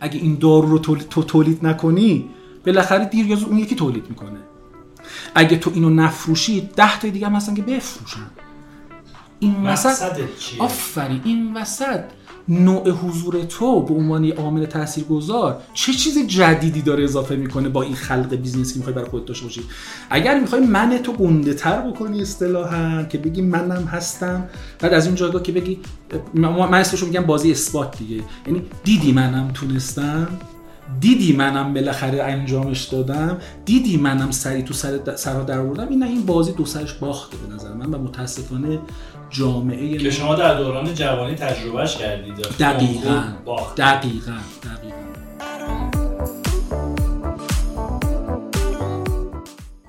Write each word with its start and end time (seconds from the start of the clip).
اگه 0.00 0.20
این 0.20 0.38
دارو 0.38 0.68
رو 0.68 0.78
تولید 0.78 1.08
تو 1.08 1.22
تولید 1.22 1.66
نکنی 1.66 2.30
بالاخره 2.66 3.04
دیر 3.04 3.26
یا 3.26 3.38
اون 3.46 3.58
یکی 3.58 3.74
تولید 3.74 4.04
می‌کنه. 4.08 4.38
اگه 5.34 5.56
تو 5.56 5.70
اینو 5.74 5.90
نفروشی 5.90 6.60
ده 6.76 6.98
تا 6.98 7.08
دیگه 7.08 7.26
هم 7.26 7.34
هستن 7.34 7.54
که 7.54 7.62
بفروشن. 7.62 8.30
این 9.38 9.66
وسط 9.66 10.20
آفرین 10.58 11.20
این 11.24 11.54
وسط. 11.54 12.04
نوع 12.48 12.90
حضور 12.90 13.44
تو 13.44 13.82
به 13.82 13.94
عنوان 13.94 14.30
عامل 14.30 14.66
تاثیرگذار 14.66 15.60
چه 15.74 15.92
چیز 15.92 16.26
جدیدی 16.26 16.82
داره 16.82 17.04
اضافه 17.04 17.36
می‌کنه 17.36 17.68
با 17.68 17.82
این 17.82 17.94
خلق 17.94 18.34
business 18.34 18.72
که 18.72 18.78
می‌خوای 18.78 18.94
برای 18.94 19.08
خودت 19.08 19.26
داشته 19.26 19.44
باشی؟ 19.44 19.62
اگر 20.10 20.40
می‌خوای 20.40 20.66
من 20.66 20.98
تو 20.98 21.12
گنده 21.12 21.54
تر 21.54 21.80
بکنی 21.80 22.22
اصطلاحا 22.22 23.02
که 23.02 23.18
بگی 23.18 23.42
منم 23.42 23.84
هستم 23.84 24.48
بعد 24.80 24.94
از 24.94 25.06
این 25.06 25.14
جایگاه 25.14 25.42
که 25.42 25.52
بگی 25.52 25.78
من 26.34 26.74
اسمشو 26.74 27.06
میگم 27.06 27.22
بازی 27.22 27.50
اثبات 27.50 27.98
دیگه. 27.98 28.22
یعنی 28.46 28.62
دیدی 28.84 29.12
منم 29.12 29.50
تونستم 29.54 30.28
دیدی 31.00 31.32
منم 31.32 31.74
بالاخره 31.74 32.22
انجامش 32.22 32.84
دادم 32.84 33.38
دیدی 33.64 33.96
منم 33.96 34.30
سری 34.30 34.62
تو 34.62 34.74
سر 34.74 35.16
سرها 35.16 35.42
در 35.42 35.58
آوردم 35.58 35.88
این 35.88 36.02
این 36.02 36.26
بازی 36.26 36.52
دو 36.52 36.64
سرش 36.64 36.92
باخته 36.92 37.36
به 37.36 37.54
نظر 37.54 37.72
من 37.72 37.94
و 37.94 37.98
متاسفانه 37.98 38.78
جامعه 39.34 39.98
که 39.98 40.10
شما 40.10 40.34
در 40.34 40.54
دوران 40.54 40.94
جوانی 40.94 41.34
تجربهش 41.34 41.96
کردید. 41.96 42.34
دقیقا. 42.60 43.22
دقیقا. 43.76 44.32
دقیقا. 44.62 44.94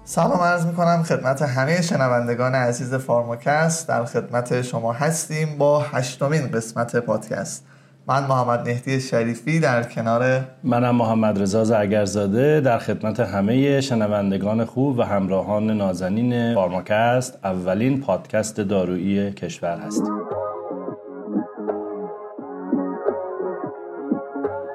سلام 0.04 0.40
عرض 0.40 0.66
می 0.66 1.04
خدمت 1.04 1.42
همه 1.42 1.82
شنوندگان 1.82 2.56
عزیز 2.56 2.94
فارماکست. 2.94 3.88
در 3.88 4.06
خدمت 4.06 4.62
شما 4.62 4.94
هستیم 4.94 5.58
با 5.58 5.80
هشتمین 5.80 6.52
قسمت 6.52 6.96
پادکست. 6.96 7.66
من 8.08 8.28
محمد 8.28 8.68
مهدی 8.68 9.02
شریفی 9.02 9.60
در 9.60 9.84
کنار 9.84 10.42
منم 10.64 10.96
محمد 10.96 11.42
رضا 11.42 11.64
زرگرزاده 11.64 12.62
در 12.62 12.78
خدمت 12.78 13.20
همه 13.20 13.82
شنوندگان 13.82 14.66
خوب 14.66 15.00
و 15.00 15.02
همراهان 15.02 15.72
نازنین 15.72 16.56
فارماکست 16.56 17.40
اولین 17.44 18.02
پادکست 18.02 18.62
دارویی 18.62 19.32
کشور 19.32 19.78
هستیم 19.78 20.14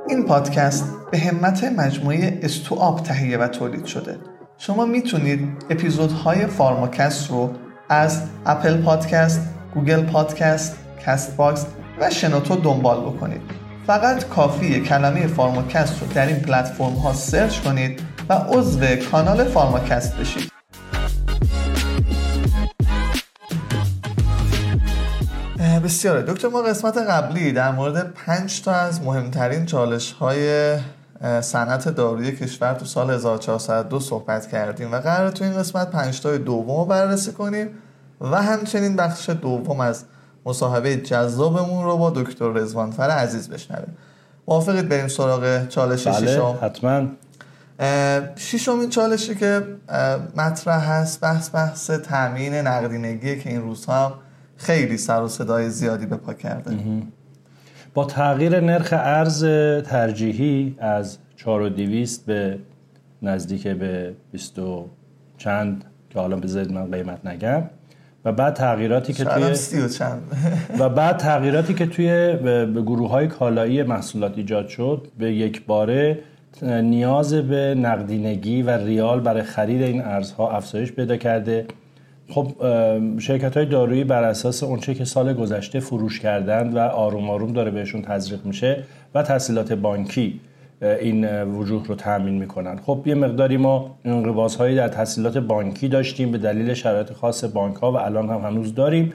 این 0.09 0.25
پادکست 0.25 0.85
به 1.11 1.19
همت 1.19 1.65
مجموعه 1.65 2.41
استوآپ 2.43 3.03
تهیه 3.03 3.39
و 3.39 3.49
تولید 3.49 3.85
شده. 3.85 4.17
شما 4.59 4.85
می‌تونید 4.85 5.41
اپیزودهای 5.71 6.47
فارماکست 6.47 7.31
رو 7.31 7.51
از 7.89 8.23
اپل 8.47 8.83
پادکست، 8.83 9.41
گوگل 9.75 10.03
پادکست، 10.03 10.79
کست 11.07 11.37
باکس 11.37 11.67
و 12.01 12.11
شنوتو 12.11 12.57
دنبال 12.57 13.01
بکنید. 13.01 13.41
فقط 13.87 14.29
کافیه 14.29 14.81
کلمه 14.81 15.27
فارماکست 15.27 16.01
رو 16.01 16.07
در 16.07 16.27
این 16.27 16.41
پلتفرم 16.41 16.95
ها 16.95 17.13
search 17.13 17.61
کنید 17.61 18.01
و 18.29 18.33
عضو 18.33 18.81
کانال 19.13 19.45
فارماکست 19.45 20.17
بشید. 20.17 20.51
بسیار 25.85 26.06
خب 26.06 26.23
دکتر 26.23 26.49
ما 26.49 26.63
قسمت 26.63 26.99
قبلی 26.99 27.53
در 27.53 27.73
مورد 27.73 28.13
پنج 28.13 28.63
تا 28.63 28.73
از 28.73 29.03
مهمترین 29.03 29.67
چالش 29.67 30.13
های 30.13 30.77
صنعت 31.41 31.89
داروی 31.89 32.33
کشور 32.33 32.75
تو 32.75 32.85
سال 32.85 33.11
1402 33.11 34.01
صحبت 34.01 34.47
کردیم 34.47 34.93
و 34.93 34.97
قراره 35.01 35.31
تو 35.31 35.45
این 35.45 35.59
قسمت 35.59 35.91
پنج 35.91 36.21
تا 36.21 36.37
دوم 36.37 36.77
رو 36.77 36.85
بررسی 36.85 37.33
کنیم 37.33 37.69
و 38.21 38.43
همچنین 38.43 38.97
بخش 38.97 39.31
دوم 39.31 39.81
از 39.81 40.05
مصاحبه 40.51 40.97
جذابمون 40.97 41.85
رو 41.85 41.97
با 41.97 42.11
دکتر 42.11 42.53
رزوانفر 42.53 43.11
عزیز 43.11 43.49
بشنویم. 43.51 43.97
موافقید 44.49 44.89
بریم 44.89 45.09
سراغ 45.09 45.69
چالش 45.69 46.07
بله، 46.07 46.27
شیشم 46.27 46.59
حتما. 46.63 47.07
شیشمین 48.37 48.89
چالشی 48.89 49.35
که 49.35 49.63
مطرح 50.37 50.91
هست 50.91 51.21
بحث 51.21 51.55
بحث 51.55 51.91
تامین 51.91 52.55
نقدینگی 52.55 53.39
که 53.39 53.51
این 53.51 53.63
روزها 53.63 54.07
هم 54.07 54.13
خیلی 54.57 54.97
سر 54.99 55.23
و 55.23 55.29
صدای 55.29 55.71
زیادی 55.71 56.07
به 56.07 56.17
پا 56.17 56.35
کرده. 56.35 56.79
با 57.95 58.05
تغییر 58.05 58.61
نرخ 58.61 58.89
ارز 58.93 59.45
ترجیحی 59.85 60.77
از 60.79 61.19
4200 61.37 62.27
به 62.27 62.59
نزدیک 63.23 63.69
به 63.69 64.15
20 64.33 64.55
چند 65.39 65.85
که 66.11 66.19
حالا 66.19 66.37
بذارید 66.37 66.73
من 66.73 66.91
قیمت 66.91 67.27
نگم 67.27 67.63
و 68.25 68.33
بعد 68.33 68.55
تغییراتی 68.55 69.13
که 69.13 69.25
توی 69.25 69.43
و, 69.81 69.89
چند. 69.89 70.23
و 70.79 70.89
بعد 70.89 71.17
تغییراتی 71.17 71.75
که 71.75 71.87
توی 71.87 72.07
به 72.43 72.83
گروه 72.83 73.11
های 73.11 73.27
کالایی 73.27 73.83
محصولات 73.83 74.39
ایجاد 74.39 74.69
شد 74.69 75.09
به 75.19 75.33
یک 75.33 75.67
باره 75.67 76.19
نیاز 76.63 77.35
به 77.35 77.75
نقدینگی 77.75 78.63
و 78.63 78.71
ریال 78.71 79.21
برای 79.21 79.43
خرید 79.43 79.83
این 79.83 80.03
ارزها 80.03 80.51
افزایش 80.51 80.93
پیدا 80.93 81.17
کرده 81.17 81.67
خب 82.29 82.53
شرکت 83.19 83.57
های 83.57 83.67
دارویی 83.67 84.05
بر 84.05 84.23
اساس 84.23 84.63
اونچه 84.63 84.95
که 84.95 85.05
سال 85.05 85.33
گذشته 85.33 85.81
فروش 85.81 86.21
کردند 86.21 86.77
و 86.77 86.79
آروم 86.79 87.31
آروم 87.31 87.53
داره 87.53 87.71
بهشون 87.71 88.03
تزریق 88.03 88.45
میشه 88.45 88.83
و 89.15 89.23
تحصیلات 89.23 89.73
بانکی 89.73 90.41
این 90.83 91.43
وجوه 91.43 91.87
رو 91.87 91.95
تامین 91.95 92.35
می‌کنن. 92.35 92.77
خب 92.77 93.03
یه 93.07 93.15
مقداری 93.15 93.57
ما 93.57 93.97
هایی 94.59 94.77
در 94.77 94.89
تحصیلات 94.89 95.39
بانکی 95.39 95.89
داشتیم 95.89 96.33
به 96.33 96.39
دلیل 96.39 96.75
شرایط 96.75 97.13
خاص 97.13 97.45
بانک 97.45 97.77
ها 97.77 97.93
و 97.93 97.97
الان 97.97 98.29
هم 98.29 98.41
هنوز 98.41 98.75
داریم. 98.75 99.13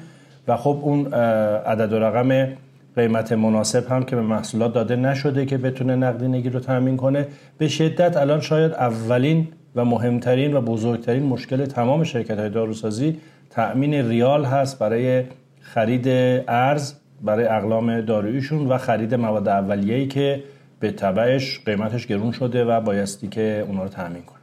و 0.47 0.57
خب 0.57 0.79
اون 0.81 1.13
عدد 1.13 1.93
و 1.93 1.99
رقم 1.99 2.47
قیمت 2.95 3.31
مناسب 3.31 3.91
هم 3.91 4.03
که 4.03 4.15
به 4.15 4.21
محصولات 4.21 4.73
داده 4.73 4.95
نشده 4.95 5.45
که 5.45 5.57
بتونه 5.57 5.95
نقدینگی 5.95 6.49
رو 6.49 6.59
تامین 6.59 6.97
کنه. 6.97 7.27
به 7.57 7.67
شدت 7.67 8.17
الان 8.17 8.39
شاید 8.39 8.71
اولین 8.71 9.47
و 9.75 9.85
مهمترین 9.85 10.53
و 10.53 10.61
بزرگترین 10.61 11.23
مشکل 11.23 11.65
تمام 11.65 12.03
شرکت 12.03 12.39
های 12.39 12.49
داروسازی 12.49 13.17
تأمین 13.49 13.93
ریال 13.93 14.45
هست 14.45 14.79
برای 14.79 15.23
خرید 15.61 16.07
ارز 16.47 16.93
برای 17.23 17.45
اقلام 17.45 18.01
داروییشون 18.01 18.67
و 18.67 18.77
خرید 18.77 19.15
مواد 19.15 19.47
اولیه‌ای 19.47 20.07
که 20.07 20.43
به 20.79 20.91
تبعش 20.91 21.59
قیمتش 21.65 22.07
گرون 22.07 22.31
شده 22.31 22.65
و 22.65 22.81
بایستی 22.81 23.27
که 23.27 23.65
اونا 23.67 23.83
رو 23.83 23.89
تامین 23.89 24.23
کنن 24.23 24.35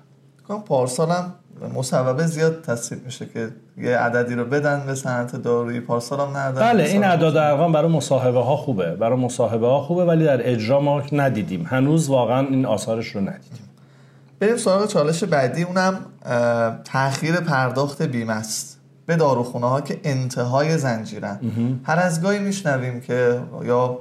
پارسال 0.61 1.11
هم 1.11 1.35
مصوبه 1.75 2.27
زیاد 2.27 2.63
تصویب 2.63 3.05
میشه 3.05 3.27
که 3.27 3.49
یه 3.77 3.97
عددی 3.97 4.35
رو 4.35 4.45
بدن 4.45 4.83
به 4.87 4.95
صنعت 4.95 5.37
دارویی. 5.37 5.81
پارسال 5.81 6.21
هم 6.21 6.37
ندادن. 6.37 6.73
بله 6.73 6.85
این 6.85 7.05
اعداد 7.05 7.37
ارقام 7.37 7.73
برای 7.73 7.91
مصاحبه 7.91 8.41
ها 8.41 8.57
خوبه. 8.57 8.91
برای 8.97 9.19
مصاحبه 9.19 9.67
ها 9.67 9.81
خوبه 9.81 10.05
ولی 10.05 10.25
در 10.25 10.51
اجرا 10.51 10.81
ما 10.81 11.03
ندیدیم. 11.13 11.67
هنوز 11.67 12.09
واقعا 12.09 12.47
این 12.47 12.67
آثارش 12.67 13.09
رو 13.09 13.21
ندیدیم. 13.21 13.69
بریم 14.41 14.57
سراغ 14.57 14.87
چالش 14.87 15.25
بعدی. 15.25 15.63
اونم 15.63 15.99
تاخیر 16.85 17.37
پرداخت 17.37 18.03
بیمه 18.03 18.33
است. 18.33 18.72
به 19.13 19.17
داروخونه 19.17 19.67
ها 19.67 19.81
که 19.81 20.01
انتهای 20.05 20.79
زنجیرن. 20.79 21.41
هر 21.85 21.99
از 21.99 22.23
گاهی 22.23 22.39
میشنویم 22.39 23.01
که 23.01 23.41
یا 23.65 23.99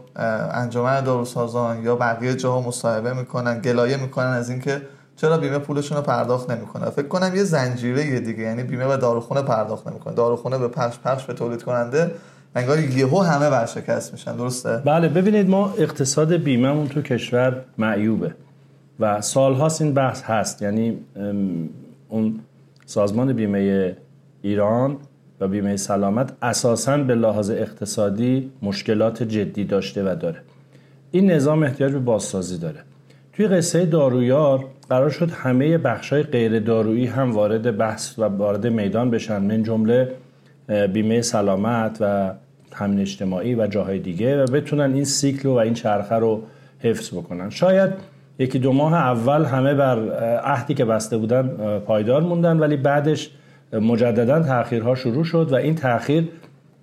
انجمن 0.51 1.01
داروسازان 1.01 1.83
یا 1.83 1.95
بقیه 1.95 2.35
جاها 2.35 2.61
مصاحبه 2.61 3.13
می‌کنن 3.13 3.59
گلایه 3.59 3.97
می‌کنن 3.97 4.25
از 4.25 4.49
اینکه 4.49 4.81
چرا 5.16 5.38
بیمه 5.38 5.57
پولشون 5.57 5.97
رو 5.97 6.03
پرداخت 6.03 6.51
نمی‌کنه 6.51 6.89
فکر 6.89 7.07
کنم 7.07 7.35
یه 7.35 7.44
زنجیره 7.44 8.05
یه 8.05 8.19
دیگه 8.19 8.44
یعنی 8.44 8.63
بیمه 8.63 8.88
به 8.88 8.97
داروخونه 8.97 9.41
پرداخت 9.41 9.88
نمی‌کنه 9.88 10.13
داروخونه 10.13 10.57
به 10.57 10.67
پخش 10.67 10.99
پخش 10.99 11.25
به 11.25 11.33
تولید 11.33 11.63
کننده 11.63 12.11
انگار 12.55 12.79
یهو 12.79 13.22
همه 13.22 13.49
ورشکست 13.49 14.13
میشن. 14.13 14.35
درسته؟ 14.35 14.78
بله 14.78 15.09
ببینید 15.09 15.49
ما 15.49 15.73
اقتصاد 15.78 16.33
بیمهمون 16.33 16.88
تو 16.88 17.01
کشور 17.01 17.61
معیوبه 17.78 18.35
و 18.99 19.22
سالهاست 19.22 19.81
این 19.81 19.93
بحث 19.93 20.22
هست. 20.23 20.61
یعنی 20.61 20.97
اون 22.09 22.39
سازمان 22.85 23.33
بیمه 23.33 23.97
ایران 24.41 24.97
و 25.40 25.47
بیمه 25.47 25.78
سلامت 25.78 26.34
اساسا 26.41 26.97
به 26.97 27.16
لحاظ 27.16 27.50
اقتصادی 27.50 28.52
مشکلات 28.62 29.24
جدی 29.24 29.63
داشته 29.63 30.03
و 30.03 30.16
داره. 30.16 30.38
این 31.12 31.31
نظام 31.31 31.63
احتیاج 31.63 31.91
به 31.91 32.00
بازسازی 32.00 32.58
داره. 32.58 32.79
توی 33.34 33.47
قصه 33.47 33.85
دارویار 33.85 34.66
قرار 34.90 35.09
شد 35.09 35.32
همه 35.32 35.78
بخشای 35.78 36.23
غیر 36.23 36.59
دارویی 36.59 37.05
هم 37.05 37.32
وارد 37.32 37.78
بحث 37.78 38.20
و 38.20 38.23
وارد 38.23 38.67
میدان 38.67 39.11
بشن. 39.11 39.41
من 39.41 39.64
جمله 39.64 40.11
بیمه 40.93 41.22
سلامت 41.22 41.97
و 41.99 42.32
همین 42.73 42.99
اجتماعی 42.99 43.55
و 43.55 43.67
جاهای 43.67 43.99
دیگه 43.99 44.43
و 44.43 44.46
بتونن 44.46 44.93
این 44.93 45.03
سیکل 45.03 45.49
و 45.49 45.55
این 45.55 45.73
چرخه 45.73 46.16
رو 46.16 46.43
حفظ 46.79 47.14
بکنن. 47.14 47.49
شاید 47.49 47.90
یکی 48.40 48.59
دو 48.59 48.73
ماه 48.73 48.93
اول 48.93 49.46
همه 49.46 49.73
بر 49.73 49.99
عهدی 50.38 50.73
که 50.73 50.85
بسته 50.85 51.17
بودن 51.17 51.79
پایدار 51.79 52.22
موندن 52.22 52.59
ولی 52.59 52.78
بعدش 52.78 53.29
مجددا 53.73 54.44
تاخیرها 54.44 54.96
شروع 54.96 55.23
شد 55.23 55.47
و 55.52 55.56
این 55.56 55.76
تاخیر 55.76 56.29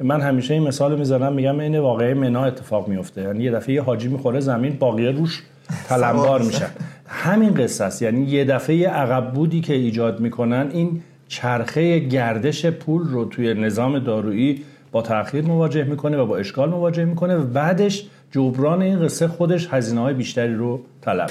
من 0.00 0.20
همیشه 0.20 0.54
این 0.54 0.62
مثال 0.62 0.98
می‌زنم 0.98 1.32
میگم 1.32 1.60
این 1.60 1.78
واقعه 1.78 2.14
منا 2.14 2.44
اتفاق 2.44 2.88
میفته. 2.88 3.22
یعنی 3.22 3.44
یه 3.44 3.50
دفعه 3.50 3.74
یه 3.74 3.82
حاجی 3.82 4.08
می‌خوره 4.08 4.40
زمین 4.40 4.76
باقیه 4.78 5.10
روش 5.10 5.42
تلمبار 5.88 6.42
میشن 6.42 6.70
همین 7.06 7.54
قصه 7.54 7.84
است. 7.84 8.02
یعنی 8.02 8.24
یه 8.24 8.44
دفعه 8.44 8.88
عقب 8.88 9.32
بودی 9.32 9.60
که 9.60 9.74
ایجاد 9.74 10.20
می‌کنن 10.20 10.70
این 10.72 11.02
چرخه 11.28 11.98
گردش 11.98 12.66
پول 12.66 13.02
رو 13.08 13.24
توی 13.24 13.54
نظام 13.54 13.98
دارویی 13.98 14.62
با 14.92 15.02
تاخیر 15.02 15.44
مواجه 15.44 15.84
می‌کنه 15.84 16.16
و 16.16 16.26
با 16.26 16.36
اشکال 16.36 16.70
مواجه 16.70 17.04
می‌کنه 17.04 17.36
و 17.36 17.42
بعدش 17.42 18.06
جبران 18.30 18.82
این 18.82 19.04
قصه 19.04 19.28
خودش 19.28 19.68
هزینه 19.70 20.00
های 20.00 20.14
بیشتری 20.14 20.54
رو 20.54 20.80
طلب. 21.00 21.30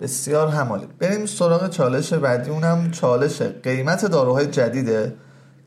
بسیار 0.00 0.48
همالی. 0.48 0.86
بریم 0.98 1.26
سراغ 1.26 1.70
چالش 1.70 2.12
بعدی. 2.12 2.50
اونم 2.50 2.90
چالش 2.90 3.42
قیمت 3.42 4.06
داروهای 4.06 4.46
جدیده 4.46 5.14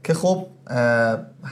که 0.03 0.13
خب 0.13 0.45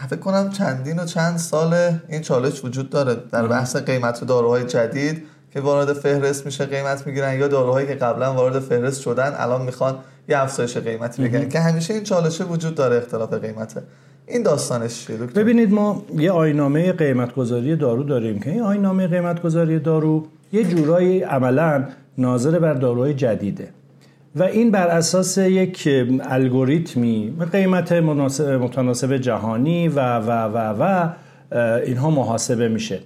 فکر 0.09 0.19
کنم 0.19 0.50
چندین 0.50 1.00
و 1.00 1.06
چند 1.06 1.38
سال 1.38 1.74
این 2.09 2.21
چالش 2.21 2.65
وجود 2.65 2.89
داره 2.89 3.15
در 3.31 3.47
بحث 3.47 3.75
قیمت 3.75 4.24
داروهای 4.24 4.63
جدید 4.63 5.24
که 5.53 5.62
وارد 5.62 5.94
فهرست 5.94 6.45
میشه 6.45 6.65
قیمت 6.65 7.07
می‌گیرن 7.07 7.39
یا 7.39 7.47
داروهایی 7.47 7.88
که 7.88 7.95
قبلا 7.95 8.33
وارد 8.33 8.59
فهرست 8.59 9.01
شدن 9.01 9.33
الان 9.38 9.62
می‌خوان 9.62 9.95
یه 10.29 10.39
افزایش 10.39 10.77
قیمتی 10.77 11.24
بگیرن. 11.24 11.50
که 11.50 11.59
همیشه 11.59 11.94
این 11.94 12.03
چالشه 12.03 12.44
وجود 12.44 12.75
داره 12.75 12.97
اختلاف 12.97 13.33
قیمته 13.33 13.83
این 14.27 14.44
داستانش 14.44 15.06
چیه 15.06 15.18
ببینید 15.18 15.71
ما 15.71 16.06
یه 16.18 16.31
آینامه 16.31 16.91
قیمت 16.91 17.35
گذاری 17.35 17.75
دارو 17.75 18.03
داریم 18.03 18.39
که 18.39 18.50
این 18.50 18.62
آینامه 18.62 19.07
قیمت 19.07 19.41
گذاری 19.41 19.79
دارو 19.79 20.25
یه 20.51 20.63
جورایی 20.63 21.24
عملا 21.24 21.83
ناظر 22.17 22.59
بر 22.59 22.73
داروهای 22.73 23.13
جدیده. 23.13 23.67
و 24.35 24.43
این 24.43 24.71
بر 24.71 24.87
اساس 24.87 25.37
یک 25.37 25.89
الگوریتمی 26.21 27.33
قیمت 27.51 27.91
متناسب 27.91 29.17
جهانی 29.17 29.87
و 29.87 30.17
و 30.17 30.31
و 30.31 30.57
و 30.57 31.09
اینها 31.85 32.09
محاسبه 32.09 32.67
میشه. 32.67 32.99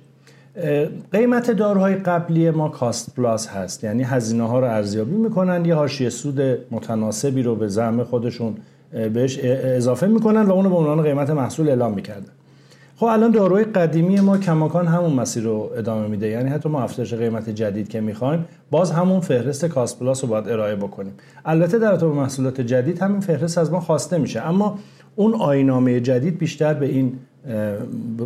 قیمت 1.11 1.51
داروهای 1.51 1.95
قبلی 1.95 2.49
ما 2.49 2.69
کاست 2.69 3.15
پلاس 3.15 3.47
هست. 3.47 3.83
یعنی 3.83 4.03
هزینه 4.03 4.47
ها 4.47 4.59
رو 4.59 4.65
ارزیابی 4.65 5.15
می‌کنن 5.15 5.65
یه 5.65 5.75
حاشیه 5.75 6.09
سود 6.09 6.41
متناسبی 6.71 7.43
رو 7.43 7.55
به 7.55 7.67
زعم 7.67 8.03
خودشون 8.03 8.55
بهش 9.13 9.39
اضافه 9.43 10.07
می‌کنن 10.07 10.41
و 10.41 10.51
اونو 10.51 10.69
به 10.69 10.75
عنوان 10.75 11.01
قیمت 11.01 11.29
محصول 11.29 11.69
اعلام 11.69 11.93
می‌کردن. 11.93 12.31
خب 13.01 13.07
الان 13.07 13.31
داروی 13.31 13.63
قدیمی 13.63 14.19
ما 14.19 14.38
کماکان 14.38 14.88
همون 14.88 15.13
مسیر 15.13 15.44
رو 15.44 15.69
ادامه 15.77 16.07
میده. 16.07 16.27
یعنی 16.27 16.50
حتی 16.50 16.69
ما 16.69 16.81
افزایش 16.81 17.13
قیمت 17.13 17.50
جدید 17.50 17.89
که 17.89 18.01
می‌خوایم 18.01 18.45
باز 18.71 18.92
همون 18.92 19.19
فهرست 19.19 19.65
کاست 19.65 20.00
پلاس 20.00 20.24
رو 20.24 20.30
باید 20.30 20.50
ارائه 20.50 20.75
بکنیم. 20.75 21.13
البته 21.45 21.80
در 21.80 21.95
به 21.95 22.06
محصولات 22.06 22.62
جدید 22.62 23.00
همین 23.00 23.19
فهرست 23.19 23.57
از 23.57 23.71
ما 23.71 23.80
خواسته 23.80 24.18
میشه 24.18 24.42
اما 24.42 24.80
اون 25.15 25.33
آینامه 25.33 26.00
جدید 26.00 26.38
بیشتر 26.38 26.74
به 26.74 26.86
این 26.86 27.13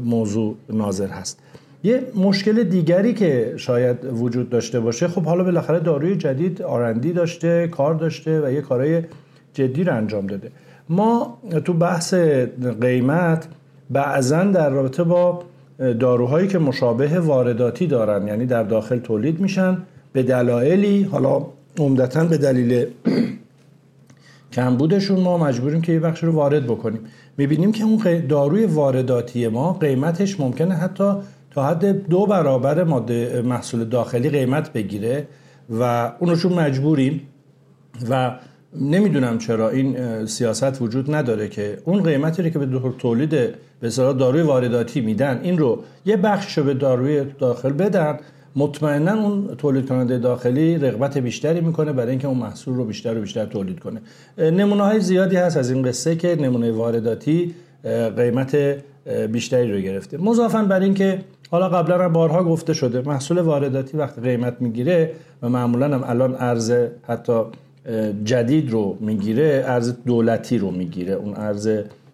موضوع 0.03 0.55
ناظر 0.69 1.07
هست. 1.07 1.39
یه 1.83 2.03
مشکل 2.15 2.63
دیگری 2.63 3.13
که 3.13 3.53
شاید 3.57 3.97
وجود 4.05 4.49
داشته 4.49 4.79
باشه 4.79 5.07
خب 5.07 5.23
حالا 5.23 5.43
بالاخره 5.43 5.79
داروی 5.79 6.15
جدید 6.15 6.61
آرندی 6.61 7.13
داشته 7.13 7.67
کار 7.67 7.93
داشته 7.93 8.41
و 8.41 8.51
یه 8.51 8.61
کارهای 8.61 9.01
جدی 9.53 9.83
رو 9.83 9.95
انجام 9.95 10.27
داده. 10.27 10.51
ما 10.89 11.37
تو 11.65 11.73
بحث 11.73 12.13
قیمت 12.81 13.47
بعضا 13.89 14.43
در 14.43 14.69
رابطه 14.69 15.03
با 15.03 15.43
داروهایی 15.99 16.47
که 16.47 16.59
مشابه 16.59 17.19
وارداتی 17.19 17.87
دارن 17.87 18.27
یعنی 18.27 18.45
در 18.45 18.63
داخل 18.63 18.99
تولید 18.99 19.39
میشن 19.39 19.77
به 20.13 20.23
دلایلی 20.23 21.03
حالا 21.03 21.45
عمدتا 21.79 22.25
به 22.25 22.37
دلیل 22.37 22.85
کمبودشون 24.51 25.19
ما 25.19 25.37
مجبوریم 25.37 25.81
که 25.81 25.91
یه 25.91 25.99
بخش 25.99 26.23
رو 26.23 26.31
وارد 26.31 26.63
بکنیم. 26.63 26.99
می‌بینیم 27.37 27.71
که 27.71 27.83
اون 27.83 28.27
داروی 28.27 28.65
وارداتی 28.65 29.47
ما 29.47 29.73
قیمتش 29.73 30.39
ممکنه 30.39 30.75
حتی 30.75 31.13
تا 31.51 31.65
حد 31.65 32.07
دو 32.07 32.25
برابر 32.25 32.83
ماده 32.83 33.41
محصول 33.41 33.85
داخلی 33.85 34.29
قیمت 34.29 34.73
بگیره 34.73 35.27
و 35.69 36.11
اونو 36.19 36.35
مجبوریم 36.49 37.21
و 38.09 38.35
نمی‌دونم 38.81 39.37
چرا 39.37 39.69
این 39.69 40.25
سیاست 40.25 40.81
وجود 40.81 41.15
نداره 41.15 41.47
که 41.47 41.77
اون 41.85 42.03
قیمتی 42.03 42.43
رو 42.43 42.49
که 42.49 42.59
به 42.59 42.79
تولید 42.99 43.31
به 43.79 43.89
داروی 43.97 44.41
وارداتی 44.41 45.01
میدن 45.01 45.39
این 45.43 45.57
رو 45.57 45.79
یه 46.05 46.17
بخش 46.17 46.59
به 46.59 46.73
داروی 46.73 47.23
داخل 47.39 47.71
بدن 47.71 48.19
مطمئنا 48.55 49.23
اون 49.23 49.55
تولید 49.57 49.89
کننده 49.89 50.17
داخلی 50.17 50.77
رغبت 50.77 51.17
بیشتری 51.17 51.61
می‌کنه 51.61 51.93
برای 51.93 52.09
اینکه 52.09 52.27
اون 52.27 52.37
محصول 52.37 52.75
رو 52.75 52.85
بیشتر 52.85 53.17
و 53.17 53.21
بیشتر 53.21 53.45
تولید 53.45 53.79
کنه. 53.79 54.01
نمونه 54.51 54.83
های 54.83 54.99
زیادی 54.99 55.35
هست 55.35 55.57
از 55.57 55.71
این 55.71 55.81
قصه 55.83 56.15
که 56.15 56.35
نمونه 56.41 56.71
وارداتی 56.71 57.55
قیمت 58.17 58.57
بیشتری 59.31 59.71
رو 59.71 59.79
گرفته. 59.79 60.17
مضافا 60.17 60.63
بر 60.63 60.79
اینکه 60.79 61.19
حالا 61.51 61.69
قبلا 61.69 62.03
هم 62.03 62.13
بارها 62.13 62.43
گفته 62.43 62.73
شده 62.73 63.01
محصول 63.01 63.37
وارداتی 63.37 63.97
وقتی 63.97 64.21
قیمت 64.21 64.55
می‌گیره 64.59 65.11
و 65.41 65.49
معمولا 65.49 65.85
هم 65.85 66.03
الان 66.03 66.35
ارز 66.39 66.73
حتی 67.07 67.41
جدید 68.23 68.71
رو 68.71 68.97
می‌گیره 68.99 69.63
ارز 69.65 69.93
دولتی 70.05 70.57
رو 70.57 70.71
می‌گیره. 70.71 71.13
اون 71.13 71.33
ارز 71.35 71.69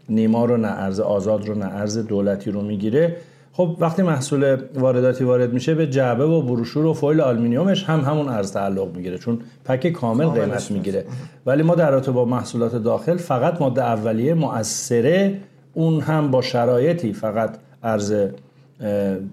نیما 0.09 0.45
رو 0.45 0.57
نه 0.57 0.67
ارز 0.67 0.99
آزاد 0.99 1.47
رو 1.47 1.55
نه 1.55 1.65
ارز 1.65 1.97
دولتی 1.97 2.51
رو 2.51 2.61
می‌گیره. 2.61 3.15
خب 3.53 3.77
وقتی 3.79 4.01
محصول 4.01 4.57
وارداتی 4.75 5.23
وارد 5.23 5.53
میشه 5.53 5.75
به 5.75 5.87
جعبه 5.87 6.25
و 6.25 6.41
بروشور 6.41 6.85
و 6.85 6.93
فویل 6.93 7.21
آلومینیومش 7.21 7.83
هم 7.83 7.99
همون 7.99 8.29
ارز 8.29 8.51
تعلق 8.51 8.95
می‌گیره 8.95 9.17
چون 9.17 9.39
pack 9.65 9.87
کامل 9.87 10.25
قیمت 10.25 10.71
می‌گیره. 10.71 11.05
ولی 11.45 11.63
ما 11.63 11.75
در 11.75 11.99
با 11.99 12.25
محصولات 12.25 12.75
داخل 12.75 13.17
فقط 13.17 13.61
ماده 13.61 13.83
اولیه 13.83 14.33
مؤثره. 14.33 15.37
اون 15.73 16.01
هم 16.01 16.31
با 16.31 16.41
شرایطی 16.41 17.13
فقط 17.13 17.57
ارز 17.83 18.13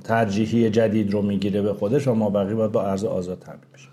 ترجیحی 0.04 0.70
جدید 0.70 1.12
رو 1.12 1.22
می‌گیره 1.22 1.62
به 1.62 1.72
خودش 1.72 2.08
و 2.08 2.14
ما 2.14 2.30
بقیه 2.30 2.54
باید 2.54 2.72
با 2.72 2.82
ارز 2.82 3.04
آزاد 3.04 3.38
تعمین 3.38 3.60
بشه. 3.74 3.88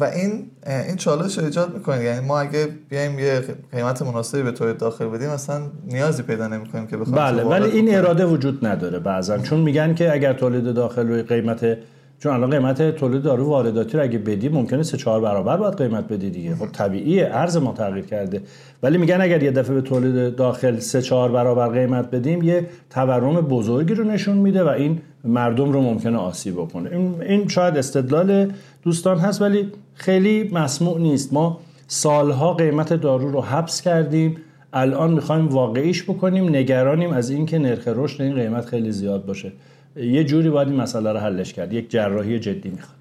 و 0.00 0.04
این 0.04 0.50
این 0.66 0.96
چالش 0.96 1.38
رو 1.38 1.44
ایجاد 1.44 1.74
می‌کنه 1.74 2.04
یعنی 2.04 2.26
ما 2.26 2.40
اگه 2.40 2.68
بیایم 2.88 3.18
یه 3.18 3.42
قیمت 3.72 4.02
مناسبی 4.02 4.42
به 4.42 4.52
تولید 4.52 4.78
داخل 4.78 5.06
بدیم 5.06 5.28
اصلا 5.28 5.60
نیازی 5.86 6.22
پیدا 6.22 6.48
نمی‌کنیم 6.48 6.86
که 6.86 6.96
بخوایم 6.96 7.16
بله 7.16 7.42
ولی 7.42 7.70
این 7.70 7.96
اراده 7.96 8.26
وجود 8.26 8.66
نداره 8.66 8.98
بعضا. 8.98 9.38
چون 9.38 9.60
میگن 9.60 9.94
که 9.94 10.12
اگر 10.12 10.32
تولید 10.32 10.74
داخل 10.74 11.08
روی 11.08 11.22
قیمت 11.22 11.78
چون 12.18 12.32
الان 12.32 12.50
قیمت 12.50 12.96
تولید 12.96 13.22
دارو 13.22 13.46
وارداتی 13.46 13.96
رو 13.96 14.02
اگه 14.02 14.18
بدی 14.18 14.48
ممکنه 14.48 14.82
سه 14.82 14.96
چهار 14.96 15.20
برابر 15.20 15.56
باید 15.56 15.74
قیمت 15.74 16.08
بدی 16.08 16.30
دیگه. 16.30 16.54
خب 16.54 16.66
طبیعیه 16.66 17.28
ارز 17.32 17.56
ما 17.56 17.72
تغییر 17.72 18.04
کرده. 18.04 18.42
ولی 18.82 18.98
میگن 18.98 19.20
اگر 19.20 19.42
یه 19.42 19.50
دفعه 19.50 19.74
به 19.74 19.80
تولید 19.80 20.36
داخل 20.36 20.78
سه 20.78 21.02
چهار 21.02 21.32
برابر 21.32 21.68
قیمت 21.68 22.10
بدیم 22.10 22.42
یه 22.42 22.66
تورم 22.90 23.40
بزرگی 23.40 23.94
رو 23.94 24.04
نشون 24.04 24.36
میده 24.36 24.64
و 24.64 24.68
این 24.68 25.00
مردم 25.24 25.72
رو 25.72 25.82
ممکنه 25.82 26.16
آسیب 26.16 26.54
بکنه. 26.54 26.90
این 27.22 27.48
شاید 27.48 27.76
استدلال 27.76 28.52
دوستان 28.86 29.18
هست 29.18 29.42
ولی 29.42 29.72
خیلی 29.94 30.50
مسموع 30.52 30.98
نیست. 30.98 31.32
ما 31.32 31.60
سالها 31.86 32.54
قیمت 32.54 32.92
دارو 32.92 33.30
رو 33.30 33.40
حبس 33.40 33.80
کردیم. 33.80 34.36
الان 34.72 35.12
می‌خوایم 35.12 35.48
واقعیش 35.48 36.04
بکنیم 36.04 36.48
نگرانیم 36.48 37.10
از 37.10 37.30
اینکه 37.30 37.58
نرخ 37.58 37.88
رشد 37.88 38.22
این 38.22 38.34
قیمت 38.34 38.66
خیلی 38.66 38.92
زیاد 38.92 39.26
باشه. 39.26 39.52
یه 39.96 40.24
جوری 40.24 40.50
باید 40.50 40.68
این 40.68 40.80
مسئله 40.80 41.12
رو 41.12 41.18
حلش 41.18 41.52
کرد. 41.52 41.72
یک 41.72 41.90
جراحی 41.90 42.38
جدی 42.38 42.68
می‌خواد. 42.68 42.96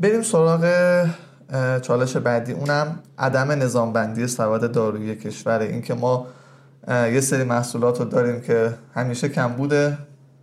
بریم 0.00 0.22
سراغ 0.22 0.64
چالش 1.82 2.16
بعدی. 2.16 2.52
اونم 2.52 2.98
عدم 3.18 3.50
نظام 3.50 3.92
بندی 3.92 4.26
سواد 4.26 4.72
دارویی 4.72 5.16
کشوره 5.16 5.64
اینکه 5.64 5.94
ما 5.94 6.26
یه 6.88 7.20
سری 7.20 7.44
محصولات 7.44 8.00
رو 8.00 8.04
داریم 8.04 8.40
که 8.40 8.74
همیشه 8.94 9.28
کم 9.28 9.48
بوده. 9.48 9.98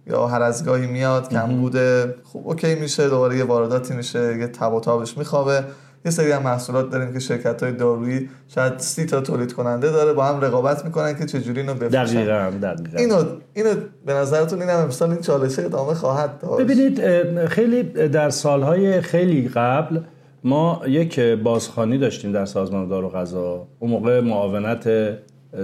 یا 0.07 0.27
هر 0.27 0.41
از 0.41 0.65
گاهی 0.65 0.87
میاد 0.87 1.29
کم 1.29 1.59
بوده 1.59 2.15
خوب 2.23 2.47
اوکی 2.47 2.75
میشه 2.75 3.09
دوباره 3.09 3.37
یه 3.37 3.43
وارداتی 3.43 3.93
میشه 3.93 4.37
یه 4.37 4.47
تب 4.47 4.73
و 4.73 4.79
تابش 4.79 5.17
میخوابه. 5.17 5.63
یه 6.05 6.11
سری 6.11 6.31
هم 6.31 6.43
محصولات 6.43 6.89
داریم 6.89 7.13
که 7.13 7.19
شرکت 7.19 7.63
های 7.63 7.71
دارویی 7.71 8.29
شاید 8.47 8.79
سی 8.79 9.05
تا 9.05 9.21
تولید 9.21 9.53
کننده 9.53 9.91
داره 9.91 10.13
با 10.13 10.25
هم 10.25 10.41
رقابت 10.41 10.85
می‌کنن 10.85 11.17
که 11.17 11.25
چجوری 11.25 11.59
اینو 11.59 11.73
بفروشن. 11.73 12.03
دقیقاً 12.03 12.51
دقیقاً. 12.61 12.97
اینو 12.97 13.23
اینو 13.53 13.75
به 14.05 14.13
نظرتون 14.13 14.61
این 14.61 14.69
هم 14.69 14.79
امسال 14.79 15.11
این 15.11 15.21
چالش 15.21 15.59
ادامه 15.59 15.93
خواهد 15.93 16.39
داشت؟ 16.39 16.61
ببینید 16.61 17.45
خیلی 17.45 17.83
در 18.07 18.29
سالهای 18.29 19.01
خیلی 19.01 19.47
قبل 19.47 19.99
ما 20.43 20.81
یک 20.87 21.19
بازخانی 21.19 21.97
داشتیم 21.97 22.31
در 22.31 22.45
سازمان 22.45 22.87
دارو 22.87 23.09
غذا. 23.09 23.67
اون 23.79 23.91
موقع 23.91 24.21
معاونت 24.21 24.89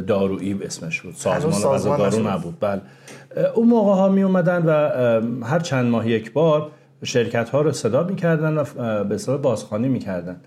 دارویی 0.08 0.60
اسمش 0.65 1.01
بود. 1.01 1.13
سازمان 1.13 1.74
غذا 1.74 1.98
دارو 1.98 2.27
نبود. 2.27 2.58
بله. 2.60 2.82
اون 3.56 3.67
موقع 3.67 3.94
ها 3.94 4.10
می 4.10 4.24
اومدن 4.24 4.63
و 4.65 4.72
هر 5.46 5.60
چند 5.60 5.86
ماه 5.86 6.10
یک 6.10 6.34
بار 6.34 6.72
شرکت 7.03 7.50
ها 7.50 7.62
رو 7.62 7.72
صدا 7.72 8.03
می‌کردن 8.03 8.58
و 8.58 8.63
به 9.03 9.15
اصطلاح 9.15 9.41
بازخوانی 9.41 9.88
می‌کردن 9.88 10.41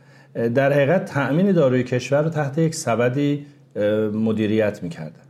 در 0.55 0.73
حقیقت 0.73 1.05
تأمین 1.05 1.53
داروی 1.53 1.83
کشور 1.83 2.23
رو 2.23 2.31
تحت 2.31 2.59
یک 2.59 2.75
سبدی 2.75 3.47
مدیریت 4.13 4.83
می‌کردن 4.83 5.21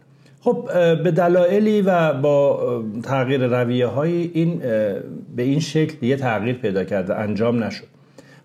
خب 0.40 0.69
به 1.02 1.11
دلایلی 1.11 1.83
و 1.83 2.12
با 2.12 2.85
تغییر 3.02 3.47
رویه 3.47 3.87
های 3.87 4.31
این 4.35 4.59
به 5.37 5.43
این 5.43 5.61
شکل 5.61 6.07
یه 6.07 6.17
تغییر 6.17 6.57
پیدا 6.57 6.85
کرده 6.85 7.14
انجام 7.14 7.64
نشد. 7.64 7.85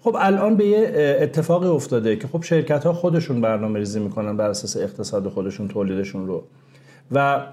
خب 0.01 0.15
الان 0.19 0.55
به 0.55 0.65
یه 0.65 1.17
اتفاقی 1.21 1.67
افتاده 1.67 2.15
که 2.15 2.27
خب 2.27 2.43
شرکت 2.43 2.83
ها 2.83 2.93
خودشون 2.93 3.41
برنامه 3.41 3.79
ریزی 3.79 3.99
می‌کنن 3.99 4.37
بر 4.37 4.49
اساس 4.49 4.77
اقتصاد 4.77 5.27
خودشون 5.27 5.67
تولیدشون 5.67 6.27
رو. 6.27 6.43
و 7.11 7.45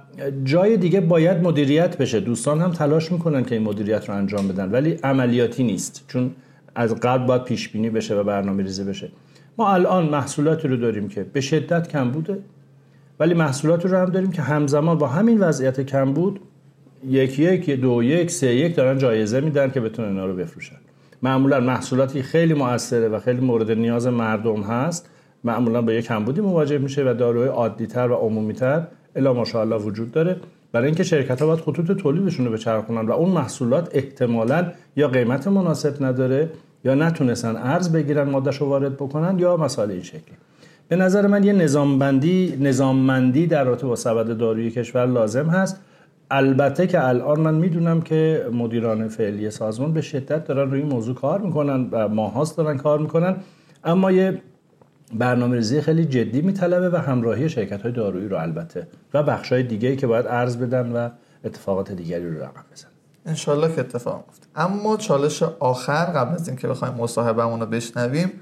جای 0.45 0.77
دیگه 0.77 1.01
باید 1.01 1.43
مدیریت 1.43 1.99
بشه. 1.99 2.21
دوستان 2.21 2.61
هم 2.61 2.71
تلاش 2.71 3.13
می‌کنن 3.13 3.45
که 3.45 3.55
این 3.55 3.65
مدیریت 3.65 4.09
رو 4.09 4.15
انجام 4.15 4.49
بدن 4.49 4.71
ولی 4.71 4.93
عملیاتی 4.93 5.65
نیست 5.65 6.05
چون 6.09 6.31
از 6.75 6.95
قبل 6.95 7.27
باید 7.27 7.45
پیش 7.45 7.69
بینی 7.69 7.91
بشه 7.91 8.15
و 8.15 8.25
برنامه 8.25 8.63
ریزی 8.63 8.85
بشه. 8.85 9.11
ما 9.59 9.73
الان 9.73 10.09
محصولاتی 10.09 10.69
رو 10.69 10.77
داریم 10.77 11.09
که 11.09 11.23
به 11.23 11.41
شدت 11.41 11.89
کم 11.89 12.11
بوده 12.11 12.39
ولی 13.21 13.35
محصولاتی 13.35 13.89
رو 13.89 13.99
هم 13.99 14.05
داریم 14.05 14.31
که 14.31 14.43
همزمان 14.43 14.99
با 14.99 15.07
همین 15.07 15.39
وضعیت 15.39 15.81
کم 15.81 16.13
بود 16.13 16.41
یک 17.07 17.39
یک 17.39 17.71
دو 17.71 18.03
یک 18.03 18.31
سه 18.31 18.55
یک 18.55 18.77
دارن 18.77 18.99
جایزه 18.99 19.41
میدن 19.41 19.71
که 19.71 19.81
بتونن 19.81 20.09
اینا 20.09 20.27
رو 20.27 20.37
بفروشن. 20.37 20.77
معمولا 21.23 21.61
محصولاتی 21.61 22.23
خیلی 22.23 22.55
موثره 22.55 23.09
و 23.09 23.19
خیلی 23.19 23.41
مورد 23.41 23.71
نیاز 23.71 24.07
مردم 24.07 24.63
هست. 24.63 25.11
معمولا 25.45 25.83
با 25.83 25.93
یک 25.93 26.05
کمبودی 26.05 26.41
مواجه 26.41 26.79
میشه 26.79 27.11
و 27.11 27.15
داروهای 27.15 27.49
عادیتر 27.49 28.09
و 28.09 28.15
عمومیتر 28.15 28.87
الا 29.17 29.33
ماشاءالله 29.33 29.77
وجود 29.77 30.13
داره. 30.13 30.37
برای 30.73 30.87
اینکه 30.87 31.03
شرکت 31.03 31.41
ها 31.41 31.47
باید 31.47 31.61
خطوط 31.61 31.93
تولیدشون 31.93 32.47
رو 32.47 32.53
بچرخونن 32.53 33.07
و 33.07 33.13
اون 33.13 33.31
محصولات 33.31 33.91
احتمالا 33.93 34.73
یا 34.97 35.09
قیمت 35.09 35.49
مناسب 35.49 36.05
نداره 36.05 36.51
یا 36.85 36.95
نتونستن 36.95 37.57
ارز 37.57 37.93
بگیرن 37.93 38.31
مادهش 38.31 38.57
رو 38.57 38.67
وارد 38.67 38.97
بکنن 38.97 39.39
یا 39.39 39.57
مسائل 39.57 39.91
این 39.91 40.03
شکلی. 40.03 40.37
به 40.89 40.97
نظر 40.97 41.27
من 41.27 41.45
یه 41.45 41.53
نظامبندی 41.53 42.57
نظاممندی 42.61 43.47
در 43.47 43.65
رابطه 43.65 43.87
با 43.87 43.97
سبد 43.97 44.37
داروی 44.39 44.71
کشور 44.71 45.07
لازم 45.07 45.47
هست. 45.47 45.81
البته 46.31 46.87
که 46.87 47.09
الان 47.09 47.41
من 47.41 47.55
می‌دونم 47.55 48.01
که 48.01 48.47
مدیران 48.53 49.09
فعلی 49.09 49.51
سازمان 49.51 49.93
به 49.93 50.01
شدت 50.01 50.45
دارن 50.45 50.71
روی 50.71 50.81
این 50.81 50.89
موضوع 50.89 51.15
کار 51.15 51.41
می‌کنن 51.41 51.89
و 51.91 52.09
ماهاست 52.09 52.57
دارن 52.57 52.77
کار 52.77 52.99
می‌کنن. 52.99 53.37
اما 53.85 54.13
یه 54.13 54.43
برنامه 55.13 55.57
ریزی 55.57 55.81
خیلی 55.81 56.05
جدی 56.05 56.43
میطلبه 56.43 56.91
و 56.91 56.97
همراهی 56.97 57.49
شرکت 57.49 57.83
های 57.83 57.93
دارویی 57.93 58.29
رو 58.29 58.37
البته 58.37 58.89
و 59.15 59.23
بخش 59.23 59.53
های 59.53 59.63
دیگه 59.63 59.97
که 59.97 60.07
باید 60.07 60.27
ارز 60.27 60.57
بدن 60.57 60.93
و 60.93 61.09
اتفاقات 61.45 61.93
دیگری 61.93 62.31
رو 62.31 62.43
رقم 62.43 62.65
بزن 62.73 62.89
انشالله 63.27 63.75
که 63.75 63.81
اتفاق 63.81 64.25
افته 64.29 64.47
اما 64.57 64.97
چالش 64.97 65.43
آخر 65.43 66.05
قبل 66.05 66.35
از 66.35 66.49
اینکه 66.49 66.69
بخوایم 66.69 66.95
مصاحبهمون 66.95 67.61
رو 67.61 67.67
بشنویم 67.67 68.33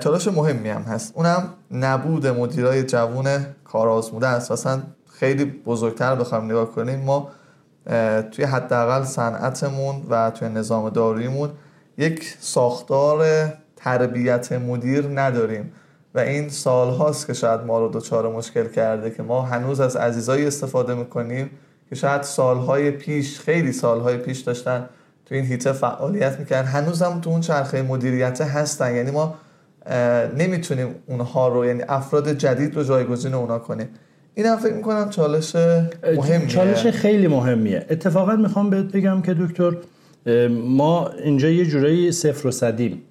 چالش 0.00 0.28
مهمی 0.28 0.68
هم 0.68 0.82
هست. 0.82 1.12
اونم 1.16 1.48
نبود 1.70 2.26
مدیرای 2.26 2.82
جوون 2.82 3.46
کار 3.64 3.88
آزموده 3.88 4.26
است. 4.26 4.50
اصلا 4.50 4.82
خیلی 5.12 5.44
بزرگتر 5.44 6.14
بخوایم 6.14 6.44
نگاه 6.44 6.72
کنیم. 6.72 7.00
ما 7.00 7.28
توی 8.30 8.44
حداقل 8.44 9.04
صنعتمون 9.04 10.02
و 10.10 10.30
توی 10.30 10.48
نظام 10.48 10.90
دارویمون 10.90 11.50
یک 11.98 12.36
ساختار 12.40 13.24
تربیت 13.84 14.52
مدیر 14.52 15.04
نداریم. 15.14 15.72
و 16.14 16.18
این 16.18 16.48
سال 16.48 16.94
هاست 16.94 17.26
که 17.26 17.32
شاید 17.32 17.60
ما 17.60 17.78
رو 17.78 17.88
دوچار 17.88 18.32
مشکل 18.32 18.68
کرده 18.68 19.10
که 19.10 19.22
ما 19.22 19.42
هنوز 19.42 19.80
از 19.80 19.96
عزیزایی 19.96 20.46
استفاده 20.46 20.94
می‌کنیم 20.94 21.50
که 21.88 21.94
شاید 21.94 22.22
سالهای 22.22 22.90
پیش 22.90 23.40
خیلی 23.40 23.72
سالهای 23.72 24.16
پیش 24.16 24.40
داشتن 24.40 24.88
تو 25.26 25.34
این 25.34 25.44
هیته 25.44 25.72
فعالیت 25.72 26.38
می‌کنن 26.38 26.62
هنوز 26.62 27.02
هم 27.02 27.20
تو 27.20 27.30
اون 27.30 27.40
چرخه 27.40 27.82
مدیریت 27.82 28.40
هستن. 28.40 28.94
یعنی 28.94 29.10
ما 29.10 29.34
نمی‌تونیم 30.38 30.94
اونها 31.06 31.48
رو 31.48 31.66
یعنی 31.66 31.82
افراد 31.88 32.32
جدید 32.32 32.76
رو 32.76 32.84
جایگزین 32.84 33.34
اونا 33.34 33.58
کنیم. 33.58 33.88
این 34.34 34.46
هم 34.46 34.56
فکر 34.56 34.74
می‌کنم 34.74 35.10
چالش 35.10 35.56
مهمیه. 35.56 36.46
چالش 36.46 36.86
خیلی 36.86 37.26
مهمیه. 37.26 37.86
اتفاقا 37.90 38.36
می‌خوام 38.36 38.70
بهت 38.70 38.84
بگم 38.84 39.22
که 39.22 39.34
دکتر 39.34 39.76
ما 40.50 41.08
اینجا 41.08 41.48
یه 41.48 41.66
جورایی 41.66 42.12
صفر 42.12 42.48
و 42.48 42.50
صدیم. 42.50 43.02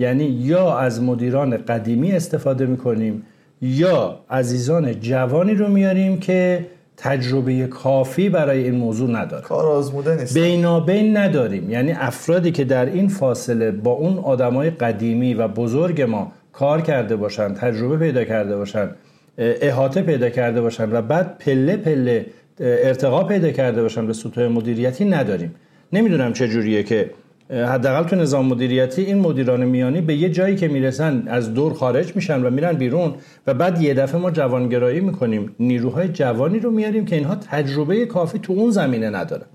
یعنی 0.00 0.24
یا 0.24 0.78
از 0.78 1.02
مدیران 1.02 1.56
قدیمی 1.56 2.12
استفاده 2.12 2.66
می‌کنیم 2.66 3.22
یا 3.62 4.20
عزیزان 4.30 5.00
جوانی 5.00 5.54
رو 5.54 5.68
میاریم 5.68 6.20
که 6.20 6.66
تجربه 6.96 7.66
کافی 7.66 8.28
برای 8.28 8.64
این 8.64 8.74
موضوع 8.74 9.10
نداره 9.10 9.42
کار 9.42 9.66
آزموده 9.66 10.16
نیست. 10.16 10.38
بینابین 10.38 11.16
نداریم. 11.16 11.70
یعنی 11.70 11.92
افرادی 11.92 12.50
که 12.50 12.64
در 12.64 12.86
این 12.86 13.08
فاصله 13.08 13.70
با 13.70 13.90
اون 13.90 14.18
آدمای 14.18 14.70
قدیمی 14.70 15.34
و 15.34 15.48
بزرگ 15.48 16.02
ما 16.02 16.32
کار 16.52 16.80
کرده 16.80 17.16
باشن 17.16 17.54
تجربه 17.54 17.96
پیدا 17.96 18.24
کرده 18.24 18.56
باشن 18.56 18.90
احاطه 19.38 20.02
پیدا 20.02 20.30
کرده 20.30 20.60
باشن 20.60 20.92
و 20.92 21.02
بعد 21.02 21.38
پله 21.38 21.76
پله 21.76 22.26
ارتقا 22.60 23.24
پیدا 23.24 23.50
کرده 23.50 23.82
باشن 23.82 24.06
به 24.06 24.12
سطوح 24.12 24.46
مدیریتی 24.46 25.04
نداریم. 25.04 25.54
نمی‌دونم 25.92 26.32
چه 26.32 26.48
جوریه 26.48 26.82
که 26.82 27.10
حداقل 27.50 28.08
تو 28.08 28.16
نظام 28.16 28.46
مدیریتی 28.46 29.02
این 29.02 29.18
مدیران 29.18 29.64
میانی 29.64 30.00
به 30.00 30.14
یه 30.14 30.30
جایی 30.30 30.56
که 30.56 30.68
می‌رسن 30.68 31.22
از 31.26 31.54
دور 31.54 31.74
خارج 31.74 32.16
میشن 32.16 32.42
و 32.42 32.50
میرن 32.50 32.72
بیرون 32.72 33.14
و 33.46 33.54
بعد 33.54 33.82
یه 33.82 33.94
دفعه 33.94 34.20
ما 34.20 34.30
جوانگرایی 34.30 35.00
می‌کنیم. 35.00 35.54
نیروهای 35.60 36.08
جوانی 36.08 36.58
رو 36.58 36.70
میاریم 36.70 37.04
که 37.04 37.16
اینها 37.16 37.34
تجربه 37.34 38.06
کافی 38.06 38.38
تو 38.38 38.52
اون 38.52 38.70
زمینه 38.70 39.10
ندارن. 39.10 39.46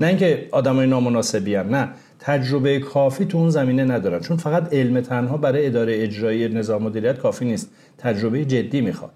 نه 0.00 0.06
اینکه 0.06 0.48
آدمای 0.52 0.86
نامناسبی 0.86 1.54
هم 1.54 1.76
نه. 1.76 1.88
تجربه 2.18 2.78
کافی 2.78 3.24
تو 3.24 3.38
اون 3.38 3.50
زمینه 3.50 3.84
ندارن. 3.84 4.20
چون 4.20 4.36
فقط 4.36 4.74
علم 4.74 5.00
تنها 5.00 5.36
برای 5.36 5.66
اداره 5.66 6.02
اجرایی 6.02 6.48
نظام 6.48 6.82
مدیریت 6.82 7.18
کافی 7.18 7.44
نیست. 7.44 7.70
تجربه 7.98 8.44
جدی 8.44 8.80
می‌خواد. 8.80 9.12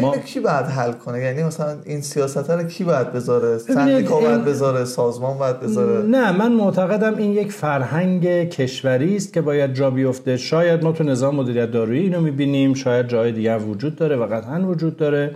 ما... 0.00 0.16
کی 0.16 0.40
باید 0.40 0.66
حل 0.66 0.92
کنه؟ 0.92 1.20
یعنی 1.20 1.42
مثلا 1.42 1.76
این 1.84 2.00
سیاست 2.00 2.50
رو 2.50 2.62
کی 2.62 2.84
باید 2.84 3.12
بذاره؟ 3.12 3.58
سندیکا 3.58 4.20
باید 4.20 4.44
بذاره 4.44 4.84
سازمان 4.84 5.38
باید 5.38 5.60
بذاره؟ 5.60 6.06
نه 6.06 6.32
من 6.32 6.52
معتقدم 6.52 7.16
این 7.16 7.32
یک 7.32 7.52
فرهنگ 7.52 8.48
کشوری 8.48 9.16
است 9.16 9.32
که 9.32 9.40
باید 9.40 9.74
جا 9.74 9.90
بیفته. 9.90 10.36
شاید 10.36 10.84
ما 10.84 10.92
تو 10.92 11.04
نظام 11.04 11.34
مدیریت 11.34 11.70
دارویی 11.70 12.02
اینو 12.02 12.20
می‌بینیم 12.20 12.74
شاید 12.74 13.08
جای 13.08 13.32
دیگه 13.32 13.56
وجود 13.56 13.96
داره 13.96 14.16
و 14.16 14.26
قطعا 14.26 14.66
وجود 14.66 14.96
داره. 14.96 15.34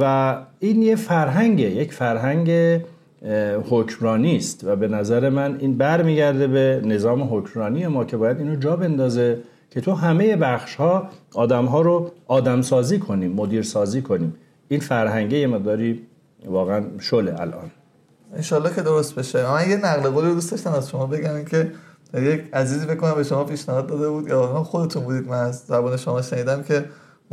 و 0.00 0.36
این 0.58 0.82
یه 0.82 0.96
فرهنگه 0.96 1.70
یک 1.70 1.92
فرهنگ 1.92 2.80
حکمرانی 3.70 4.36
است. 4.36 4.64
و 4.64 4.76
به 4.76 4.88
نظر 4.88 5.28
من 5.28 5.56
این 5.60 5.78
برمیگرده 5.78 6.46
به 6.46 6.80
نظام 6.84 7.22
حکمرانی 7.22 7.86
ما 7.86 8.04
که 8.04 8.16
باید 8.16 8.38
اینو 8.38 8.56
جا 8.56 8.76
بندازه. 8.76 9.38
که 9.74 9.80
تو 9.80 9.94
همه 9.94 10.36
بخش 10.36 10.74
ها 10.74 11.08
آدم 11.34 11.64
ها 11.64 11.80
رو 11.80 12.12
آدم 12.26 12.62
سازی 12.62 12.98
کنیم 12.98 13.32
مدیر 13.32 13.62
سازی 13.62 14.02
کنیم. 14.02 14.34
این 14.68 14.80
فرهنگه 14.80 15.38
یه 15.38 15.46
مداری 15.46 16.06
واقعا 16.46 16.84
شله 17.00 17.40
الان. 17.40 17.70
انشالله 18.36 18.74
که 18.74 18.82
درست 18.82 19.14
بشه. 19.14 19.50
من 19.50 19.70
یه 19.70 19.76
نقل 19.76 20.10
قولی 20.10 20.34
دوست 20.34 20.50
داشتم 20.50 20.72
از 20.72 20.90
شما 20.90 21.06
بگم 21.06 21.44
که 21.44 21.72
یک 22.14 22.40
عزیزی 22.52 22.86
بکنم 22.86 23.14
به 23.14 23.24
شما 23.24 23.44
پیشنهاد 23.44 23.86
داده 23.86 24.08
بود. 24.08 24.28
یا 24.28 24.46
خودتون 24.46 25.04
بودید. 25.04 25.28
من 25.28 25.38
از 25.38 25.58
زبان 25.58 25.96
شما 25.96 26.22
شنیدم 26.22 26.62
که 26.62 26.84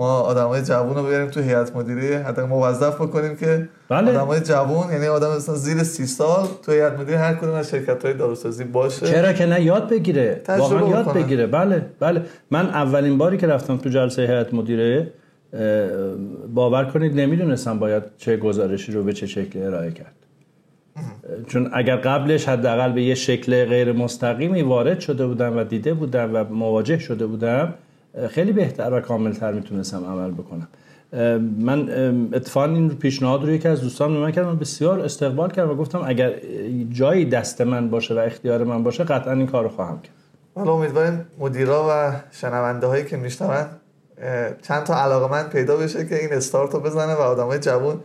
ما 0.01 0.19
آدمای 0.19 0.61
جوون 0.61 0.95
رو 0.95 1.03
بیاریم 1.03 1.29
تو 1.29 1.41
هیئت 1.41 1.75
مدیره 1.75 2.17
حتی 2.27 2.41
موظف 2.41 2.95
بکنیم 2.95 3.35
که 3.35 3.69
بله. 3.89 4.11
آدمای 4.11 4.39
جوون 4.39 4.91
یعنی 4.93 5.07
آدم 5.07 5.35
مثلا 5.35 5.55
زیر 5.55 5.83
سی 5.83 6.05
سال 6.05 6.47
تو 6.65 6.71
هیئت 6.71 6.99
مدیره 6.99 7.17
هر 7.17 7.33
کدوم 7.33 7.53
از 7.53 7.69
شرکت 7.69 8.05
های 8.05 8.13
داروسازی 8.13 8.63
باشه. 8.63 9.05
چرا 9.05 9.33
که 9.33 9.45
نه 9.45 9.61
یاد 9.61 9.89
بگیره. 9.89 10.41
واقعا 10.47 10.89
یاد 10.89 11.13
بگیره. 11.13 11.47
بله 11.47 11.85
بله. 11.99 12.21
من 12.51 12.65
اولین 12.65 13.17
باری 13.17 13.37
که 13.37 13.47
رفتم 13.47 13.77
تو 13.77 13.89
جلسه 13.89 14.21
هیئت 14.21 14.53
مدیره 14.53 15.11
باور 16.53 16.85
کنید 16.85 17.19
نمی‌دونستم 17.19 17.79
باید 17.79 18.03
چه 18.17 18.37
گزارشی 18.37 18.91
رو 18.91 19.03
به 19.03 19.13
چه 19.13 19.27
شکلی 19.27 19.63
ارائه 19.63 19.91
کرد. 19.91 20.15
چون 21.47 21.69
اگر 21.73 21.95
قبلش 21.95 22.49
حداقل 22.49 22.91
به 22.91 23.03
یه 23.03 23.15
شکل 23.15 23.65
غیر 23.65 23.91
مستقیمی 23.91 24.61
وارد 24.61 24.99
شده 24.99 25.27
بودم 25.27 25.57
و 25.57 25.63
دیده 25.63 25.93
بودم 25.93 26.29
و 26.33 26.43
مواجه 26.43 26.99
شده 26.99 27.25
بودم 27.25 27.73
خیلی 28.29 28.51
بهتر 28.51 28.93
و 28.93 28.99
کاملتر 28.99 29.51
می‌تونستم 29.51 30.05
عمل 30.05 30.31
بکنم 30.31 30.67
من 31.59 31.89
اتفاقا 32.33 32.65
این 32.65 32.89
پیشنهاد 32.89 33.43
رو 33.43 33.49
یکی 33.49 33.67
از 33.67 33.81
دوستان 33.81 34.13
به 34.13 34.19
من 34.19 34.31
کردم 34.31 34.57
بسیار 34.57 34.99
استقبال 34.99 35.51
کردم 35.51 35.69
و 35.69 35.75
گفتم 35.75 36.01
اگر 36.05 36.33
جایی 36.89 37.25
دست 37.25 37.61
من 37.61 37.89
باشه 37.89 38.13
و 38.13 38.17
اختیار 38.17 38.63
من 38.63 38.83
باشه 38.83 39.03
قطعا 39.03 39.33
این 39.33 39.47
کار 39.47 39.63
رو 39.63 39.69
خواهم 39.69 40.01
کرد 40.01 40.13
حالا 40.55 40.73
امیدواریم 40.73 41.25
مدیرا 41.39 41.87
و 41.89 42.13
شنونده 42.31 42.87
هایی 42.87 43.05
که 43.05 43.17
میشنون 43.17 43.65
چند 44.61 44.83
تا 44.83 44.95
علاقه 44.95 45.31
من 45.31 45.43
پیدا 45.43 45.77
بشه 45.77 46.05
که 46.05 46.21
این 46.21 46.33
استارت 46.33 46.73
رو 46.73 46.79
بزنه 46.79 47.13
و 47.13 47.19
آدم 47.19 47.45
های 47.45 47.59
جوان 47.59 48.03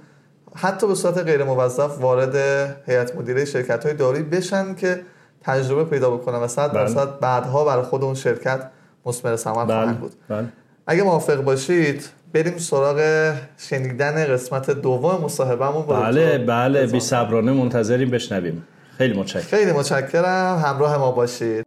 حتی 0.54 0.86
به 0.86 0.94
صورت 0.94 1.18
غیر 1.18 1.44
موظف 1.44 2.00
وارد 2.00 2.36
هیئت 2.86 3.16
مدیره 3.16 3.44
شرکت 3.44 3.86
های 3.86 3.94
داری 3.94 4.22
بشن 4.22 4.74
که 4.74 5.00
تجربه 5.42 5.84
پیدا 5.84 6.10
بکنن 6.10 6.38
و 6.38 6.48
صد 6.48 6.72
درصد 6.72 7.06
بله. 7.06 7.20
بعدها 7.20 7.64
برای 7.64 7.82
خود 7.82 8.04
اون 8.04 8.14
شرکت 8.14 8.70
مثمر 9.06 9.36
ثمر 9.36 9.64
بله. 9.64 9.64
خواهند 9.64 10.00
بود. 10.00 10.12
بله. 10.28 10.48
اگه 10.86 11.02
موافق 11.02 11.44
باشید 11.44 12.08
بریم 12.32 12.58
سراغ 12.58 13.32
شنیدن 13.58 14.24
قسمت 14.24 14.70
دوم 14.70 15.24
مصاحبهمون. 15.24 15.86
بله 15.86 16.38
بله 16.38 16.86
بی 16.86 17.00
صبرانه 17.00 17.52
منتظریم 17.52 18.10
بشنویم. 18.10 18.66
خیلی 18.98 19.18
متشکرم. 19.18 19.42
خیلی 19.42 19.72
متشکرم. 19.72 20.62
همراه 20.66 20.98
ما 20.98 21.10
باشید. 21.12 21.66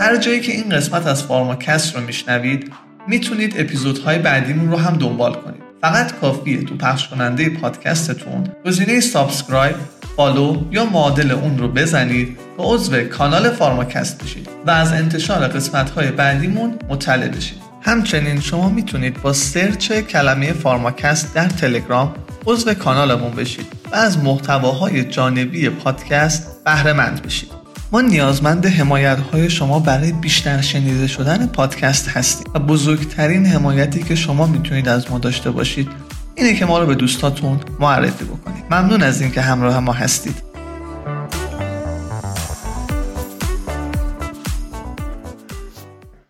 هر 0.00 0.16
جایی 0.16 0.40
که 0.40 0.52
این 0.52 0.68
قسمت 0.68 1.06
از 1.06 1.22
فارماکست 1.22 1.96
رو 1.96 2.02
میشنوید 2.02 2.72
می‌تونید 3.08 3.54
اپیزودهای 3.58 4.18
بعدیمون 4.18 4.70
رو 4.70 4.76
هم 4.76 4.96
دنبال 4.96 5.34
کنید. 5.34 5.62
فقط 5.80 6.12
کافیه 6.20 6.64
تو 6.64 6.76
پخش 6.76 7.08
کننده 7.08 7.48
پادکستتون 7.48 8.46
گزینه 8.66 9.00
subscribe 9.00 9.74
follow 10.16 10.56
یا 10.70 10.84
معادل 10.84 11.30
اون 11.30 11.58
رو 11.58 11.68
بزنید 11.68 12.38
و 12.58 12.62
عضو 12.62 13.02
کانال 13.02 13.50
فارماکست 13.50 14.22
بشید 14.22 14.48
و 14.66 14.70
از 14.70 14.92
انتشار 14.92 15.48
قسمت 15.48 15.90
های 15.90 16.10
بعدیمون 16.10 16.74
مطلع 16.88 17.28
بشید. 17.28 17.58
همچنین 17.80 18.40
شما 18.40 18.68
می‌تونید 18.68 19.22
با 19.22 19.32
search 19.32 19.92
کلمه 19.92 20.52
فارماکست 20.52 21.34
در 21.34 21.48
تلگرام 21.48 22.14
عضو 22.46 22.74
کانالمون 22.74 23.30
بشید 23.30 23.66
و 23.92 23.94
از 23.94 24.18
محتواهای 24.18 25.04
جانبی 25.04 25.68
پادکست 25.68 26.64
بهره 26.64 26.92
مند 26.92 27.22
بشید. 27.22 27.50
ما 27.92 28.00
نیازمند 28.00 28.66
حمایت 28.66 29.18
های 29.32 29.50
شما 29.50 29.78
برای 29.78 30.12
بیشتر 30.12 30.60
شنیده 30.60 31.06
شدن 31.06 31.46
پادکست 31.46 32.08
هستیم 32.08 32.46
و 32.54 32.58
بزرگترین 32.58 33.46
حمایتی 33.46 34.02
که 34.02 34.14
شما 34.14 34.46
می‌تونید 34.46 34.88
از 34.88 35.10
ما 35.10 35.18
داشته 35.18 35.50
باشید 35.50 35.88
اینه 36.36 36.54
که 36.54 36.66
ما 36.66 36.78
رو 36.78 36.86
به 36.86 36.94
دوستاتون 36.94 37.60
معرفی 37.80 38.24
بکنید. 38.24 38.64
ممنون 38.70 39.02
از 39.02 39.20
اینکه 39.20 39.40
همراه 39.40 39.80
ما 39.80 39.92
هستید. 39.92 40.42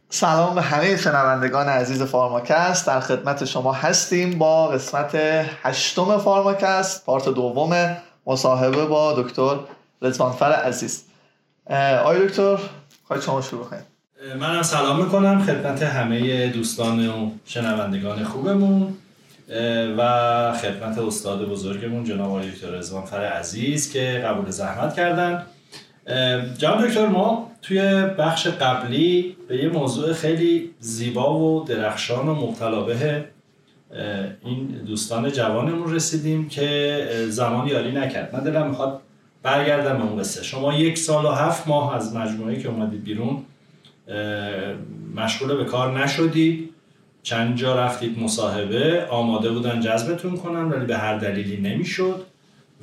سلام 0.08 0.54
به 0.54 0.62
همه 0.62 0.96
شنوندگان 0.96 1.68
عزیز 1.68 2.02
فارماکست. 2.02 2.86
در 2.86 3.00
خدمت 3.00 3.44
شما 3.44 3.72
هستیم 3.72 4.38
با 4.38 4.68
قسمت 4.68 5.14
هشتم 5.62 6.18
فارماکست 6.18 7.06
پارت 7.06 7.28
دوم 7.28 7.96
مصاحبه 8.26 8.86
با 8.86 9.22
دکتر 9.22 9.56
رزوانفر 10.02 10.52
عزیز. 10.52 11.02
آقای 12.00 12.26
دکتر 12.26 12.58
خواهید 13.04 13.24
شما 13.24 13.42
شروع 13.42 13.64
کنید. 13.64 13.84
منم 14.40 14.62
سلام 14.62 15.04
می‌کنم 15.04 15.42
خدمت 15.42 15.82
همه 15.82 16.48
دوستان 16.48 17.08
و 17.08 17.30
شنوندگان 17.44 18.24
خوبمون. 18.24 18.96
و 19.98 20.52
خدمت 20.62 20.98
استاد 20.98 21.48
بزرگمون 21.48 22.04
جناب 22.04 22.30
آقای 22.30 22.50
دکتر 22.50 22.70
رضوان 22.70 23.04
فر 23.04 23.24
عزیز 23.24 23.92
که 23.92 24.22
قبول 24.24 24.50
زحمت 24.50 24.96
کردن. 24.96 25.42
جناب 26.58 26.86
دکتر 26.86 27.06
ما 27.06 27.50
توی 27.62 27.80
بخش 28.18 28.46
قبلی 28.46 29.36
به 29.48 29.56
یه 29.56 29.68
موضوع 29.68 30.12
خیلی 30.12 30.70
زیبا 30.80 31.40
و 31.40 31.64
درخشان 31.64 32.28
و 32.28 32.34
مبتلابه 32.34 33.24
این 34.44 34.66
دوستان 34.86 35.32
جوانمون 35.32 35.94
رسیدیم 35.94 36.48
که 36.48 37.06
زمانی 37.28 37.70
یاری 37.70 37.92
نکرد. 37.92 38.36
من 38.36 38.40
دلم 38.40 38.68
می‌خواد 38.68 39.00
برگردم 39.42 39.98
به 39.98 40.04
اون 40.04 40.20
قصه. 40.20 40.42
شما 40.42 40.74
یک 40.74 40.98
سال 40.98 41.24
و 41.24 41.28
هفت 41.28 41.68
ماه 41.68 41.96
از 41.96 42.16
مجموعه 42.16 42.62
که 42.62 42.68
اومدید 42.68 43.04
بیرون 43.04 43.42
مشغول 45.16 45.56
به 45.56 45.64
کار 45.64 46.04
نشدید. 46.04 46.73
چند 47.24 47.56
جا 47.56 47.76
رفتید 47.76 48.18
مصاحبه 48.18 49.06
آماده 49.10 49.50
بودن 49.50 49.80
جذبتون 49.80 50.36
کنن 50.36 50.64
ولی 50.64 50.86
به 50.86 50.96
هر 50.96 51.18
دلیلی 51.18 51.56
نمی‌شد. 51.56 52.26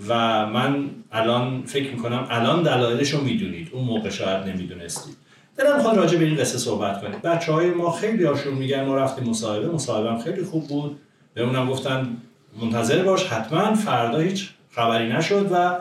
و 0.08 0.16
من 0.46 0.90
الان 1.12 1.64
فکر 1.66 1.92
می‌کنم 1.92 2.28
الان 2.30 2.64
دلایلش 2.64 3.10
رو 3.10 3.22
می‌دونید. 3.22 3.70
اون 3.72 3.86
موقع 3.86 4.10
شاید 4.10 4.44
نمی‌دونستید. 4.48 5.16
دلم 5.58 5.76
می‌خواد 5.76 5.98
راجع 5.98 6.18
به 6.18 6.26
این 6.26 6.36
قصه 6.36 6.58
صحبت 6.58 7.02
کنید 7.02 7.22
بچه 7.22 7.52
های 7.52 7.70
ما 7.70 7.92
خیلی 7.92 8.24
هاشون 8.24 8.54
میگن 8.54 8.86
ما 8.86 8.96
رفتیم 8.96 9.30
مصاحبه 9.30 9.68
مصاحبه 9.68 10.24
خیلی 10.24 10.44
خوب 10.44 10.68
بود. 10.68 11.00
به 11.34 11.42
اونم 11.42 11.70
گفتن 11.70 12.18
منتظر 12.62 13.04
باش 13.04 13.24
حتما 13.24 13.76
فردا 13.76 14.20
هیچ 14.20 14.50
خبری 14.72 15.14
نشد 15.14 15.50
و 15.52 15.78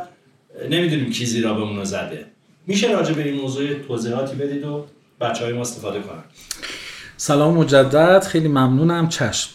نمی‌دونیم 0.70 1.10
کی 1.10 1.26
زیرا 1.26 1.54
به 1.54 1.62
اونو 1.62 1.84
زده. 1.84 2.26
میشه 2.66 2.92
راجع 2.92 3.14
به 3.14 3.22
این 3.22 3.40
موضوع 3.40 3.74
توضیحاتی 3.74 4.36
بدید 4.36 4.64
و 4.64 4.86
بچه 5.20 5.44
های 5.44 5.52
ما 5.52 5.60
استفاده 5.60 6.00
کنن. 6.00 6.22
سلام 7.20 7.56
مجدد 7.56 8.24
خیلی 8.24 8.48
ممنونم. 8.48 9.08
چشم. 9.08 9.50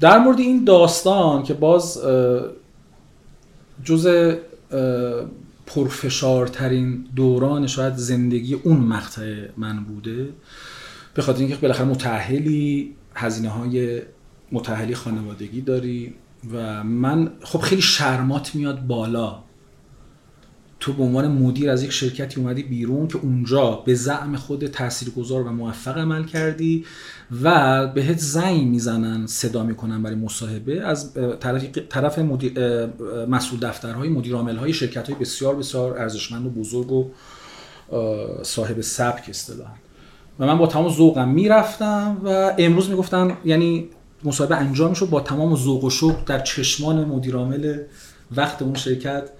در 0.00 0.18
مورد 0.18 0.38
این 0.38 0.64
داستان 0.64 1.42
که 1.42 1.54
باز 1.54 2.02
جز 3.84 4.34
پرفشارترین 5.66 7.04
دوران 7.16 7.66
شاید 7.66 7.96
زندگی 7.96 8.54
اون 8.54 8.76
مقطع 8.76 9.44
من 9.56 9.84
بوده 9.84 10.28
به 11.14 11.22
خاطر 11.22 11.38
اینکه 11.38 11.56
بالاخره 11.56 11.86
متأهلی 11.86 12.94
هزینه 13.14 13.48
های 13.48 14.02
متحلی 14.52 14.94
خانوادگی 14.94 15.60
داری 15.60 16.14
و 16.52 16.84
من 16.84 17.30
خب 17.42 17.58
خیلی 17.58 17.82
شرمات 17.82 18.54
میاد 18.54 18.86
بالا. 18.86 19.38
تو 20.82 20.92
به 20.92 21.02
عنوان 21.02 21.28
مدیر 21.28 21.70
از 21.70 21.82
یک 21.82 21.92
شرکتی 21.92 22.40
اومدی 22.40 22.62
بیرون 22.62 23.08
که 23.08 23.18
اونجا 23.22 23.70
به 23.70 23.94
زعم 23.94 24.36
خود 24.36 24.66
تاثیرگذار 24.66 25.42
و 25.42 25.50
موفق 25.50 25.98
عمل 25.98 26.24
کردی 26.24 26.84
و 27.42 27.86
بهت 27.86 28.18
زنگ 28.18 28.62
می‌زنن 28.66 29.26
صدا 29.26 29.62
می‌کنن 29.62 30.02
برای 30.02 30.16
مصاحبه 30.16 30.80
از 30.80 31.14
طرف, 31.90 32.18
مدیر 32.18 32.86
مسئول 33.26 33.60
دفترهای 33.60 34.08
مدیر 34.08 34.34
های 34.34 34.72
شرکت 34.72 35.10
های 35.10 35.18
بسیار 35.20 35.56
بسیار 35.56 35.98
ارزشمند 35.98 36.46
و 36.46 36.50
بزرگ 36.50 36.92
و 36.92 37.10
صاحب 38.42 38.80
سبک 38.80 39.28
اصطلاحا. 39.28 39.74
و 40.38 40.46
من 40.46 40.58
با 40.58 40.66
تمام 40.66 40.88
ذوقم 40.88 41.28
می‌رفتم 41.28 42.16
و 42.24 42.54
امروز 42.58 42.90
می‌گفتن 42.90 43.36
یعنی 43.44 43.88
مصاحبه 44.24 44.56
انجام 44.56 44.94
شد 44.94 45.08
با 45.10 45.20
تمام 45.20 45.56
ذوق 45.56 45.84
و 45.84 45.90
شوق 45.90 46.24
در 46.26 46.40
چشمان 46.40 47.04
مدیر 47.04 47.36
عامل 47.36 47.78
وقت 48.36 48.62
اون 48.62 48.74
شرکت 48.74 49.30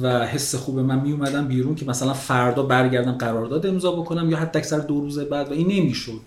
و 0.00 0.26
حس 0.26 0.54
خوب 0.54 0.78
من 0.78 1.00
می 1.00 1.12
اومدم 1.12 1.48
بیرون 1.48 1.74
که 1.74 1.84
مثلا 1.84 2.12
فردا 2.12 2.62
برگردم 2.62 3.12
قرارداد 3.12 3.66
امضا 3.66 3.92
بکنم 3.92 4.30
یا 4.30 4.36
حتی 4.36 4.58
اکثر 4.58 4.78
دو 4.78 5.00
روز 5.00 5.18
بعد 5.18 5.48
و 5.48 5.52
این 5.52 5.68
نمی‌شد. 5.68 6.20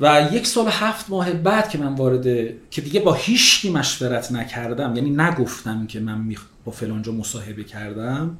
و 0.00 0.28
یک 0.32 0.46
سال 0.46 0.66
هفت 0.68 1.10
ماه 1.10 1.32
بعد 1.32 1.68
که 1.68 1.78
من 1.78 1.94
وارد 1.94 2.24
که 2.70 2.80
دیگه 2.82 3.00
با 3.00 3.12
هیچکی 3.12 3.70
مشورت 3.70 4.32
نکردم 4.32 4.96
یعنی 4.96 5.10
نگفتم 5.10 5.86
که 5.86 6.00
من 6.00 6.34
با 6.64 6.72
فلانجا 6.72 7.12
مصاحبه 7.12 7.64
کردم 7.64 8.38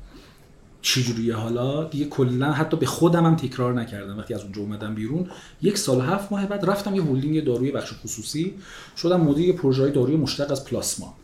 چجوریه 0.83 1.35
حالا؟ 1.35 1.85
دیگه 1.85 2.05
کلا 2.05 2.53
حتی 2.53 2.77
به 2.77 2.87
خودم 2.87 3.27
هم 3.27 3.37
تکرار 3.37 3.75
نکردم. 3.75 4.19
وقتی 4.19 4.35
از 4.35 4.43
اونجا 4.43 4.63
اومدم 4.63 4.95
بیرون 4.95 5.27
یک 5.63 5.79
سال 5.79 6.01
هفت 6.01 6.33
ماه 6.33 6.47
بعد 6.47 6.71
رفتم 6.71 6.95
یه 6.95 7.03
هولدینگ 7.03 7.45
داروی 7.45 7.71
بخش 7.71 7.93
خصوصی 8.05 8.55
شدم 8.97 9.21
مدیر 9.21 9.55
پروژه 9.55 9.91
داروی 9.91 10.17
مشتق 10.17 10.51
از 10.51 10.65
پلاسما. 10.65 11.15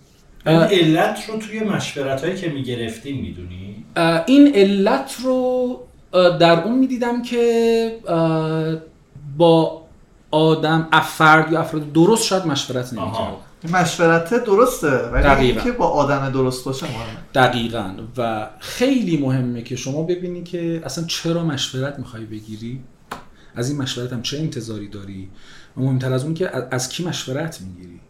علت 0.47 1.19
رو 1.29 1.39
توی 1.39 1.61
مشورت 1.61 2.25
هایی 2.25 2.37
که 2.37 2.49
می‌گرفتیم 2.49 3.23
می‌دونی؟ 3.23 3.85
این 4.27 4.55
علت 4.55 5.17
رو 5.23 5.81
در 6.13 6.63
اون 6.65 6.79
می‌دیدم 6.79 7.23
که 7.23 7.99
با 9.37 9.83
آدم 10.31 10.89
افراد 10.93 11.53
یا 11.53 11.61
افراد 11.61 11.93
درست 11.93 12.25
شاید 12.25 12.47
مشورت 12.47 12.93
نمی‌کرد. 12.93 13.35
مشورت 13.73 14.45
درسته 14.45 14.89
ولی 14.89 15.53
که 15.53 15.73
با 15.73 15.87
آدم 15.87 16.31
درست 16.31 16.65
باشه 16.65 16.87
مهمه. 16.87 17.19
دقیقا. 17.35 17.95
و 18.17 18.51
خیلی 18.59 19.17
مهمه 19.17 19.63
که 19.63 19.77
شما 19.77 20.03
ببینی 20.03 20.43
که 20.43 20.83
اصلا 20.85 21.05
چرا 21.05 21.45
مشورت 21.45 21.99
می‌خوای 21.99 22.25
بگیری؟ 22.25 22.81
از 23.55 23.71
این 23.71 23.79
مشورت 23.79 24.13
هم 24.13 24.23
چه 24.23 24.39
انتظاری 24.39 24.89
داری؟ 24.89 25.29
و 25.77 25.81
مهمتر 25.81 26.13
از 26.13 26.25
اون 26.25 26.35
که 26.35 26.51
از 26.71 26.89
کی 26.89 27.05
مشورت 27.05 27.61
می‌گیری؟ 27.61 28.01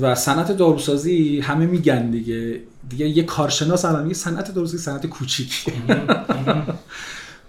و 0.00 0.14
صنعت 0.14 0.52
داروسازی 0.52 1.40
همه 1.40 1.66
میگن 1.66 2.10
دیگه. 2.10 2.60
دیگه 2.88 3.08
یه 3.08 3.22
کارشناس 3.22 3.84
الان 3.84 4.02
میگه 4.02 4.14
صنعت 4.14 4.54
داروسازی 4.54 4.78
صنعت 4.78 5.06
کوچیکی 5.06 5.72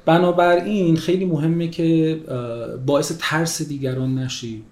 بنابراین 0.06 0.98
خیلی 0.98 1.26
مهمه 1.26 1.68
که 1.68 2.20
باعث 2.86 3.12
ترس 3.20 3.62
دیگران 3.62 4.16
نشی. 4.16 4.64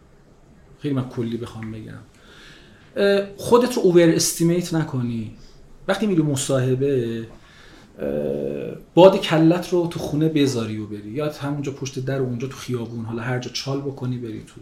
خیلی 0.80 0.94
من 0.94 1.10
کلی 1.10 1.38
بخوام 1.38 1.72
بگم. 1.72 2.00
خودت 3.38 3.74
رو 3.78 3.82
اوور 3.84 4.10
استیمیت 4.10 4.74
نکنی. 4.74 5.32
وقتی 5.88 6.08
میری 6.08 6.22
مصاحبه 6.22 7.28
باد 8.94 9.18
کلت 9.22 9.70
رو 9.70 9.88
تو 9.88 10.00
خونه 10.00 10.30
بذاری 10.30 10.78
و 10.78 10.88
بری. 10.88 11.10
یا 11.10 11.32
همونجا 11.32 11.72
پشت 11.72 12.06
در 12.06 12.22
و 12.22 12.26
اونجا 12.26 12.48
تو 12.48 12.58
خیابون 12.58 13.06
حالا 13.06 13.22
هر 13.22 13.40
جا 13.40 13.52
چال 13.52 13.82
بکنی 13.82 14.18
بری 14.18 14.44
تو. 14.44 14.62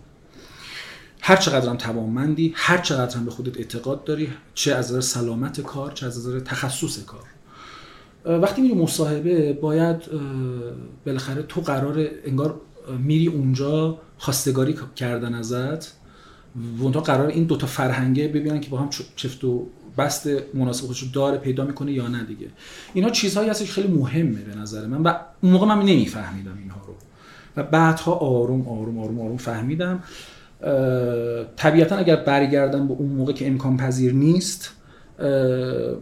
هر 1.25 1.35
چقدر 1.35 1.69
هم 1.69 1.77
توانمندی 1.77 2.53
هر 2.55 2.77
چقدر 2.77 3.17
هم 3.17 3.25
به 3.25 3.31
خودت 3.31 3.57
اعتقاد 3.57 4.03
داری 4.03 4.29
چه 4.53 4.75
از 4.75 4.91
نظر 4.91 5.01
سلامت 5.01 5.61
کار 5.61 5.91
چه 5.91 6.05
از 6.05 6.17
نظر 6.17 6.39
تخصص 6.39 7.03
کار. 7.03 7.23
وقتی 8.25 8.61
میری 8.61 8.73
مصاحبه 8.73 9.53
باید 9.53 9.97
بالاخره 11.05 11.43
تو 11.43 11.61
قرار 11.61 12.07
انگار 12.25 12.61
میری 12.99 13.27
اونجا 13.27 13.97
خواستگاری 14.17 14.75
کردن 14.95 15.33
ازت 15.33 15.93
و 16.79 16.83
اونجا 16.83 16.99
قرار 16.99 17.27
این 17.27 17.43
دوتا 17.43 17.67
فرهنگه 17.67 18.27
ببینن 18.27 18.59
که 18.59 18.69
با 18.69 18.77
هم 18.77 18.89
چفت 19.15 19.43
و 19.43 19.67
بست 19.97 20.27
مناسب 20.53 20.85
خودش 20.85 21.03
داره 21.03 21.37
پیدا 21.37 21.65
می‌کنه 21.65 21.91
یا 21.91 22.07
نه 22.07 22.23
دیگه. 22.23 22.47
اینا 22.93 23.09
چیزهایی 23.09 23.49
هست 23.49 23.65
که 23.65 23.71
خیلی 23.71 23.87
مهمه 23.87 24.41
به 24.41 24.55
نظر 24.55 24.87
من 24.87 25.03
و 25.03 25.13
اون 25.41 25.51
موقع 25.51 25.67
من 25.67 25.79
نمیفهمیدم 25.79 26.57
اینها 26.57 26.81
رو. 26.87 26.95
و 27.57 27.63
بعدها 27.63 28.13
آروم 28.13 28.67
آروم 28.67 28.99
آروم 28.99 29.19
آروم 29.19 29.37
فهمیدم. 29.37 30.03
طبیعتا 31.55 31.95
اگر 31.97 32.15
برگردم 32.15 32.87
به 32.87 32.93
اون 32.93 33.09
موقع 33.09 33.33
که 33.33 33.47
امکان 33.47 33.77
پذیر 33.77 34.13
نیست 34.13 34.71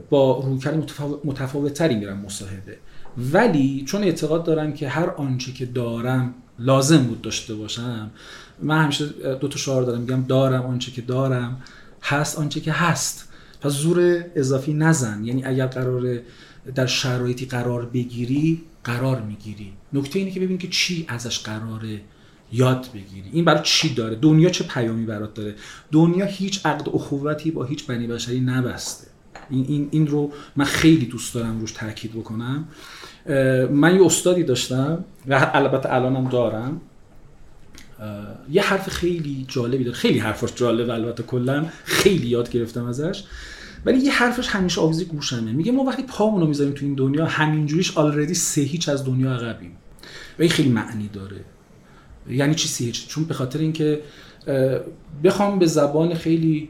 با 0.09 0.43
رویکرد 0.45 0.91
متفاوت 1.23 1.73
تری 1.73 1.95
میرم 1.95 2.17
مصاحبه. 2.17 2.77
ولی 3.33 3.83
چون 3.87 4.03
اعتقاد 4.03 4.43
دارم 4.43 4.73
که 4.73 4.89
هر 4.89 5.09
آنچه 5.09 5.51
که 5.51 5.65
دارم 5.65 6.33
لازم 6.59 6.97
بود 6.97 7.21
داشته 7.21 7.55
باشم 7.55 8.11
من 8.61 8.83
همیشه 8.83 9.05
دو 9.39 9.47
تا 9.47 9.57
شعار 9.57 9.83
دارم 9.83 10.01
میگم 10.01 10.23
دارم 10.27 10.65
آنچه 10.65 10.91
که 10.91 11.01
دارم 11.01 11.61
هست 12.01 12.39
آنچه 12.39 12.59
که 12.59 12.71
هست. 12.71 13.27
پس 13.61 13.71
زور 13.71 14.25
اضافی 14.35 14.73
نزن. 14.73 15.23
یعنی 15.23 15.43
اگر 15.45 15.65
قرار 15.65 16.19
در 16.75 16.85
شرایطی 16.85 17.45
قرار 17.45 17.85
بگیری 17.85 18.61
قرار 18.83 19.21
می‌گیری. 19.21 19.73
نکته 19.93 20.19
اینه 20.19 20.31
که 20.31 20.39
ببین 20.39 20.57
که 20.57 20.67
چی 20.67 21.05
ازش 21.07 21.39
قراره 21.39 22.01
یاد 22.51 22.87
بگیری. 22.93 23.29
این 23.31 23.45
برای 23.45 23.61
چی 23.63 23.93
داره؟ 23.93 24.15
دنیا 24.15 24.49
چه 24.49 24.63
پیامی 24.63 25.05
برات 25.05 25.33
داره؟ 25.33 25.55
دنیا 25.91 26.25
هیچ 26.25 26.65
عقد 26.65 26.89
اخوتی 26.93 27.51
با 27.51 27.63
هیچ 27.63 27.87
بنی 27.87 28.07
بشری 28.07 28.39
نبسته. 28.39 29.07
این, 29.49 29.65
این, 29.67 29.87
این 29.91 30.07
رو 30.07 30.31
من 30.55 30.65
خیلی 30.65 31.05
دوست 31.05 31.33
دارم 31.33 31.59
روش 31.59 31.71
تاکید 31.71 32.13
بکنم. 32.13 32.67
من 33.71 33.95
یه 33.95 34.05
استادی 34.05 34.43
داشتم 34.43 35.05
و 35.27 35.51
البته 35.53 35.93
الانم 35.93 36.29
دارم. 36.29 36.81
یه 38.51 38.61
حرف 38.61 38.89
خیلی 38.89 39.45
جالبی 39.47 39.83
داره. 39.83 39.97
خیلی 39.97 40.19
حرفش 40.19 40.49
جالب 40.55 40.89
البته 40.89 41.23
کلا. 41.23 41.65
خیلی 41.83 42.27
یاد 42.27 42.49
گرفتم 42.49 42.85
ازش. 42.85 43.23
ولی 43.85 43.97
یه 43.97 44.11
حرفش 44.11 44.47
همیشه 44.47 44.81
آویزی 44.81 45.05
گوشمه. 45.05 45.51
میگه 45.51 45.71
ما 45.71 45.83
وقتی 45.83 46.03
پامونو 46.03 46.47
می‌ذاریم 46.47 46.73
تو 46.73 46.85
این 46.85 46.95
دنیا 46.95 47.25
همینجوریش 47.25 47.97
آلردی 47.97 48.33
سه 48.33 48.61
هیچ 48.61 48.89
از 48.89 49.05
دنیا 49.05 49.33
عقبیم. 49.33 49.71
و 50.39 50.41
این 50.41 50.51
خیلی 50.51 50.69
معنی 50.69 51.07
داره. 51.07 51.45
یعنی 52.29 52.55
چی 52.55 52.85
هیچ 52.85 53.07
چون 53.07 53.23
به 53.23 53.33
خاطر 53.33 53.59
اینکه 53.59 54.01
بخوام 55.23 55.59
به 55.59 55.65
زبان 55.65 56.13
خیلی 56.13 56.69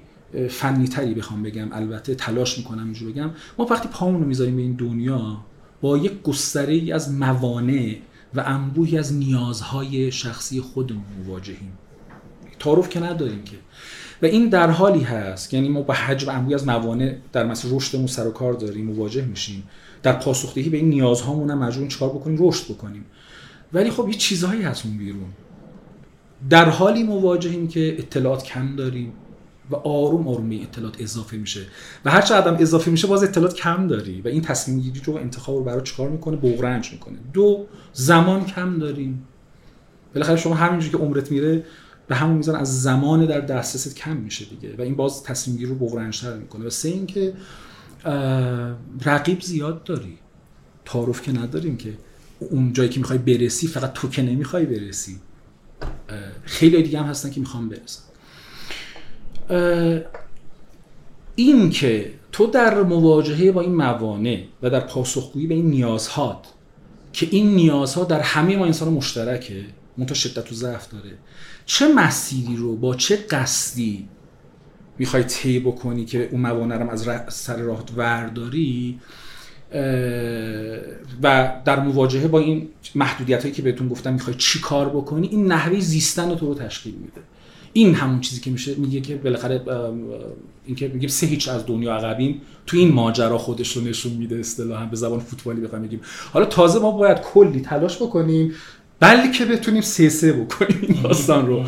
فنی 0.50 0.88
تری 0.88 1.14
بخوام 1.14 1.44
بگم 1.44 1.68
البته 1.72 2.16
تلاش 2.16 2.58
می‌کنم 2.58 2.84
اینجور 2.84 3.12
بگم. 3.12 3.30
ما 3.58 3.66
وقتی 3.66 3.90
پامونو 3.92 4.26
می‌ذاریم 4.26 4.56
به 4.56 4.62
این 4.62 4.74
دنیا 4.74 5.38
با 5.82 5.98
یک 5.98 6.22
گستره 6.22 6.74
ای 6.74 6.92
از 6.92 7.14
موانع 7.14 7.98
و 8.34 8.44
انبوهی 8.46 8.98
از 8.98 9.14
نیازهای 9.14 10.12
شخصی 10.12 10.62
خودمون 10.62 11.04
مواجهیم. 11.26 11.78
تعارف 12.60 12.90
که 12.90 13.00
نداریم 13.00 13.44
که. 13.44 13.56
و 14.22 14.26
این 14.26 14.50
در 14.50 14.70
حالی 14.70 15.02
هست 15.02 15.54
یعنی 15.54 15.70
ما 15.70 15.82
با 15.82 15.94
حجم 15.94 16.30
انبوهی 16.30 16.56
از 16.56 16.68
موانع 16.68 17.16
در 17.34 17.46
مسیر 17.46 17.72
رشدمون 17.74 18.08
سر 18.08 18.28
و 18.28 18.32
کار 18.32 18.54
داریم 18.54 18.86
مواجه 18.86 19.26
میشیم. 19.26 19.64
در 20.04 20.14
پاسخدهی 20.14 20.70
به 20.70 20.78
این 20.78 20.90
نیازهامون 20.90 21.50
هم 21.50 21.58
مجبور 21.58 21.88
چیکار 21.88 22.10
بکنیم؟ 22.10 22.38
رشد 22.40 22.74
بکنیم. 22.74 23.06
ولی 23.74 23.92
خب 23.92 24.08
یه 24.08 24.14
چیزهایی 24.14 24.62
هست 24.62 24.86
اون 24.86 24.98
بیرون. 24.98 25.30
در 26.50 26.70
حالی 26.70 27.04
مواجهیم 27.04 27.68
که 27.68 27.96
اطلاعات 28.00 28.44
کم 28.44 28.76
داریم 28.76 29.14
و 29.72 29.76
آروم 29.76 30.28
آروم 30.28 30.50
به 30.50 30.62
اطلاعات 30.62 31.02
اضافه 31.02 31.38
میشه. 31.38 31.62
و 32.06 32.12
هر 32.12 32.22
چقدر 32.22 32.62
اضافه 32.62 32.92
میشه 32.92 33.08
باز 33.08 33.24
اطلاعات 33.24 33.54
کم 33.54 33.88
داری 33.88 34.22
و 34.22 34.28
این 34.28 34.42
تصمیم 34.42 34.80
گیری 34.80 35.02
رو 35.06 35.14
انتخاب 35.14 35.56
رو 35.56 35.64
برای 35.64 35.82
چیکار 35.82 36.10
می‌کنه؟ 36.10 36.38
بغرنج 36.38 36.92
می‌کنه. 36.92 37.18
دو 37.34 37.66
زمان 37.94 38.46
کم 38.46 38.80
داریم. 38.80 39.28
بالاخره 40.14 40.36
شما 40.36 40.56
همینجوری 40.56 40.92
که 40.92 40.98
عمرت 40.98 41.32
میره 41.32 41.66
به 42.08 42.16
همون 42.16 42.38
میزان 42.38 42.56
از 42.56 42.82
زمان 42.82 43.26
در 43.26 43.40
دسترست 43.40 43.96
کم 43.96 44.18
میشه 44.18 44.46
دیگه 44.46 44.76
و 44.78 44.82
این 44.82 44.96
باز 44.96 45.24
تصمیم 45.24 45.58
گیری 45.58 45.70
رو 45.70 45.76
بغرنجتر 45.76 46.38
می‌کنه. 46.38 46.66
و 46.66 46.70
سه 46.70 46.90
اینکه 46.90 47.34
رقیب 49.06 49.42
زیاد 49.42 49.84
داری. 49.84 50.18
تعارف 50.86 51.22
که 51.22 51.32
نداریم 51.32 51.78
که 51.78 51.94
اون 52.50 52.74
جایی 52.74 52.90
که 52.90 53.00
می‌خوای 53.00 53.20
برسی 53.20 53.68
فقط 53.68 53.94
تو 53.94 54.10
که 54.10 54.22
نمی‌خوای 54.22 54.66
برسی. 54.66 55.20
خیلی 56.44 56.84
دیگه 56.84 57.00
هم 57.00 57.06
هستن 57.06 57.30
که 57.30 57.40
می‌خوام 57.40 57.70
برسن. 57.70 58.04
این 61.36 61.70
که 61.70 62.14
تو 62.32 62.48
در 62.48 62.84
مواجهه 62.84 63.52
با 63.52 63.62
این 63.62 63.76
موانع 63.76 64.44
و 64.62 64.70
در 64.70 64.80
پاسخگویی 64.80 65.48
به 65.48 65.54
این 65.54 65.70
نیازهات 65.70 66.48
که 67.14 67.28
این 67.32 67.56
نیازها 67.56 68.04
در 68.04 68.20
همه 68.20 68.58
ما 68.58 68.66
انسان 68.66 68.94
مشترکه 68.94 69.66
منتها 69.98 70.16
شدت 70.16 70.52
و 70.52 70.56
ضعف 70.56 70.92
داره 70.92 71.18
چه 71.66 71.94
مسیری 71.94 72.56
رو 72.56 72.76
با 72.76 72.96
چه 72.96 73.16
قصدی 73.16 74.08
می‌خوای 74.98 75.24
طی 75.24 75.60
بکنی 75.60 76.06
که 76.06 76.30
اون 76.32 76.42
موانع 76.42 76.76
رو 76.78 76.90
از 76.90 77.34
سر 77.34 77.58
راه 77.58 77.84
ورداری؟ 77.98 79.00
و 81.24 81.52
در 81.66 81.80
مواجهه 81.80 82.28
با 82.28 82.40
این 82.40 82.68
محدودیت 82.96 83.42
هایی 83.42 83.54
که 83.54 83.62
بهتون 83.62 83.88
گفتم 83.88 84.14
می‌خوای 84.14 84.36
چی 84.36 84.60
کار 84.60 84.90
بکنی 84.90 85.28
این 85.28 85.46
نحوه 85.46 85.80
زیستن 85.80 86.36
تو 86.36 86.48
رو 86.48 86.54
تشکیل 86.54 86.94
میده. 86.94 87.22
این 87.74 87.96
همون 87.96 88.22
چیزی 88.22 88.42
که 88.42 88.52
میشه 88.52 88.76
میگه 88.76 89.02
که 89.02 89.16
بالاخره 89.16 89.62
اینکه 90.66 90.88
میگیم 90.88 91.10
سه 91.10 91.28
هیچ 91.28 91.50
از 91.50 91.66
دنیا 91.66 91.96
عقبیم 91.96 92.42
تو 92.68 92.78
این 92.78 92.92
ماجرا 92.92 93.38
خودش 93.38 93.78
رو 93.78 93.84
نشون 93.84 94.14
میده 94.14 94.36
اصطلاحا 94.36 94.86
به 94.86 94.96
زبان 94.96 95.20
فوتبالی 95.20 95.62
بخوام 95.62 95.82
بگیم. 95.82 96.02
حالا 96.34 96.46
تازه 96.46 96.80
ما 96.80 96.92
باید 96.92 97.22
کلی 97.22 97.62
تلاش 97.62 97.96
بکنیم 97.96 98.54
بلکه 99.00 99.46
بتونیم 99.46 99.82
سه 99.82 100.10
سه 100.10 100.34
بکنیم 100.34 100.80
این 100.82 101.02
داستان 101.02 101.48
رو. 101.48 101.64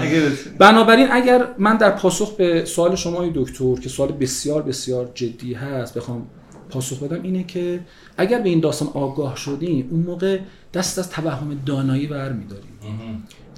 بنابراین 0.60 1.08
اگر 1.12 1.48
من 1.58 1.78
در 1.78 1.90
پاسخ 1.90 2.36
به 2.36 2.66
سوال 2.66 2.96
شما 2.96 3.30
دکتر 3.36 3.76
که 3.76 3.90
سوال 3.90 4.12
بسیار 4.12 4.62
بسیار 4.62 5.12
جدی 5.16 5.54
هست 5.54 5.98
بخوام 5.98 6.28
پاسخ 6.74 7.04
بدم 7.04 7.24
اینه 7.24 7.44
که 7.44 7.80
اگر 8.18 8.42
به 8.42 8.50
این 8.50 8.60
داستان 8.60 8.88
آگاه 8.94 9.36
شدیم 9.36 9.88
اون 9.92 10.00
موقع 10.00 10.40
دست 10.74 11.00
از 11.00 11.10
توهم 11.10 11.62
دانایی 11.66 12.08
برمیداریم. 12.08 12.74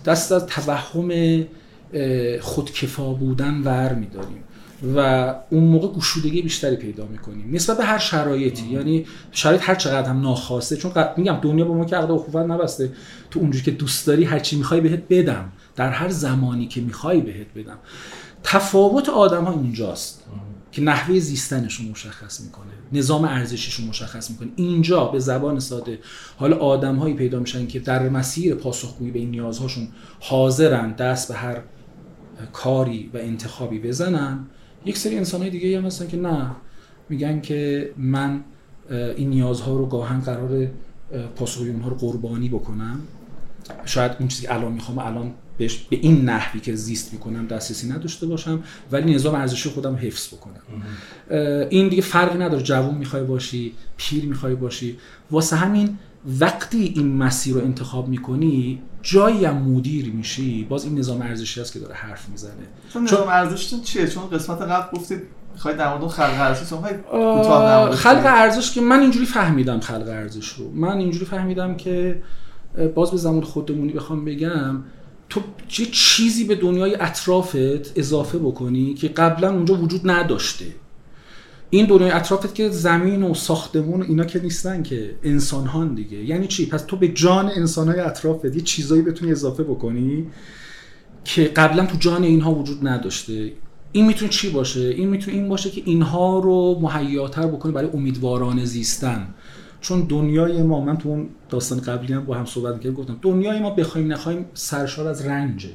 دست 0.06 0.32
از 0.32 0.46
توهم 0.46 1.12
خودکفا 2.42 3.14
بودن 3.14 3.62
ور 3.64 3.94
میداریم 3.94 4.44
و 4.96 5.00
اون 5.50 5.64
موقع 5.64 5.88
گشودگی 5.88 6.42
بیشتری 6.42 6.76
پیدا 6.76 7.06
می‌کنیم. 7.06 7.50
نسبت 7.54 7.78
به 7.78 7.86
هر 7.86 7.98
شرایطی 7.98 8.66
یعنی 8.66 9.06
شرایط 9.32 9.62
هر 9.64 9.76
چقدر 9.76 10.10
هم 10.10 10.22
ناخواسته 10.22 10.78
چون 10.78 10.92
میگم 11.18 11.40
دنیا 11.42 11.66
با 11.66 11.74
ما 11.74 11.86
که 11.86 11.96
عقد 11.96 12.12
اخوت 12.12 12.36
نبسته 12.36 12.92
تو 13.32 13.40
اونجوری 13.40 13.64
که 13.64 13.72
دوست 13.72 14.08
داری 14.08 14.24
هر 14.24 14.40
چی 14.40 14.58
می‌خوای 14.58 14.82
بهت 14.82 15.04
بدم. 15.10 15.52
در 15.76 15.90
هر 15.90 16.10
زمانی 16.10 16.68
که 16.68 16.82
می‌خوای 16.82 17.22
بهت 17.22 17.48
بدم. 17.56 17.78
تفاوت 18.44 19.10
آدم 19.10 19.44
ها 19.44 19.52
اینجاست 19.52 20.24
که 20.76 20.82
نحوه 20.82 21.20
زیستنش 21.20 21.76
رو 21.76 21.90
مشخص 21.90 22.42
می‌کنه 22.42 22.72
نظام 22.94 23.26
ارزشیش 23.26 23.74
رو 23.74 23.86
مشخص 23.86 24.30
می‌کنه. 24.30 24.50
اینجا 24.56 25.06
به 25.06 25.20
زبان 25.20 25.60
ساده 25.60 26.00
حالا 26.38 26.58
آدم 26.58 26.96
هایی 26.96 27.14
پیدا 27.14 27.40
میشن 27.40 27.68
که 27.68 27.80
در 27.80 28.10
مسیر 28.10 28.56
پاسخگویی 28.56 29.12
به 29.12 29.20
این 29.20 29.32
نیازهاشون 29.32 29.88
حاضرن 30.20 30.92
دست 30.92 31.32
به 31.32 31.38
هر 31.38 31.62
کاری 32.54 33.10
و 33.14 33.18
انتخابی 33.18 33.80
بزنن 33.80 34.46
یک 34.86 34.98
سری 34.98 35.18
انسان 35.18 35.42
های 35.42 35.50
دیگه 35.50 35.78
هم 35.78 35.86
هستن 35.86 36.08
که 36.08 36.18
نه 36.18 36.52
میگن 37.10 37.42
که 37.42 37.92
من 37.98 38.44
این 38.90 39.30
نیازها 39.30 39.78
رو 39.78 39.86
گاهن 39.86 40.20
قرار 40.20 40.68
پاسخگویی 41.36 41.72
اونها 41.72 41.90
رو 41.90 41.96
قربانی 41.96 42.50
بکنم. 42.50 43.00
شاید 43.86 44.12
اون 44.20 44.28
چیزی 44.28 44.48
که 44.48 44.54
الان 44.54 44.72
می‌خوام 44.72 44.98
الان 44.98 45.34
بهش 45.58 45.78
به 45.90 45.96
این 46.02 46.26
نحوی 46.26 46.60
که 46.60 46.76
زیست 46.76 47.14
می‌کنم 47.14 47.48
دسترسی 47.48 47.90
نداشته 47.90 48.28
باشم 48.28 48.64
ولی 48.92 49.16
نظام 49.16 49.36
ارزشی 49.36 49.70
خودم 49.70 49.96
حفظ 49.96 50.34
بکنم. 50.34 50.62
این 51.70 51.90
دیگه 51.90 52.02
فرقی 52.02 52.38
نداره. 52.38 52.64
جوون 52.64 52.96
می‌خوای 52.96 53.24
باشی 53.24 53.74
پیر 53.98 54.26
می‌خوای 54.26 54.56
باشی. 54.56 54.98
واسه 55.32 55.56
همین 55.56 55.98
وقتی 56.40 56.94
این 56.96 57.16
مسیر 57.16 57.54
رو 57.54 57.62
انتخاب 57.62 58.08
می‌کنی 58.08 58.82
جایی 59.02 59.46
هم 59.46 59.56
مدیر 59.56 60.12
میشی. 60.12 60.64
باز 60.64 60.86
این 60.86 61.00
نظام 61.00 61.22
ارزشی 61.22 61.62
هست 61.62 61.74
که 61.74 61.80
داره 61.80 61.94
حرف 61.94 62.30
می‌زنه. 62.30 62.52
چون 62.94 63.04
نظام 63.04 63.28
ارزشتون 63.28 63.82
چیه؟ 63.82 64.08
چون 64.08 64.30
قسمت 64.30 64.62
قبل 64.62 64.98
گفتید 64.98 65.22
می‌خواید 65.54 65.78
در 65.78 65.98
مورد 65.98 66.12
خلق 66.12 66.34
ارزش 66.40 66.74
خلق 67.98 68.24
ارزش 68.26 68.72
که 68.72 68.82
من 68.82 69.00
اینجوری 69.00 69.26
فهمیدم 69.26 69.80
خلق 69.80 70.08
ارزش 70.08 70.48
رو. 70.48 70.72
من 70.72 70.98
اینجوری 70.98 71.26
فهمیدم 71.26 71.78
که 71.78 72.22
باز 72.96 73.12
به 73.12 73.18
زمان 73.18 73.42
خودمونی 73.42 73.94
بخوام 73.94 74.26
بگم 74.26 74.84
تو 75.30 75.42
چه 75.68 75.86
چیزی 75.86 76.44
به 76.44 76.56
دنیای 76.56 76.96
اطرافت 76.96 78.00
اضافه 78.00 78.38
بکنی 78.38 78.94
که 78.94 79.08
قبلا 79.08 79.54
اونجا 79.54 79.76
وجود 79.76 80.02
نداشته؟ 80.10 80.66
این 81.70 81.86
دنیای 81.86 82.12
اطرافت 82.12 82.56
که 82.56 82.70
زمین 82.70 83.24
و 83.24 83.34
ساختمون 83.34 84.02
و 84.02 84.06
اینا 84.08 84.26
که 84.26 84.40
نیستن 84.40 84.84
که 84.84 85.16
انسان 85.24 85.66
هان 85.66 85.96
دیگه. 85.96 86.18
یعنی 86.18 86.48
چی؟ 86.48 86.66
پس 86.66 86.82
تو 86.82 86.98
به 86.98 87.08
جان 87.08 87.50
انسان 87.56 87.88
های 87.88 88.00
اطرافت 88.00 88.56
یه 88.56 88.62
چیزایی 88.62 89.02
بتونی 89.02 89.32
اضافه 89.32 89.64
بکنی 89.64 90.28
که 91.24 91.44
قبلا 91.44 91.86
تو 91.86 91.98
جان 91.98 92.24
اینها 92.24 92.54
وجود 92.54 92.88
نداشته. 92.88 93.54
این 93.92 94.06
می‌تونه 94.08 94.32
چی 94.32 94.50
باشه؟ 94.50 94.80
این 94.80 95.10
می‌تونه 95.10 95.38
این 95.38 95.50
باشه 95.50 95.70
که 95.70 95.82
اینها 95.86 96.40
رو 96.40 96.80
مهیاتر 96.82 97.48
بکنی 97.48 97.72
برای 97.72 97.90
امیدواران 97.94 98.66
زیستن. 98.66 99.28
چون 99.88 100.02
دنیای 100.02 100.64
ما 100.64 100.82
من 100.82 100.98
تو 100.98 101.10
اون 101.10 101.30
داستان 101.50 101.80
قبلی 101.80 102.14
هم 102.14 102.26
با 102.26 102.36
هم 102.36 102.46
صحبت 102.46 102.74
می‌کردم 102.74 102.96
گفتم 102.96 103.18
دنیای 103.22 103.60
ما 103.60 103.70
بخوایم 103.70 104.14
نخوایم 104.14 104.46
سرشار 104.54 105.08
از 105.08 105.26
رنجه 105.26 105.70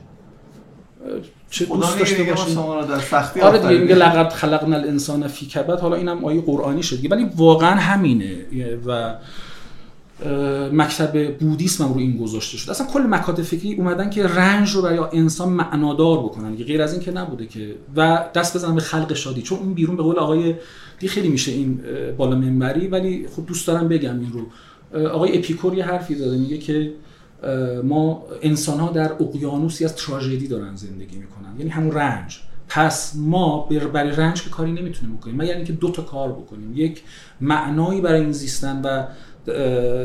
چه 1.50 1.64
دوست 1.64 1.98
داشته 1.98 2.22
باشیم؟ 2.22 2.86
در 2.88 2.98
سختی 2.98 3.40
آره 3.40 3.58
دیگه 3.58 3.80
میگه 3.80 3.94
لقد 3.94 4.32
خلقنا 4.32 4.76
الانسان 4.76 5.28
فی 5.28 5.46
کبد 5.46 5.80
حالا 5.80 5.96
اینم 5.96 6.24
آیه 6.24 6.40
قرآنی 6.40 6.82
شد 6.82 7.12
ولی 7.12 7.26
واقعا 7.36 7.74
همینه. 7.74 8.36
و 8.86 9.14
مکتب 10.72 11.36
بودیسم 11.38 11.84
هم 11.84 11.92
رو 11.92 11.98
این 11.98 12.16
گذاشته 12.16 12.56
شد. 12.56 12.70
اصلا 12.70 12.86
کل 12.86 13.02
مکاتب 13.02 13.42
فکری 13.42 13.74
اومدن 13.74 14.10
که 14.10 14.26
رنج 14.26 14.70
رو 14.70 14.82
برای 14.82 14.98
انسان 15.12 15.48
معنادار 15.48 16.18
بکنن. 16.18 16.56
غیر 16.56 16.82
از 16.82 16.92
این 16.92 17.02
که 17.02 17.12
نبوده 17.12 17.46
که. 17.46 17.74
و 17.96 18.24
دست 18.34 18.56
بزنن 18.56 18.74
به 18.74 18.80
خلق 18.80 19.14
شادی. 19.14 19.42
چون 19.42 19.58
اون 19.58 19.74
بیرون 19.74 19.96
به 19.96 20.02
قول 20.02 20.18
آقای 20.18 20.54
دی 21.00 21.08
خیلی 21.08 21.28
میشه 21.28 21.52
این 21.52 21.80
بالا 22.16 22.36
منبری 22.36 22.88
ولی 22.88 23.26
خب 23.36 23.46
دوست 23.46 23.66
دارم 23.66 23.88
بگم 23.88 24.20
این 24.20 24.32
رو. 24.32 24.46
آقای 25.08 25.38
اپیکور 25.38 25.74
یه 25.74 25.84
حرفی 25.84 26.14
زده 26.14 26.38
میگه 26.38 26.58
که 26.58 26.92
ما 27.84 28.24
انسان 28.42 28.80
ها 28.80 28.90
در 28.92 29.12
اقیانوسی 29.12 29.84
از 29.84 29.96
تراژدی 29.96 30.48
دارن 30.48 30.76
زندگی 30.76 31.16
می‌کنن. 31.16 31.56
یعنی 31.58 31.70
همون 31.70 31.92
رنج. 31.92 32.40
پس 32.68 33.16
ما 33.16 33.68
برای 33.92 34.10
رنج 34.10 34.42
که 34.42 34.50
کاری 34.50 34.72
نمی‌تونیم 34.72 35.16
بکنیم. 35.16 35.36
مگر 35.36 35.54
اینکه 35.54 35.72
دو 35.72 35.90
تا 35.90 36.02
کار 36.02 36.32
بکنیم. 36.32 36.72
یک 36.74 37.02
معنایی 37.40 38.00
برای 38.00 38.20
این 38.20 38.32
زیستن 38.32 38.82
و 38.82 39.04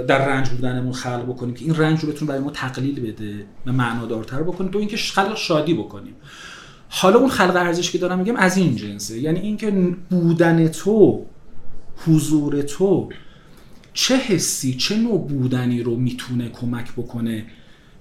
در 0.07 0.27
رنج 0.27 0.49
بودنمون 0.49 0.93
خلق 0.93 1.23
بکنیم 1.23 1.53
که 1.53 1.65
این 1.65 1.75
رنج 1.75 1.99
رو 1.99 2.11
بتونه 2.11 2.29
برای 2.29 2.41
ما 2.43 2.51
تقلیل 2.51 2.99
بده 2.99 3.45
و 3.65 3.71
معنادارتر 3.71 4.43
بکنیم. 4.43 4.71
دو 4.71 4.79
اینکه 4.79 4.97
خلق 4.97 5.37
شادی 5.37 5.73
بکنیم. 5.73 6.13
حالا 6.89 7.19
اون 7.19 7.29
خلق 7.29 7.55
ارزش 7.55 7.91
که 7.91 7.97
دارم 7.97 8.19
میگم 8.19 8.35
از 8.35 8.57
این 8.57 8.75
جنسه. 8.75 9.19
یعنی 9.19 9.39
اینکه 9.39 9.71
بودن 10.09 10.67
تو 10.67 11.25
حضور 12.05 12.61
تو 12.61 13.09
چه 13.93 14.17
حسی 14.17 14.73
چه 14.73 14.97
نوع 14.97 15.27
بودنی 15.27 15.83
رو 15.83 15.95
می‌تونه 15.95 16.49
کمک 16.49 16.91
بکنه 16.93 17.45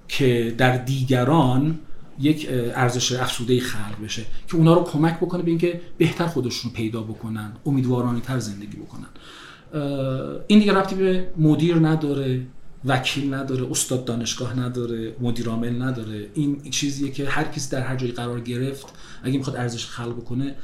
که 0.09 0.55
در 0.59 0.77
دیگران 0.77 1.79
یک 2.21 2.49
ارزش 2.51 3.13
افسوده 3.13 3.61
خلق 3.61 4.05
بشه 4.05 4.23
که 4.49 4.57
اونا 4.57 4.75
رو 4.75 4.83
کمک 4.83 5.17
بکنه 5.17 5.43
به 5.43 5.51
اینکه 5.51 5.81
بهتر 5.99 6.27
خودشون 6.27 6.71
رو 6.71 6.77
پیدا 6.77 7.03
بکنن 7.03 7.53
امیدوارانه 7.67 8.21
تر 8.21 8.39
زندگی 8.39 8.77
بکنن. 8.77 9.09
این 10.47 10.59
دیگه 10.59 10.73
ربطی 10.73 10.95
به 10.95 11.27
مدیر 11.39 11.77
نداره. 11.77 12.41
وکیل 12.87 13.35
نداره 13.35 13.71
استاد 13.71 14.05
دانشگاه 14.05 14.61
نداره 14.61 15.17
مدیر 15.21 15.49
عامل 15.49 15.83
نداره. 15.83 16.29
این 16.35 16.71
چیزیه 16.71 17.11
که 17.11 17.29
هر 17.29 17.45
کسی 17.45 17.71
در 17.71 17.81
هر 17.81 17.97
جایی 17.97 18.13
قرار 18.13 18.41
گرفت 18.41 18.87
اگه 19.23 19.39
می‌خواد 19.39 19.57
ارزش 19.57 19.87
خلق 19.87 20.17
بکنه 20.17 20.55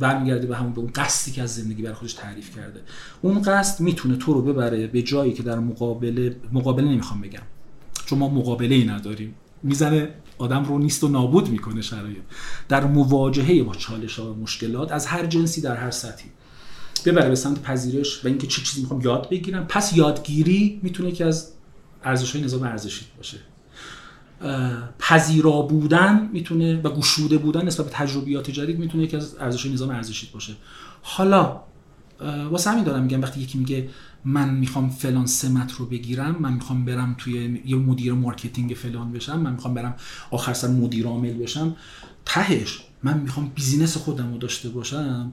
برمیگرده 0.00 0.46
به 0.46 0.56
همون 0.56 0.72
به 0.72 0.80
اون 0.80 0.90
قصدی 0.94 1.32
که 1.32 1.42
از 1.42 1.54
زندگی 1.54 1.82
برای 1.82 1.94
خودش 1.94 2.12
تعریف 2.12 2.56
کرده. 2.56 2.80
اون 3.22 3.42
قصد 3.42 3.80
می‌تونه 3.80 4.16
تو 4.16 4.32
رو 4.32 4.42
ببره 4.42 4.86
به 4.86 5.02
جایی 5.02 5.32
که 5.32 5.42
در 5.42 5.58
مقابله 5.58 6.36
مقابله 6.52 6.88
نمی‌خوام 6.88 7.20
بگم. 7.20 7.42
چون 8.06 8.18
ما 8.18 8.28
مقابله 8.28 8.74
ای 8.74 8.84
نداریم. 8.84 9.34
می‌زنه 9.62 10.08
آدم 10.38 10.64
رو 10.64 10.78
نیست 10.78 11.04
و 11.04 11.08
نابود 11.08 11.48
می‌کنه 11.48 11.82
شرایط. 11.82 12.22
در 12.68 12.84
مواجهه 12.84 13.62
با 13.62 13.74
چالش 13.74 14.18
ها 14.18 14.32
و 14.32 14.36
مشکلات 14.36 14.92
از 14.92 15.06
هر 15.06 15.26
جنسی 15.26 15.60
در 15.60 15.76
هر 15.76 15.90
سطحی. 15.90 16.30
ببره 17.04 17.28
به 17.28 17.34
سمت 17.34 17.62
پذیرش 17.62 18.24
و 18.24 18.28
اینکه 18.28 18.46
چه 18.46 18.62
چیزی 18.62 18.80
می‌خوام 18.80 19.00
یاد 19.00 19.28
بگیرم. 19.30 19.66
پس 19.68 19.96
یادگیری 19.96 20.80
می‌تونه 20.82 21.12
که 21.12 21.24
از 21.24 21.52
ارزش 22.04 22.32
های 22.32 22.44
نظام 22.44 22.62
ارزشی 22.62 23.06
باشه. 23.16 23.38
پذیرا 24.98 25.62
بودن 25.62 26.28
می‌تونه 26.32 26.80
و 26.80 26.90
گشوده 26.90 27.38
بودن 27.38 27.64
نسبت 27.64 27.86
به 27.86 27.92
تجربیات 27.92 28.50
جدید 28.50 28.78
می‌تونه 28.78 29.04
یکی 29.04 29.16
از 29.16 29.36
ارزش 29.40 29.66
نظام 29.66 29.90
ارزشی 29.90 30.28
باشه. 30.32 30.54
حالا 31.02 31.60
واسه 32.50 32.70
همین 32.70 32.84
دارم 32.84 33.02
میگم 33.02 33.22
وقتی 33.22 33.40
یکی 33.40 33.58
میگه 33.58 33.88
من 34.24 34.54
می‌خوام 34.54 34.90
فلان 34.90 35.26
سمت 35.26 35.72
رو 35.72 35.86
بگیرم 35.86 36.36
من 36.40 36.52
می‌خوام 36.52 36.84
برم 36.84 37.14
توی 37.18 37.62
یه 37.64 37.76
مدیر 37.76 38.12
marketing 38.12 38.74
فلان 38.74 39.12
بشم 39.12 39.40
من 39.40 39.52
می‌خوام 39.52 39.74
برم 39.74 39.94
آخر 40.30 40.52
سر 40.52 40.68
مدیر 40.68 41.06
عامل 41.06 41.32
بشم 41.32 41.76
تهش 42.24 42.82
من 43.02 43.20
می‌خوام 43.20 43.52
business 43.54 43.96
خودم 43.96 44.32
رو 44.32 44.38
داشته 44.38 44.68
باشم. 44.68 45.32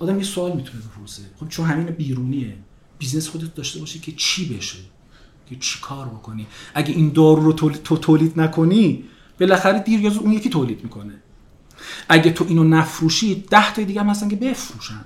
آدم 0.00 0.18
یه 0.18 0.24
سوال 0.24 0.52
می‌تونه 0.52 0.82
بپرسه. 0.82 1.22
خب 1.40 1.48
چون 1.48 1.66
همین 1.66 1.86
بیرونیه. 1.86 2.56
business 2.98 3.28
خودت 3.28 3.54
داشته 3.54 3.80
باشه 3.80 3.98
که 3.98 4.12
چی 4.12 4.56
بشه؟ 4.56 4.78
که 5.50 5.56
چی 5.56 5.78
کار 5.80 6.06
بکنی؟ 6.06 6.46
اگه 6.74 6.94
این 6.94 7.12
دارو 7.12 7.42
رو 7.42 7.52
تو 7.52 7.96
تولید 7.96 8.40
نکنی 8.40 9.04
بالاخره 9.40 9.78
دیر 9.78 10.00
یا 10.00 10.12
اون 10.20 10.32
یکی 10.32 10.50
تولید 10.50 10.84
می‌کنه. 10.84 11.14
اگه 12.08 12.30
تو 12.30 12.44
اینو 12.48 12.64
نفروشی 12.64 13.34
ده 13.34 13.74
تا 13.74 13.82
دیگه 13.82 14.00
هم 14.00 14.08
هستن 14.08 14.28
که 14.28 14.36
بفروشن. 14.36 15.04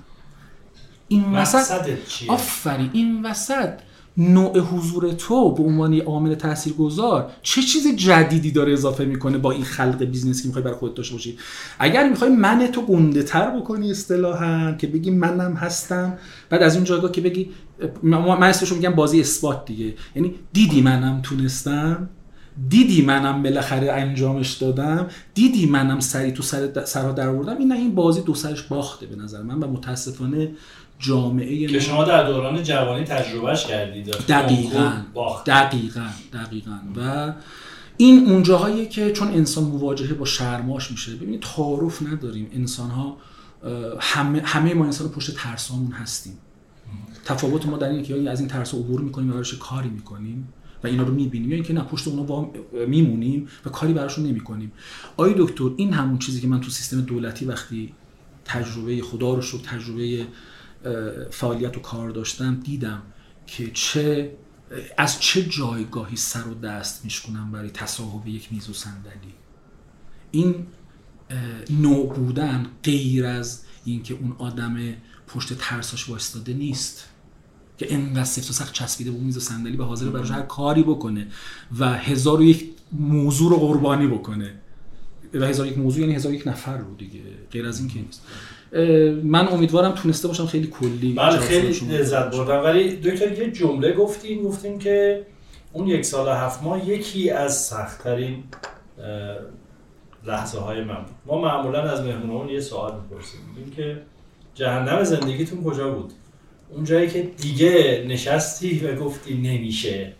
این 1.07 1.23
وسط 1.23 1.89
آفرین 2.27 2.89
این 2.93 3.25
وسط 3.25 3.69
نوع 4.17 4.59
حضور 4.59 5.11
تو 5.11 5.53
به 5.53 5.63
عنوان 5.63 5.93
یه 5.93 6.03
عامل 6.03 6.35
تاثیرگذار 6.35 7.31
چه 7.41 7.61
چیز 7.61 7.95
جدیدی 7.95 8.51
داره 8.51 8.73
اضافه 8.73 9.05
می‌کنه 9.05 9.37
با 9.37 9.51
این 9.51 9.63
خلق 9.63 10.03
business 10.03 10.41
که 10.41 10.47
می‌خوای 10.47 10.63
برای 10.63 10.77
خودت 10.77 10.95
داشته 10.95 11.13
باشی؟ 11.13 11.37
اگر 11.79 12.09
می‌خوای 12.09 12.29
من 12.29 12.67
تو 12.67 12.81
گنده 12.81 13.23
تر 13.23 13.59
بکنی 13.59 13.91
اصطلاحا 13.91 14.71
که 14.71 14.87
بگی 14.87 15.11
منم 15.11 15.53
هستم 15.53 16.17
بعد 16.49 16.63
از 16.63 16.75
این 16.75 16.83
جایگاه 16.83 17.11
که 17.11 17.21
بگی 17.21 17.49
من 18.03 18.43
اسمشو 18.43 18.75
میگم 18.75 18.91
بازی 18.91 19.19
اثبات 19.19 19.65
دیگه. 19.65 19.93
یعنی 20.15 20.35
دیدی 20.53 20.81
منم 20.81 21.21
تونستم؟ 21.21 22.09
دیدی 22.69 23.01
منم 23.01 23.43
بالاخره 23.43 23.91
انجامش 23.91 24.53
دادم؟ 24.53 25.07
دیدی 25.33 25.65
منم 25.65 25.99
سری 25.99 26.31
تو 26.31 26.43
سر 26.43 26.85
سرها 26.85 27.11
در 27.11 27.27
آوردم 27.27 27.57
این 27.57 27.71
این 27.71 27.95
بازی 27.95 28.21
دو 28.21 28.33
سرش 28.33 28.61
باخته 28.61 29.05
به 29.05 29.15
نظر 29.15 29.41
من 29.41 29.59
و 29.59 29.67
متاسفانه 29.67 30.51
جامعه 30.99 31.67
که 31.67 31.79
شما 31.79 32.03
در 32.03 32.27
دوران 32.27 32.63
جوانی 32.63 33.03
تجربهش 33.03 33.65
کردید 33.65 34.07
دقیقا 34.07 34.91
دقیقا 35.45 36.07
دقیقا. 36.33 36.79
و 36.95 37.33
این 37.97 38.29
اونجاهایی 38.29 38.85
که 38.87 39.11
چون 39.11 39.27
انسان 39.27 39.63
مواجهه 39.63 40.13
با 40.13 40.25
شرماش 40.25 40.91
میشه 40.91 41.15
ببینید 41.15 41.41
تعارف 41.41 42.01
نداریم. 42.01 42.49
انسان 42.53 42.89
ها 42.89 43.17
همه, 43.99 44.41
همه 44.41 44.73
ما 44.73 44.85
انسان 44.85 45.09
پشت 45.09 45.35
ترسامون 45.35 45.91
هستیم. 45.91 46.37
تفاوت 47.25 47.65
ما 47.65 47.77
در 47.77 47.89
اینه 47.89 48.03
که 48.03 48.29
از 48.29 48.39
این 48.39 48.49
ترس 48.49 48.73
عبور 48.73 49.01
می‌کنیم 49.01 49.29
و 49.29 49.33
براش 49.33 49.53
کاری 49.53 49.89
می‌کنیم 49.89 50.53
و 50.83 50.87
اینا 50.87 51.03
رو 51.03 51.13
می‌بینیم 51.13 51.49
یا 51.49 51.55
اینکه 51.55 51.73
نه 51.73 51.81
پشت 51.81 52.07
اونا 52.07 52.49
میمونیم 52.87 53.47
و 53.65 53.69
کاری 53.69 53.93
براشون 53.93 54.25
نمی‌کنیم. 54.25 54.71
آیا 55.17 55.33
دکتر 55.37 55.69
این 55.77 55.93
همون 55.93 56.19
چیزی 56.19 56.41
که 56.41 56.47
من 56.47 56.61
تو 56.61 56.69
سیستم 56.69 57.01
دولتی 57.01 57.45
وقتی 57.45 57.93
تجربه 58.45 59.01
خدا 59.01 59.33
رو 59.33 59.41
شد 59.41 59.59
تجربه 59.63 60.25
فعالیت 61.31 61.77
و 61.77 61.79
کار 61.79 62.09
داشتم 62.09 62.55
دیدم 62.55 63.01
که 63.47 63.71
چه 63.71 64.31
از 64.97 65.19
چه 65.19 65.43
جایگاهی 65.43 66.15
سر 66.15 66.47
و 66.47 66.53
دست 66.53 67.03
میشکنم 67.03 67.51
برای 67.51 67.69
تصاحب 67.69 68.27
یک 68.27 68.53
میز 68.53 68.69
و 68.69 68.73
صندلی. 68.73 69.33
این 70.31 70.67
نوع 71.69 72.13
بودن 72.13 72.65
غیر 72.83 73.25
از 73.25 73.63
اینکه 73.85 74.13
اون 74.13 74.35
آدم 74.37 74.77
پشت 75.27 75.53
ترساش 75.53 76.09
وایستاده 76.09 76.53
نیست. 76.53 77.09
که 77.77 77.93
انقدر 77.93 78.23
سفت 78.23 78.49
و 78.49 78.53
سخت 78.53 78.73
چسبیده 78.73 79.11
به 79.11 79.17
میز 79.17 79.37
و 79.37 79.39
صندلی 79.39 79.77
به 79.77 79.85
حاضر 79.85 80.09
براش 80.09 80.31
هر 80.31 80.41
کاری 80.41 80.83
بکنه 80.83 81.27
و 81.79 81.93
هزار 81.93 82.39
و 82.39 82.43
یک 82.43 82.69
موضوع 82.91 83.51
رو 83.51 83.57
قربانی 83.57 84.07
بکنه. 84.07 84.53
و 85.33 85.45
هزار 85.45 85.67
یک 85.67 85.77
موضوع 85.77 86.01
یعنی 86.01 86.15
هزار 86.15 86.33
یک 86.33 86.47
نفر 86.47 86.77
رو 86.77 86.95
دیگه 86.95 87.21
غیر 87.51 87.65
از 87.65 87.79
این 87.79 87.87
که 87.87 87.99
نیست. 88.01 88.21
من 89.23 89.47
امیدوارم 89.47 89.91
تونسته 89.91 90.27
باشم 90.27 90.45
خیلی 90.45 90.67
کلی 90.67 91.13
بله 91.13 91.37
خیلی 91.37 91.67
لذت 91.67 92.37
بردم. 92.37 92.63
ولی 92.63 92.95
دکتر 92.95 93.31
یه 93.31 93.51
جمله 93.51 93.93
گفتیم 93.93 94.43
گفتیم 94.43 94.79
که 94.79 95.25
اون 95.73 95.87
یک 95.87 96.05
سال 96.05 96.27
هفت 96.27 96.63
ماه 96.63 96.89
یکی 96.89 97.29
از 97.29 97.65
سختترین 97.65 98.43
لحظه 100.27 100.59
های 100.59 100.83
من 100.83 100.95
بود. 100.95 101.15
ما 101.25 101.41
معمولا 101.41 101.81
از 101.81 102.01
مهمونمون 102.01 102.49
یه 102.49 102.59
سوال 102.59 102.93
می‌پرسیم. 103.01 103.39
میگیم 103.55 103.73
که 103.73 104.01
جهنم 104.55 105.03
زندگیتون 105.03 105.63
کجا 105.63 105.91
بود؟ 105.91 106.13
اون 106.69 106.83
جایی 106.83 107.09
که 107.09 107.21
دیگه 107.21 108.05
نشستی 108.07 108.79
و 108.79 108.95
گفتی 108.95 109.33
نمیشه. 109.33 110.13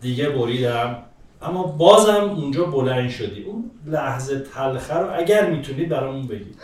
دیگه 0.00 0.28
بریدم. 0.28 0.98
اما 1.42 1.62
بازم 1.62 2.34
اونجا 2.36 2.64
بلند 2.64 3.10
شدی. 3.10 3.42
اون 3.42 3.70
لحظه 3.86 4.40
تلخه 4.54 4.94
رو 4.94 5.18
اگر 5.18 5.50
می‌تونید 5.50 5.88
برامون 5.88 6.26
بگید 6.26 6.56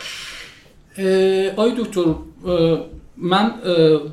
آی 1.57 1.72
دکتر 1.79 2.14
من 3.16 3.53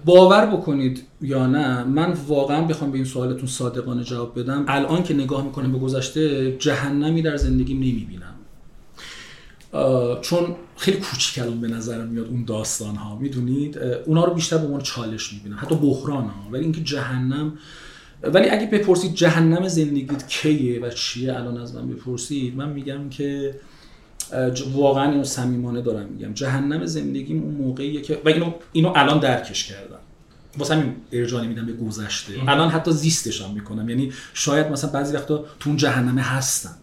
باور 0.06 0.46
بکنید 0.46 1.04
یا 1.22 1.48
نه 1.48 1.84
من 1.84 2.14
واقعا 2.28 2.62
بخوام 2.62 2.92
به 2.92 2.96
این 2.96 3.06
سوالتون 3.06 3.48
صادقانه 3.48 4.04
جواب 4.04 4.40
بدم. 4.40 4.66
الان 4.68 5.04
که 5.04 5.14
نگاه 5.14 5.46
می‌کنم 5.46 5.72
به 5.72 5.80
گذشته 5.80 6.52
جهنمی 6.58 7.22
در 7.22 7.38
زندگیم 7.38 7.78
نمی‌بینم. 7.78 8.34
چون 10.22 10.56
خیلی 10.78 10.98
کوچیک 10.98 11.44
الان 11.44 11.62
به 11.62 11.68
نظرم 11.68 12.08
میاد 12.08 12.28
اون 12.28 12.46
داستان 12.46 12.96
ها 12.96 13.16
می‌دونید 13.16 13.78
اونا 14.06 14.26
رو 14.26 14.34
بیشتر 14.34 14.58
به 14.58 14.66
عنوان 14.66 14.82
چالش 14.82 15.34
می‌بینم. 15.34 15.58
حتی 15.60 15.76
بحران 15.76 16.24
ها 16.24 16.50
ولی 16.52 16.64
اینکه 16.64 16.82
جهنم 16.82 17.54
ولی 18.24 18.50
اگه 18.50 18.66
بپرسید 18.66 19.14
جهنم 19.14 19.68
زندگیت 19.68 20.28
کیه 20.28 20.82
و 20.82 20.90
چیه 20.90 21.36
الان 21.36 21.58
از 21.58 21.76
من 21.76 21.88
بپرسید 21.88 22.56
من 22.56 22.70
میگم 22.70 23.10
که 23.10 23.56
واقعا 24.74 25.12
اینو 25.12 25.24
صمیمانه 25.24 25.82
دارم 25.82 26.06
میگم. 26.06 26.34
جهنم 26.34 26.86
زندگیم 26.86 27.44
اون 27.44 27.56
موقعیه 27.56 28.02
که 28.02 28.22
و 28.26 28.30
اینو 28.30 28.54
اینو 28.72 28.94
الان 28.96 29.20
درکش 29.20 29.66
کردم. 29.66 30.00
واسه 30.58 30.76
همین 30.76 30.96
ارجاع 31.12 31.46
میدم 31.46 31.66
به 31.66 31.74
گذشته. 31.74 32.34
الان 32.48 32.70
حتی 32.70 32.92
زیستش 32.92 33.42
هم 33.42 33.52
می‌کنم. 33.52 33.90
یعنی 33.90 34.12
شاید 34.34 34.68
مثلا 34.68 34.90
بعضی 34.90 35.16
وقتا 35.16 35.46
تو 35.60 35.70
اون 35.70 35.78
جهنمه 35.78 36.22
هستم. 36.22 36.76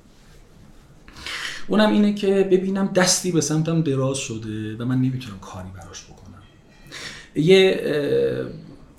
اونم 1.69 1.93
اینه 1.93 2.15
که 2.15 2.49
ببینم 2.51 2.87
دستی 2.87 3.33
به 3.33 3.41
سمتم 3.41 3.83
دراز 3.83 4.19
شده 4.19 4.77
و 4.77 4.85
من 4.85 4.97
نمی‌تونم 4.97 5.39
کاری 5.41 5.69
براش 5.75 6.05
بکنم. 6.05 6.43
یه 7.35 7.81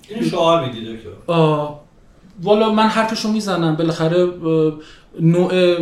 این 0.08 0.28
شعار 0.28 0.66
میدی 0.66 0.96
دکتر. 0.96 1.08
والا 2.42 2.72
من 2.72 2.86
حرفشو 2.86 3.32
می‌زنم. 3.32 3.76
بالاخره 3.76 4.32
نوع 5.20 5.76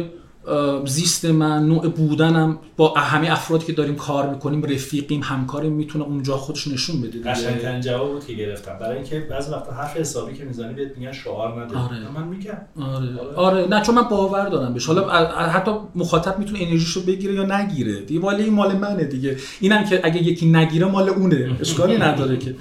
زیست 0.87 1.25
من 1.25 1.67
نوع 1.67 1.89
بودنم 1.89 2.59
با 2.77 2.95
همه 2.95 3.33
افرادی 3.33 3.67
که 3.67 3.73
داریم 3.73 3.97
کار 3.97 4.31
می‌کنیم 4.31 4.65
رفیقیم 4.65 5.21
همکاریم 5.25 5.73
می‌تونه 5.73 6.05
اونجا 6.05 6.37
خودش 6.37 6.69
نشون 6.69 7.01
بده 7.01 7.31
قشنگترین 7.31 7.81
جواب 7.81 8.13
بود 8.13 8.27
که 8.27 8.33
گرفتم. 8.35 8.79
برای 8.81 8.97
اینکه 8.97 9.27
بعضی 9.31 9.53
وقتا 9.53 9.73
حرف 9.73 9.97
حسابی 9.97 10.35
که 10.35 10.45
می‌زنی 10.45 10.75
بهت 10.75 10.99
میگن 10.99 11.13
شعار 11.13 11.65
نده. 11.65 11.79
آره. 11.79 11.97
من 12.15 12.29
میگم. 12.29 12.59
آره. 12.81 13.35
آره. 13.37 13.69
نه 13.69 13.83
چون 13.83 13.95
من 13.95 14.03
باور 14.03 14.49
دارم 14.49 14.73
بهش. 14.73 14.87
حالا 14.87 15.09
حتی 15.29 15.71
مخاطب 15.95 16.39
می‌تونه 16.39 16.59
انرژیشو 16.63 17.01
بگیره 17.01 17.35
یا 17.35 17.61
نگیره. 17.61 18.01
دیگه 18.01 18.21
والا 18.21 18.39
این 18.39 18.55
مال 18.55 18.77
منه 18.77 19.05
دیگه. 19.05 19.37
اینم 19.61 19.85
که 19.85 20.01
اگه 20.05 20.23
یکی 20.23 20.47
نگیره 20.47 20.87
مال 20.87 21.09
اونه. 21.09 21.57
اشکالی 21.61 21.97
نداره 21.97 22.37
که. 22.37 22.55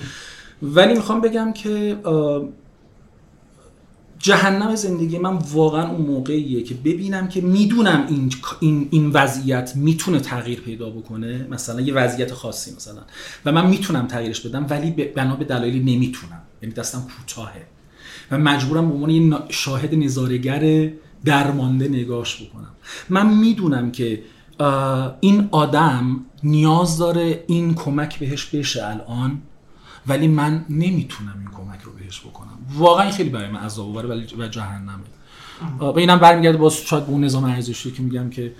ولی 0.62 0.93
می‌خوام 0.93 1.22
بگم 1.22 1.54
که 1.54 1.98
جهنم 4.23 4.75
زندگی 4.75 5.17
من 5.17 5.33
واقعا 5.33 5.89
اون 5.89 6.01
موقعیه 6.01 6.63
که 6.63 6.75
ببینم 6.75 7.27
که 7.27 7.41
می‌دونم 7.41 8.05
این 8.09 8.33
این 8.59 8.88
این 8.91 9.09
وضعیت 9.09 9.75
می‌تونه 9.75 10.19
تغییر 10.19 10.62
پیدا 10.62 10.89
بکنه. 10.89 11.47
مثلا 11.49 11.81
یه 11.81 11.93
وضعیت 11.93 12.33
خاصی 12.33 12.75
مثلا. 12.75 13.01
و 13.45 13.51
من 13.51 13.67
می‌تونم 13.67 14.07
تغییرش 14.07 14.41
بدم 14.41 14.65
ولی 14.69 14.91
بنا 14.91 15.36
به 15.36 15.45
دلایلی 15.45 15.79
نمی‌تونم. 15.79 16.41
یعنی 16.62 16.75
دستم 16.75 17.07
کوتاهه. 17.17 17.65
و 18.31 18.38
مجبورم 18.38 18.88
به 18.88 18.93
عنوان 18.93 19.09
یه 19.09 19.39
شاهد 19.49 19.95
نظارگر 19.95 20.89
درمانده 21.25 21.88
نگاش 21.88 22.43
بکنم. 22.43 22.71
من 23.09 23.33
می‌دونم 23.33 23.91
که 23.91 24.23
این 25.19 25.49
آدم 25.51 26.19
نیاز 26.43 26.97
داره 26.97 27.43
این 27.47 27.73
کمک 27.73 28.19
بهش 28.19 28.45
بشه 28.45 28.86
الان 28.86 29.41
ولی 30.07 30.27
من 30.27 30.65
نمی‌تونم 30.69 31.36
این 31.39 31.49
کمک 31.57 31.81
رو 31.81 31.91
بهش 31.91 32.19
بکنم. 32.21 32.42
واقعا 32.73 33.12
خیلی 33.12 33.29
برای 33.29 33.49
من 33.49 33.59
عذاب 33.59 33.97
آوره 33.97 34.25
و 34.38 34.47
جهنمه 34.47 34.93
و 35.79 35.83
اینم 35.83 36.19
برمیگرده 36.19 36.57
باز 36.57 36.75
شاید 36.75 37.05
به 37.05 37.12
اون 37.12 37.23
نظام 37.23 37.43
ارزشی 37.43 37.91
که 37.91 38.01
میگم 38.01 38.29
که 38.29 38.55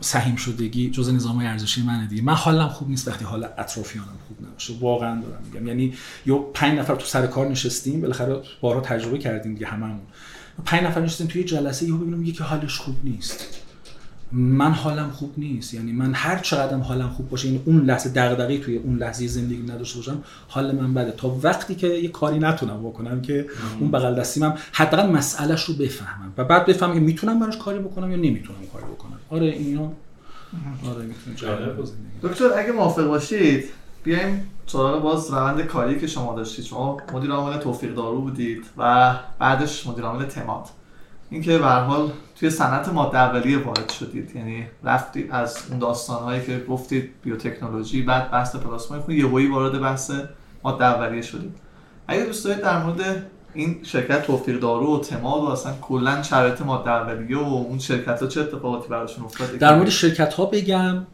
سهیم 0.00 0.36
شدگی 0.36 0.90
جز 0.90 1.14
نظام 1.14 1.38
ارزشی 1.38 1.82
منه 1.82 2.06
دیگه. 2.06 2.22
من 2.22 2.34
حالم 2.34 2.68
خوب 2.68 2.88
نیست 2.88 3.08
وقتی 3.08 3.24
حال 3.24 3.44
اطرافیانم 3.58 4.18
خوب 4.28 4.46
نباشه. 4.46 4.74
واقعا 4.80 5.20
دارم 5.20 5.42
میگم. 5.52 5.66
یعنی 5.66 5.94
یه 6.26 6.38
پنج 6.54 6.78
نفر 6.78 6.94
تو 6.94 7.06
سر 7.06 7.26
کار 7.26 7.48
نشستیم 7.48 8.00
بالاخره 8.00 8.42
بارها 8.60 8.80
تجربه 8.80 9.18
کردیم 9.18 9.54
دیگه 9.54 9.66
هممون. 9.66 10.00
پنج 10.64 10.82
نفر 10.82 11.00
نشستیم 11.00 11.26
توی 11.26 11.44
جلسه 11.44 11.86
یهو 11.86 11.98
ببینم 11.98 12.24
یکی 12.24 12.42
حالش 12.42 12.78
خوب 12.78 12.94
نیست. 13.04 13.46
من 14.32 14.72
حالم 14.72 15.10
خوب 15.10 15.34
نیست. 15.36 15.74
یعنی 15.74 15.92
من 15.92 16.14
هر 16.14 16.38
چقدرم 16.38 16.80
حالم 16.80 17.08
خوب 17.08 17.28
باشه 17.28 17.48
یعنی 17.48 17.62
اون 17.64 17.84
لحظه 17.84 18.10
دغدغه 18.10 18.58
توی 18.58 18.76
اون 18.76 18.96
لحظه 18.96 19.26
زندگی 19.26 19.62
نداشته 19.62 19.96
باشم 19.96 20.22
حال 20.48 20.74
من 20.74 20.94
بده. 20.94 21.10
تا 21.10 21.38
وقتی 21.42 21.74
که 21.74 21.86
یه 21.86 22.08
کاری 22.08 22.38
نتونم 22.38 22.82
بکنم 22.82 23.22
که 23.22 23.46
اون 23.80 23.90
بغل 23.90 24.14
دستیمم 24.14 24.54
حداقل 24.72 25.10
مسئلهش 25.10 25.64
رو 25.64 25.74
بفهمم 25.74 26.32
و 26.36 26.44
بعد 26.44 26.66
بفهمم 26.66 26.94
که 26.94 27.00
می‌تونم 27.00 27.40
براش 27.40 27.58
کاری 27.58 27.78
بکنم 27.78 28.10
یا 28.10 28.16
نمی‌تونم 28.16 28.58
کاری 28.72 28.84
بکنم. 28.84 29.18
آره 29.30 29.46
اینا 29.46 29.92
آره 30.90 31.04
می‌تونه 31.28 31.72
دکتر 32.22 32.58
اگه 32.58 32.72
موافق 32.72 33.06
باشید 33.06 33.64
بیایم 34.04 34.50
سراغ 34.66 35.02
باز 35.02 35.30
روند 35.30 35.62
کاری 35.62 36.00
که 36.00 36.06
شما 36.06 36.36
داشتید. 36.36 36.64
شما 36.64 36.96
مدیر 37.14 37.30
عامل 37.30 37.58
توفیق 37.58 37.94
دارو 37.94 38.20
بودید 38.20 38.64
و 38.76 39.14
بعدش 39.38 39.86
مدیر 39.86 40.04
عامل 40.04 40.24
تماد. 40.24 40.64
اینکه 41.30 41.58
به 41.58 41.66
حال 41.66 42.10
توی 42.40 42.50
صنعت 42.50 42.88
ماده 42.88 43.18
اولیه 43.18 43.58
وارد 43.58 43.92
شدید. 43.98 44.36
یعنی 44.36 44.66
رفتید 44.84 45.28
از 45.30 45.58
اون 45.70 45.78
داستان 45.78 46.22
هایی 46.22 46.46
که 46.46 46.64
گفتید 46.68 47.10
بیوتکنولوژی 47.22 48.02
بعد 48.02 48.30
بحث 48.30 48.56
پلاسما 48.56 49.00
خود 49.00 49.14
یهویی 49.14 49.46
وارد 49.46 49.80
بحث 49.80 50.10
ماده 50.64 50.84
اولیه 50.84 51.22
شدید. 51.22 51.54
اگه 52.08 52.24
دوست 52.24 52.44
دارید 52.44 52.62
در 52.62 52.82
مورد 52.82 53.26
این 53.54 53.76
شرکت 53.82 54.22
توفیق 54.22 54.60
دارو 54.60 54.96
و 54.96 55.00
تماد 55.00 55.42
و 55.42 55.46
اصلا 55.46 55.72
کلا 55.80 56.22
شرایط 56.22 56.60
ماده 56.62 56.90
اولیه 56.90 57.38
و 57.38 57.54
اون 57.54 57.78
شرکت 57.78 58.22
ها 58.22 58.26
چه 58.26 58.40
اتفاقاتی 58.40 58.88
براشون 58.88 59.24
افتاد؟ 59.24 59.50
در 59.50 59.76
مورد 59.76 59.88
شرکت 59.88 60.34
ها 60.34 60.46
بگم 60.46 61.06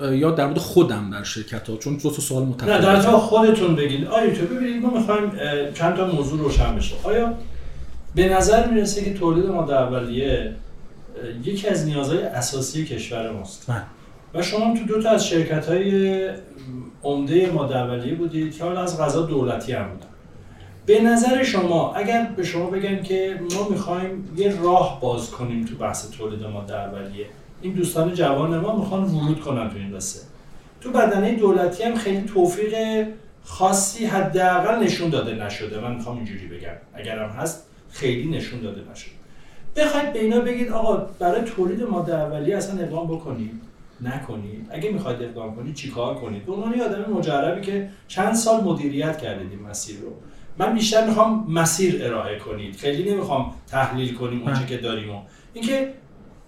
یا 0.00 0.30
در 0.30 0.46
مورد 0.46 0.58
خودم 0.58 1.10
در 1.10 1.22
شرکت 1.22 1.68
ها 1.68 1.76
چون 1.76 1.96
دو 1.96 2.10
تا 2.10 2.22
سوال 2.22 2.42
متفاوته 2.42 2.92
نه 2.92 3.02
در 3.02 3.10
خودتون 3.10 3.76
بگید 3.76 4.06
آیا 4.06 4.34
تو 4.34 4.46
ببینید 4.46 4.82
ما 4.82 4.98
می‌خوایم 4.98 5.32
چند 5.74 5.96
تا 5.96 6.06
موضوع 6.06 6.38
روشن 6.38 6.76
بشه. 6.76 6.94
آیا 7.02 7.34
به 8.14 8.28
نظر 8.28 8.70
می‌رسه 8.70 9.04
که 9.04 9.14
تولید 9.14 9.46
ماده 9.46 9.74
اولیه 9.74 10.56
یکی 11.44 11.68
از 11.68 11.86
نیازهای 11.86 12.22
اساسی 12.22 12.84
کشور 12.84 13.30
ماست. 13.30 13.70
من. 13.70 13.82
و 14.34 14.42
شما 14.42 14.74
تو 14.78 14.84
دو 14.84 15.02
تا 15.02 15.10
از 15.10 15.26
شرکت 15.26 15.68
های 15.68 16.30
عمده 17.02 17.50
ماده 17.50 17.76
اولیه 17.76 18.14
بودید 18.14 18.56
که 18.56 18.64
حالا 18.64 18.82
از 18.82 19.00
غذا 19.00 19.22
دولتی 19.22 19.72
هم 19.72 19.88
بودن. 19.88 20.06
به 20.86 21.00
نظر 21.00 21.42
شما 21.42 21.94
اگر 21.94 22.28
به 22.36 22.44
شما 22.44 22.70
بگن 22.70 23.02
که 23.02 23.40
ما 23.54 23.68
می‌خوایم 23.68 24.32
یه 24.36 24.60
راه 24.62 25.00
باز 25.00 25.30
کنیم 25.30 25.64
تو 25.64 25.74
بحث 25.74 26.10
تولید 26.10 26.42
ماده 26.42 26.74
اولیه 26.74 27.26
این 27.62 27.72
دوستان 27.72 28.14
جوان 28.14 28.58
ما 28.58 28.76
می‌خوان 28.76 29.04
ورود 29.04 29.40
کنن 29.40 29.70
تو 29.70 29.76
این 29.76 29.96
قصه. 29.96 30.20
تو 30.80 30.90
بدنه 30.90 31.34
دولتی 31.34 31.82
هم 31.82 31.94
خیلی 31.94 32.22
توفیق 32.22 32.74
خاصی 33.44 34.06
حداقل 34.06 34.84
نشون 34.84 35.10
داده 35.10 35.34
نشده. 35.34 35.80
من 35.80 35.94
می‌خوام 35.94 36.16
اینجوری 36.16 36.46
بگم. 36.46 36.74
اگرم 36.94 37.30
هست 37.30 37.66
خیلی 37.90 38.30
نشون 38.30 38.60
داده 38.60 38.80
نشد 38.92 39.10
بخواید 39.76 40.12
به 40.12 40.20
اینا 40.20 40.40
بگید 40.40 40.72
آقا 40.72 40.96
برای 40.96 41.42
تولید 41.42 41.82
ماده 41.82 42.14
اولیه 42.14 42.56
اصلا 42.56 42.82
اقدام 42.82 43.06
بکنید. 43.06 43.60
نکنید. 44.00 44.66
اگه 44.70 44.90
می‌خواید 44.90 45.22
اقدام 45.22 45.56
کنید 45.56 45.74
چیکار 45.74 46.14
کنید؟ 46.14 46.46
به 46.46 46.52
عنوان 46.52 46.80
آدم 46.80 47.12
مجربی 47.12 47.60
که 47.60 47.88
چند 48.08 48.34
سال 48.34 48.64
مدیریت 48.64 49.18
کردید 49.18 49.50
این 49.50 49.62
مسیر 49.62 50.00
رو. 50.00 50.12
من 50.58 50.74
بیشتر 50.74 51.06
می‌خوام 51.06 51.46
مسیر 51.48 52.06
ارائه 52.06 52.38
کنید. 52.38 52.76
خیلی 52.76 53.12
نمی‌خوام 53.12 53.54
تحلیل 53.66 54.14
کنیم 54.14 54.42
اونچه 54.42 54.66
که 54.66 54.76
داریم 54.76 55.14
و. 55.14 55.20
اینکه 55.54 55.94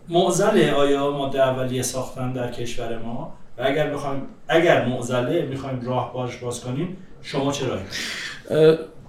معضل 0.09 0.71
آیا 0.71 1.11
ماده 1.11 1.43
اولیه 1.43 1.83
ساختن 1.83 2.33
در 2.33 2.51
کشور 2.53 2.99
ما؟ 2.99 3.35
و 3.59 3.63
اگر 3.63 3.91
بخوایم 3.91 4.23
اگر 4.49 4.87
معضله 4.87 5.47
می‌خوایم 5.47 5.81
راه 5.87 6.13
باش 6.13 6.37
باز 6.37 6.61
کنیم 6.61 6.97
شما 7.23 7.53
چه 7.53 7.67
راهی 7.67 7.85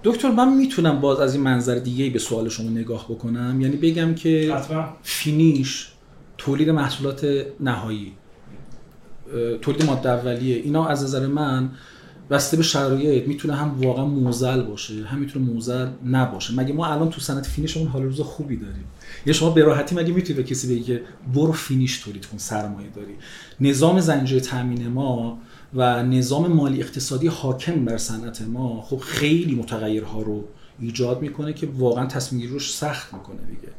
دکتر 0.04 0.30
من 0.30 0.56
می‌تونم 0.56 1.00
باز 1.00 1.20
از 1.20 1.34
این 1.34 1.44
منظر 1.44 1.74
دیگه 1.74 2.10
به 2.10 2.18
سوال 2.18 2.48
شما 2.48 2.70
نگاه 2.70 3.04
بکنم؟ 3.04 3.60
یعنی 3.60 3.76
بگم 3.76 4.14
که 4.14 4.54
finish 5.02 5.88
تولید 6.38 6.70
محصولات 6.70 7.26
نهایی 7.60 8.12
تولید 9.62 9.84
ماده 9.84 10.08
اولیه 10.08 10.56
اینا 10.56 10.86
از 10.86 11.04
نظر 11.04 11.26
من 11.26 11.70
بسته 12.30 12.56
به 12.56 12.62
شرایط 12.62 13.28
می‌تونه 13.28 13.54
هم 13.54 13.82
واقعا 13.82 14.04
معضل 14.04 14.62
باشه 14.62 15.04
هم 15.04 15.18
می‌تونه 15.18 15.44
معضل 15.44 15.88
نباشه. 16.06 16.54
مگه 16.54 16.72
ما 16.72 16.86
الان 16.86 17.10
تو 17.10 17.20
صنعت 17.20 17.46
finish 17.46 17.74
مون 17.74 17.88
حال 17.88 18.02
روز 18.02 18.20
خوبی 18.20 18.56
داریم؟ 18.56 18.84
یا 19.26 19.32
شما 19.32 19.50
به 19.50 19.62
راحتی 19.62 19.94
مگه 19.94 20.12
می‌تونی 20.12 20.36
به 20.36 20.42
کسی 20.42 20.74
بگی 20.74 20.82
که 20.82 21.02
برو 21.34 21.52
finish 21.52 21.98
تولید 21.98 22.26
کن 22.26 22.38
سرمایه 22.38 22.88
داری؟ 22.90 23.14
نظام 23.60 24.00
زنجیره 24.00 24.40
تامین 24.40 24.88
ما 24.88 25.38
و 25.74 26.02
نظام 26.02 26.46
مالی 26.46 26.80
اقتصادی 26.80 27.26
حاکم 27.26 27.84
بر 27.84 27.96
صنعت 27.96 28.42
ما 28.42 28.82
خب 28.82 28.98
خیلی 28.98 29.54
متغیرها 29.54 30.22
رو 30.22 30.44
ایجاد 30.80 31.22
می‌کنه 31.22 31.52
که 31.52 31.68
واقعا 31.78 32.06
تصمیم 32.06 32.50
روش 32.50 32.74
سخت 32.74 33.14
می‌کنه 33.14 33.36
دیگه. 33.36 33.72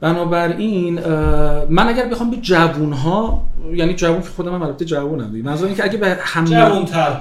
بنابراین 0.00 0.94
من 1.68 1.88
اگر 1.88 2.08
بخوام 2.08 2.30
به 2.30 2.36
جوون 2.36 2.92
ها 2.92 3.46
یعنی 3.74 3.94
جوون 3.94 4.22
که 4.22 4.28
خودم 4.28 4.54
هم 4.54 4.62
البته 4.62 4.84
جوونم 4.84 5.32
دیگه. 5.32 5.44
منظور 5.44 5.72
که 5.72 5.84
اگه 5.84 5.98
به 5.98 6.18
هم 6.20 6.44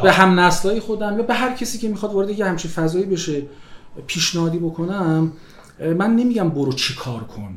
به 0.04 0.12
هم 0.12 0.40
نسلای 0.40 0.80
خودم 0.80 1.18
یا 1.18 1.24
به 1.24 1.34
هر 1.34 1.56
کسی 1.56 1.78
که 1.78 1.90
می‌خواد 1.90 2.14
وارد 2.14 2.30
یه 2.30 2.46
همچین 2.46 2.72
فضایی 2.72 3.06
بشه 3.06 3.44
پیشنهادی 4.08 4.58
بکنم 4.58 5.32
من 5.98 6.16
نمیگم 6.16 6.50
برو 6.50 6.74
چی 6.74 6.96
کار 6.96 7.24
کن. 7.24 7.56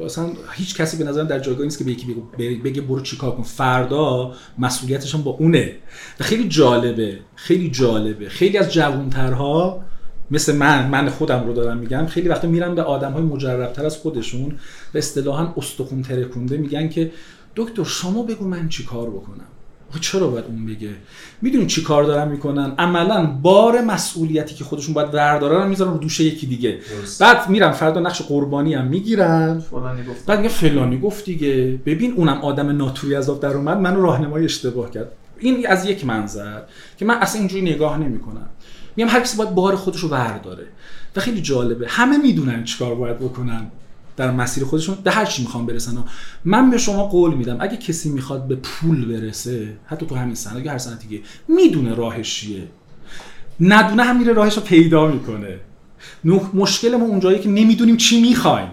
اصلا 0.00 0.28
هیچ 0.52 0.76
کسی 0.76 0.96
به 0.96 1.04
نظرم 1.04 1.26
در 1.26 1.38
جایگاهی 1.38 1.66
نیست 1.66 1.78
که 1.78 1.84
به 1.84 1.90
یکی 1.90 2.16
بگه 2.64 2.80
برو 2.80 3.00
چیکار 3.00 3.36
کن. 3.36 3.42
فردا 3.42 4.32
مسئولیتش 4.58 5.16
با 5.16 5.30
اونه. 5.30 5.72
و 6.20 6.24
خیلی 6.24 6.48
جالبه. 6.48 7.18
خیلی 7.34 7.70
جالبه. 7.70 8.28
خیلی 8.28 8.58
از 8.58 8.72
جوانترها 8.72 9.84
مثل 10.30 10.56
من 10.56 10.88
من 10.88 11.08
خودم 11.08 11.46
رو 11.46 11.52
دارم 11.52 11.78
میگم 11.78 12.06
خیلی 12.06 12.28
وقتا 12.28 12.48
میرن 12.48 12.74
به 12.74 12.82
آدم 12.82 13.12
های 13.12 13.22
مجربتر 13.22 13.86
از 13.86 13.96
خودشون 13.96 14.58
و 14.94 14.98
اصطلاحا 14.98 15.54
استخون 15.56 16.02
ترکونده 16.02 16.56
میگن 16.56 16.88
که 16.88 17.12
دکتر 17.56 17.84
شما 17.84 18.22
بگو 18.22 18.44
من 18.44 18.68
چیکار 18.68 19.10
بکنم؟ 19.10 19.46
چرا 20.00 20.28
باید 20.28 20.44
اون 20.44 20.66
بگه؟ 20.66 20.90
می‌دونین 21.42 21.66
چی 21.66 21.82
کار 21.82 22.04
دارن 22.04 22.28
می‌کنن؟ 22.28 22.72
عملا 22.78 23.26
بار 23.26 23.80
مسئولیتی 23.80 24.54
که 24.54 24.64
خودشون 24.64 24.94
باید 24.94 25.10
بردارن 25.10 25.62
رو 25.62 25.68
می‌ذارن 25.68 25.90
رو 25.92 25.98
دوش 25.98 26.20
یکی 26.20 26.46
دیگه. 26.46 26.78
بعد 27.20 27.48
میرن 27.48 27.72
فردا 27.72 28.00
نقش 28.00 28.22
قربانی 28.22 28.74
هم 28.74 28.86
می‌گیرن. 28.86 29.62
بعد 30.26 30.38
میگه 30.38 30.48
فلانی 30.48 30.98
گفت 30.98 31.24
دیگه. 31.24 31.80
ببین 31.86 32.12
اونم 32.12 32.38
آدم 32.38 32.76
ناتوری 32.76 33.14
از 33.14 33.40
در 33.40 33.48
اومد 33.48 33.78
منو 33.78 34.02
راهنمای 34.02 34.44
اشتباه 34.44 34.90
کرد. 34.90 35.12
این 35.38 35.66
از 35.66 35.86
یک 35.86 36.06
منظر 36.06 36.60
که 36.96 37.04
من 37.04 37.14
اصلا 37.14 37.38
اینجوری 37.38 37.62
نگاه 37.62 37.98
نمی‌کنم. 37.98 38.48
میگم 38.96 39.08
هر 39.08 39.20
کسی 39.20 39.36
باید 39.36 39.50
بار 39.50 39.76
خودش 39.76 40.00
رو 40.00 40.08
برداره 40.08 40.66
و 41.16 41.20
خیلی 41.20 41.40
جالبه. 41.40 41.86
همه 41.88 42.18
می‌دونن 42.18 42.64
چیکار 42.64 42.94
باید 42.94 43.18
بکنن. 43.18 43.70
در 44.16 44.30
مسیر 44.30 44.64
خودشون 44.64 44.98
به 45.04 45.10
هر 45.10 45.24
چی 45.24 45.42
می‌خوام 45.42 45.66
برسن. 45.66 46.04
من 46.44 46.70
به 46.70 46.78
شما 46.78 47.04
قول 47.04 47.34
میدم 47.34 47.56
اگه 47.60 47.76
کسی 47.76 48.10
می‌خواد 48.10 48.48
به 48.48 48.56
پول 48.56 49.04
برسه 49.04 49.76
حتی 49.86 50.06
تو 50.06 50.14
همین 50.14 50.34
سنت 50.34 50.64
یا 50.64 50.72
هر 50.72 50.78
سنت 50.78 50.98
دیگه 50.98 51.20
می‌دونه 51.48 51.94
راهش 51.94 52.34
چیه. 52.34 52.68
ندونه 53.60 54.02
هم 54.02 54.18
میره 54.18 54.32
راهش 54.32 54.56
رو 54.56 54.62
پیدا 54.62 55.06
می‌کنه. 55.06 55.60
مشکل 56.54 56.96
ما 56.96 57.04
اونجایی 57.04 57.38
که 57.38 57.48
نمی‌دونیم 57.48 57.96
چی 57.96 58.20
می‌خوایم. 58.20 58.68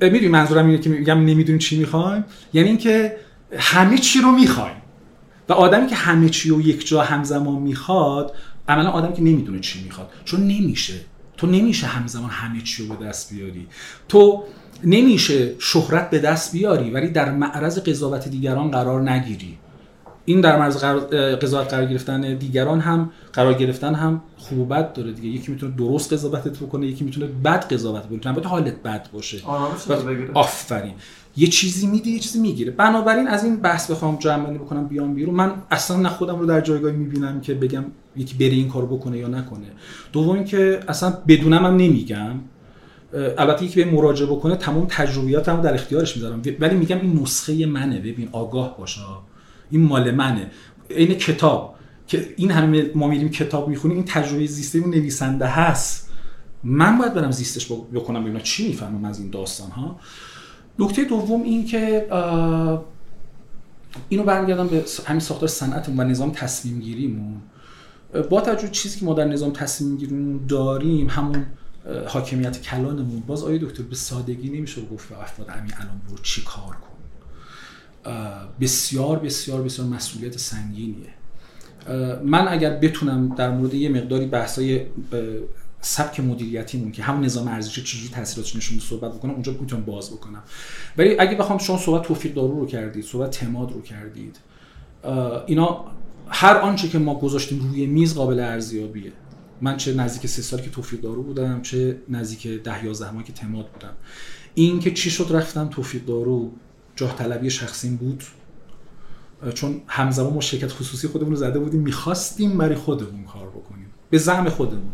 می‌دونی 0.00 0.28
منظورم 0.28 0.66
اینه 0.66 0.78
که 0.78 0.90
میگم 0.90 1.18
نمی‌دونیم 1.18 1.58
چی 1.58 1.78
می‌خوایم؟ 1.78 2.24
یعنی 2.52 2.68
اینکه 2.68 3.16
همه 3.58 3.98
چی 3.98 4.20
رو 4.20 4.30
می‌خوایم. 4.30 4.76
و 5.48 5.52
آدمی 5.52 5.86
که 5.86 5.94
همه 5.94 6.28
چی 6.28 6.48
رو 6.48 6.60
یک 6.60 6.88
جا 6.88 7.02
همزمان 7.02 7.62
می‌خواد 7.62 8.32
عملا 8.68 8.90
آدمی 8.90 9.14
که 9.14 9.22
نمی‌دونه 9.22 9.60
چی 9.60 9.84
می‌خواد. 9.84 10.10
چون 10.24 10.40
نمیشه. 10.40 10.94
تو 11.44 11.50
نمیشه 11.50 11.86
همزمان 11.86 12.30
همه 12.30 12.60
چی 12.60 12.86
رو 12.86 12.94
به 12.94 13.06
دست 13.06 13.34
بیاری. 13.34 13.66
تو 14.08 14.44
نمیشه 14.84 15.52
شهرت 15.58 16.10
به 16.10 16.18
دست 16.18 16.52
بیاری 16.52 16.90
ولی 16.90 17.08
در 17.08 17.30
معرض 17.30 17.78
قضاوت 17.78 18.28
دیگران 18.28 18.70
قرار 18.70 19.10
نگیری. 19.10 19.58
این 20.24 20.40
در 20.40 20.58
مرز 20.58 20.84
قضاوت 21.42 21.68
قرار 21.68 21.86
گرفتن 21.86 22.34
دیگران 22.34 22.80
هم 22.80 23.10
قرار 23.32 23.54
گرفتن 23.54 23.94
هم 23.94 24.22
خوب 24.36 24.58
و 24.58 24.64
بد 24.64 24.92
داره 24.92 25.12
دیگه. 25.12 25.28
یکی 25.28 25.52
می‌تونه 25.52 25.74
درست 25.76 26.12
قضاوتت 26.12 26.58
بکنه 26.58 26.86
یکی 26.86 27.04
می‌تونه 27.04 27.26
بد 27.26 27.72
قضاوت 27.72 28.02
بکنه. 28.02 28.26
البته 28.26 28.48
حالت 28.48 28.82
بد 28.82 29.10
باشه. 29.12 29.38
آفرین. 30.34 30.94
یه 31.36 31.46
چیزی 31.46 31.86
میده 31.86 32.08
یه 32.08 32.18
چیزی 32.18 32.40
می‌گیره. 32.40 32.70
بنابراین 32.70 33.28
از 33.28 33.44
این 33.44 33.56
بحث 33.56 33.90
بخوام 33.90 34.16
جمع 34.16 34.58
بکنم 34.58 34.86
بیام 34.86 35.14
بیرون. 35.14 35.34
من 35.34 35.52
اصلا 35.70 35.96
نه 35.96 36.08
خودم 36.08 36.38
رو 36.38 36.46
در 36.46 36.60
جایگاهی 36.60 36.96
می‌بینم 36.96 37.40
که 37.40 37.54
بگم 37.54 37.84
یکی 38.16 38.34
بری 38.34 38.56
این 38.56 38.68
کارو 38.68 38.96
بکنه 38.96 39.18
یا 39.18 39.28
نکنه. 39.28 39.66
دوم 40.12 40.44
که 40.44 40.80
اصلا 40.88 41.10
بدونم 41.28 41.64
هم 41.64 41.76
نمیگم. 41.76 42.34
البته 43.38 43.64
یکی 43.64 43.84
به 43.84 43.90
مراجعه 43.90 44.26
بکنه 44.26 44.56
تمام 44.56 44.86
تجربیاتمو 44.90 45.62
در 45.62 45.74
اختیارش 45.74 46.16
می‌ذارم. 46.16 46.42
ولی 46.60 46.76
میگم 46.76 47.00
این 47.00 47.20
نسخه 47.22 47.66
منه. 47.66 47.98
ببین 47.98 48.28
آگاه 48.32 48.76
باشه 48.78 49.00
این 49.70 49.80
مال 49.80 50.10
منه. 50.10 50.50
این 50.88 51.14
کتاب 51.14 51.74
که 52.06 52.34
این 52.36 52.50
همه 52.50 52.90
ما 52.94 53.08
میریم 53.08 53.28
کتاب 53.28 53.68
می‌خونیم 53.68 53.96
این 53.96 54.06
تجربه 54.06 54.46
زیسته 54.46 54.86
نویسنده 54.86 55.46
هست. 55.46 56.10
من 56.64 56.98
باید 56.98 57.14
برم 57.14 57.30
زیستش 57.30 57.72
بکنم 57.94 58.24
ببینم 58.24 58.40
چی 58.40 58.68
می‌فهمم 58.68 59.04
از 59.04 59.20
این 59.20 59.30
داستان 59.30 59.70
ها. 59.70 60.00
نکته 60.78 61.04
دوم 61.04 61.42
این 61.42 61.66
که 61.66 62.06
اینو 64.08 64.22
برمیگردم 64.22 64.66
به 64.66 64.84
همین 65.06 65.20
ساختار 65.20 65.48
صنعت 65.48 65.88
و 65.88 65.92
نظام 65.92 66.30
تصمیم 66.30 66.80
گیریمون 66.80 67.36
با 68.30 68.40
توجه 68.40 68.68
چیزی 68.68 68.98
که 68.98 69.04
ما 69.04 69.14
در 69.14 69.24
نظام 69.24 69.52
تصمیم 69.52 69.96
گیریمون 69.96 70.46
داریم 70.46 71.08
همون 71.08 71.46
حاکمیت 72.06 72.62
کلانمون 72.62 73.20
باز 73.26 73.44
آیا 73.44 73.58
دکتر 73.58 73.82
به 73.82 73.94
سادگی 73.94 74.50
نمیشه 74.50 74.82
گفت 74.82 75.08
به 75.08 75.22
افراد 75.22 75.48
همین 75.48 75.72
الان 75.76 76.00
برو 76.08 76.18
چی 76.22 76.42
کار 76.42 76.76
کن. 76.76 76.94
بسیار 78.60 79.18
بسیار 79.18 79.62
بسیار 79.62 79.88
مسئولیت 79.88 80.38
سنگینیه. 80.38 81.10
من 82.24 82.48
اگر 82.48 82.70
بتونم 82.70 83.34
در 83.34 83.50
مورد 83.50 83.74
یه 83.74 83.88
مقداری 83.88 84.26
بحثای 84.26 84.86
سبک 85.80 86.20
مدیریتیمون 86.20 86.92
که 86.92 87.02
همون 87.02 87.24
نظام 87.24 87.48
ارزشی 87.48 87.82
چجوری 87.82 88.08
تاثیراتش 88.08 88.56
نشون 88.56 88.78
صحبت 88.78 89.12
بکنم 89.12 89.30
اونجا 89.30 89.52
می‌تونم 89.60 89.84
باز 89.84 90.10
بکنم. 90.10 90.42
ولی 90.98 91.16
اگه 91.18 91.36
بخوام 91.36 91.58
شما 91.58 91.78
صحبت 91.78 92.02
توفیق 92.02 92.34
دارو 92.34 92.60
رو 92.60 92.66
کردید 92.66 93.04
صحبت 93.04 93.30
تماد 93.30 93.72
رو 93.72 93.82
کردید 93.82 94.36
اینا 95.46 95.84
هر 96.28 96.56
آنچه 96.56 96.88
که 96.88 96.98
ما 96.98 97.14
گذاشتیم 97.14 97.60
روی 97.60 97.86
میز 97.86 98.14
قابل 98.14 98.40
ارزیابیه. 98.40 99.12
من 99.60 99.76
چه 99.76 99.94
نزدیک 99.94 100.26
سه 100.26 100.42
سال 100.42 100.60
که 100.60 100.70
توفیق 100.70 101.00
دارو 101.00 101.22
بودم 101.22 101.62
چه 101.62 101.98
نزدیک 102.08 102.62
ده 102.62 102.84
یازده 102.84 103.10
ماه 103.10 103.24
که 103.24 103.32
تماد 103.32 103.68
بودم. 103.68 103.92
این 104.54 104.80
که 104.80 104.90
چی 104.90 105.10
شد 105.10 105.26
رفتم 105.30 105.68
توفیق 105.68 106.04
دارو 106.04 106.52
جاه 106.96 107.16
طلبی 107.16 107.50
شخصیم 107.50 107.96
بود. 107.96 108.24
چون 109.54 109.82
همزمان 109.86 110.32
ما 110.32 110.40
شرکت 110.40 110.72
خصوصی 110.72 111.08
خودمون 111.08 111.30
رو 111.30 111.36
زده 111.36 111.58
بودیم 111.58 111.80
می‌خواستیم 111.80 112.58
برای 112.58 112.74
خودمون 112.74 113.24
کار 113.24 113.48
بکنیم. 113.48 113.86
به 114.10 114.18
زعم 114.18 114.48
خودمون. 114.48 114.92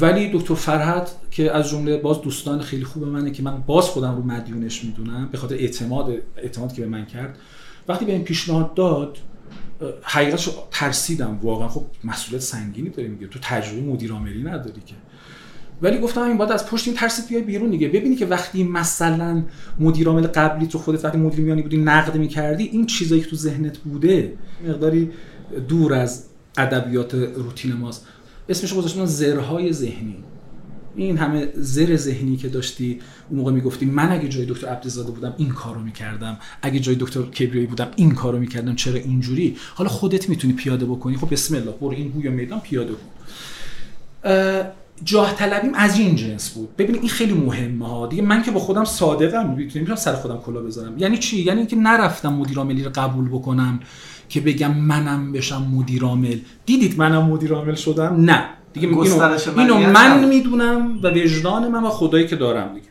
ولی 0.00 0.30
دکتر 0.32 0.54
فرهد 0.54 1.10
که 1.30 1.52
از 1.52 1.68
جمله 1.68 1.96
باز 1.96 2.20
دوستان 2.20 2.60
خیلی 2.60 2.84
خوب 2.84 3.04
منه 3.04 3.30
که 3.30 3.42
من 3.42 3.62
باز 3.66 3.84
خودم 3.84 4.16
رو 4.16 4.22
مدیونش 4.22 4.84
می‌دونم 4.84 5.28
به 5.32 5.38
خاطر 5.38 5.54
اعتماد 5.54 6.12
اعتماد 6.36 6.72
که 6.72 6.82
به 6.82 6.88
من 6.88 7.06
کرد 7.06 7.38
وقتی 7.88 8.04
به 8.04 8.12
این 8.12 8.24
پیشنهاد 8.24 8.74
داد 8.74 9.18
حقیقتش 10.02 10.50
ترسیدم 10.70 11.38
واقعا. 11.42 11.68
خب 11.68 11.84
مسئولیت 12.04 12.42
سنگینی 12.42 12.90
داری 12.90 13.08
میگه. 13.08 13.26
تو 13.26 13.38
تجربه 13.42 13.80
مدیر 13.80 14.12
عاملی 14.12 14.42
نداری 14.42 14.80
که. 14.86 14.94
ولی 15.82 15.98
گفتم 15.98 16.22
این 16.22 16.36
باید 16.36 16.52
از 16.52 16.66
پشت 16.66 16.88
این 16.88 16.96
ترس 16.96 17.28
بیای 17.28 17.42
بیرون 17.42 17.70
دیگه. 17.70 17.88
ببینی 17.88 18.16
که 18.16 18.26
وقتی 18.26 18.64
مثلا 18.64 19.44
مدیر 19.78 20.08
عامل 20.08 20.26
قبلی 20.26 20.66
تو 20.66 20.78
خودت 20.78 21.04
وقتی 21.04 21.18
مدیر 21.18 21.40
میانی 21.40 21.62
بودی 21.62 21.76
نقد 21.76 22.16
می‌کردی 22.16 22.64
این 22.64 22.86
چیزایی 22.86 23.20
که 23.20 23.30
تو 23.30 23.36
ذهنت 23.36 23.78
بوده 23.78 24.32
مقداری 24.66 25.10
دور 25.68 25.94
از 25.94 26.24
ادبیات 26.58 27.14
روتین 27.14 27.72
ماست. 27.72 28.06
اسمش 28.48 28.74
گذاشتم 28.74 29.04
زرهای 29.04 29.72
ذهنی. 29.72 30.16
این 31.04 31.18
همه 31.18 31.48
زر 31.54 31.96
ذهنی 31.96 32.36
که 32.36 32.48
داشتی 32.48 33.00
اون 33.30 33.38
موقع 33.38 33.52
می‌گفتی 33.52 33.86
من 33.86 34.12
اگه 34.12 34.28
جای 34.28 34.46
دکتر 34.46 34.66
عبدزاده 34.66 35.10
بودم 35.10 35.34
این 35.36 35.48
کارو 35.48 35.80
می‌کردم. 35.80 36.38
اگه 36.62 36.80
جای 36.80 36.96
دکتر 37.00 37.22
کبریایی 37.22 37.66
بودم 37.66 37.88
این 37.96 38.10
کارو 38.10 38.38
می‌کردم. 38.38 38.74
چرا 38.74 38.94
اینجوری؟ 38.94 39.56
حالا 39.74 39.90
خودت 39.90 40.28
می‌تونی 40.28 40.52
پیاده 40.52 40.86
بکنی. 40.86 41.16
خب 41.16 41.32
بسم 41.32 41.54
الله 41.54 41.70
برو 41.70 41.90
این 41.90 42.10
بویا 42.10 42.30
میدان 42.30 42.60
پیاده 42.60 42.92
کن. 42.92 43.08
جاه 45.04 45.34
طلبیم 45.34 45.74
از 45.74 45.98
این 45.98 46.16
جنس 46.16 46.50
بود. 46.50 46.76
ببینید 46.76 47.00
این 47.00 47.10
خیلی 47.10 47.34
مهمه 47.34 47.88
ها. 47.88 48.06
دیگه 48.06 48.22
من 48.22 48.42
که 48.42 48.50
با 48.50 48.60
خودم 48.60 48.84
صادقم 48.84 49.54
می‌تونم 49.56 49.96
سر 49.96 50.14
خودم 50.14 50.36
کلا 50.36 50.60
بذارم. 50.60 50.98
یعنی 50.98 51.18
چی؟ 51.18 51.42
یعنی 51.42 51.58
اینکه 51.58 51.76
نرفتم 51.76 52.32
مدیر 52.32 52.58
عاملی 52.58 52.84
رو 52.84 52.90
قبول 52.94 53.28
بکنم 53.28 53.80
که 54.28 54.40
بگم 54.40 54.74
منم 54.74 55.32
بشم 55.32 55.62
مدیر 55.62 56.02
عامل. 56.02 56.38
دیدید 56.66 56.98
منم 56.98 57.26
مدیر 57.26 57.52
عامل 57.52 57.74
شدم؟ 57.74 58.16
نه. 58.20 58.44
دیگه 58.72 58.88
اینو, 58.88 59.22
اینو 59.56 59.78
من 59.78 60.28
می‌دونم 60.28 60.98
و 61.02 61.10
وجدان 61.10 61.68
من 61.68 61.84
و 61.84 61.88
خدایی 61.88 62.26
که 62.26 62.36
دارم 62.36 62.74
دیگه 62.74 62.86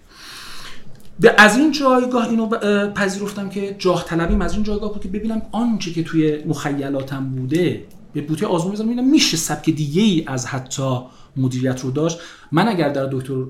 به 1.20 1.36
از 1.38 1.58
این 1.58 1.72
جایگاه 1.72 2.30
اینو 2.30 2.48
پذیرفتم 2.90 3.50
که 3.50 3.76
جاه 3.80 4.06
طلبیم. 4.06 4.42
از 4.42 4.54
این 4.54 4.64
جایگاه 4.64 4.94
بود 4.94 5.04
که 5.04 5.10
ببینم 5.10 5.42
آنچه 5.52 5.92
که 5.92 6.04
توی 6.04 6.44
مخیلاتم 6.46 7.30
بوده 7.30 7.86
به 8.14 8.22
بوته 8.22 8.48
آزمون 8.48 8.74
بزنم 8.74 8.88
ببینم 8.88 9.10
میشه 9.10 9.38
سبک 9.38 9.70
دیگه 9.70 10.02
ای 10.02 10.24
از 10.28 10.46
حتی 10.46 11.00
مدیریت 11.38 11.82
رو 11.82 11.92
داشت. 11.92 12.20
من 12.52 12.68
اگر 12.68 12.90
در 12.90 13.10
دکتر 13.12 13.44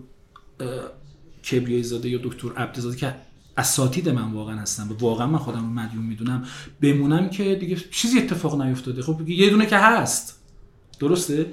کبریایی 1.51 1.83
زاده 1.83 2.09
یا 2.09 2.19
دکتر 2.23 2.47
عبدزاده 2.57 2.97
که 2.97 3.15
اساتید 3.57 4.09
من 4.09 4.31
واقعا 4.31 4.55
هستم 4.55 4.89
واقعا 4.99 5.27
من 5.27 5.37
خودم 5.37 5.59
رو 5.59 5.69
مدیون 5.69 6.03
می‌دونم 6.05 6.45
بمونم 6.81 7.29
که 7.29 7.55
دیگه 7.55 7.77
چیزی 7.91 8.19
اتفاق 8.19 8.61
نیفتاده. 8.61 9.01
خب 9.01 9.29
یه 9.29 9.49
دونه 9.49 9.65
که 9.65 9.77
هست. 9.77 10.39
درسته؟ 10.99 11.45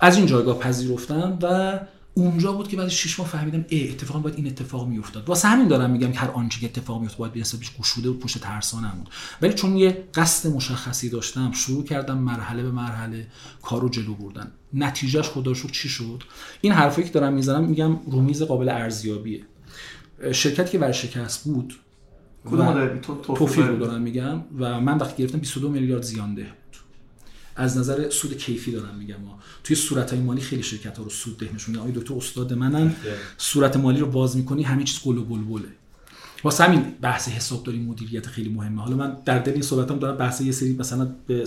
از 0.00 0.16
این 0.16 0.26
جایگاه 0.26 0.58
پذیرفتم 0.58 1.38
و 1.42 1.78
اونجا 2.14 2.52
بود 2.52 2.68
که 2.68 2.76
بعد 2.76 2.88
شش 2.88 3.18
ماه 3.18 3.28
فهمیدم 3.28 3.64
ای 3.68 3.90
اتفاقا 3.90 4.18
باید 4.18 4.36
این 4.36 4.46
اتفاق 4.46 4.88
میافتاد. 4.88 5.28
واسه 5.28 5.48
همین 5.48 5.68
دارم 5.68 5.90
میگم 5.90 6.12
که 6.12 6.18
هر 6.18 6.30
آنچه 6.30 6.60
که 6.60 6.66
اتفاق 6.66 7.00
میفته 7.00 7.18
باید 7.18 7.32
به 7.32 7.40
حسابش 7.40 7.76
گشوده 7.76 8.08
و 8.08 8.14
پشت 8.14 8.38
ترسانم 8.38 8.92
بود. 8.98 9.08
ولی 9.42 9.52
چون 9.52 9.76
یه 9.76 10.04
قصد 10.14 10.48
مشخصی 10.48 11.08
داشتم 11.08 11.52
شروع 11.52 11.84
کردم 11.84 12.18
مرحله 12.18 12.62
به 12.62 12.70
مرحله 12.70 13.26
کارو 13.62 13.88
جلو 13.88 14.14
بردن. 14.14 14.52
نتیجهش 14.74 15.28
خدا 15.28 15.54
شد 15.54 15.70
چی 15.70 15.88
شد؟ 15.88 16.22
این 16.60 16.72
حرفایی 16.72 17.06
که 17.06 17.12
دارم 17.12 17.32
می‌زنم 17.32 17.64
میگم 17.64 17.96
رومیز 18.06 18.42
قابل 18.42 18.68
ارزیابیه. 18.68 19.42
شرکتی 20.32 20.70
که 20.72 20.78
ورشکست 20.78 21.44
بود 21.44 21.74
توفیق 23.22 23.66
رو 23.66 23.76
دارم 23.76 24.02
میگم 24.02 24.42
و 24.58 24.80
من 24.80 24.98
وقتی 24.98 25.22
گرفتم 25.22 25.38
22 25.38 25.68
میلیارد 25.68 26.02
زیانده. 26.02 26.46
از 27.56 27.78
نظر 27.78 28.10
سود 28.10 28.36
کیفی 28.36 28.72
دارم 28.72 28.94
میگم. 28.94 29.20
ما 29.24 29.38
توی 29.64 29.76
صورت 29.76 30.10
های 30.10 30.20
مالی 30.20 30.40
خیلی 30.40 30.62
شرکت 30.62 30.98
ها 30.98 31.04
رو 31.04 31.10
سود 31.10 31.38
ده 31.38 31.54
نشون 31.54 31.76
میدن. 31.76 32.00
دکتر 32.00 32.14
استاد 32.14 32.52
منن 32.52 32.96
صورت 33.38 33.76
مالی 33.76 34.00
رو 34.00 34.06
باز 34.06 34.36
می‌کنی 34.36 34.62
همه 34.62 34.84
چیز 34.84 35.00
گل 35.04 35.18
و 35.18 35.24
بلبله. 35.24 35.68
واسه 36.44 36.64
همین 36.64 36.94
بحث 37.00 37.28
حسابداری 37.28 37.78
مدیریت 37.78 38.26
خیلی 38.26 38.48
مهمه. 38.48 38.82
حالا 38.82 38.96
من 38.96 39.16
در 39.24 39.38
دل 39.38 39.52
این 39.52 39.62
صحبتام 39.62 39.98
دارم 39.98 40.16
بحث 40.16 40.40
یه 40.40 40.52
سری 40.52 40.72
مثلا 40.72 41.14
به 41.26 41.44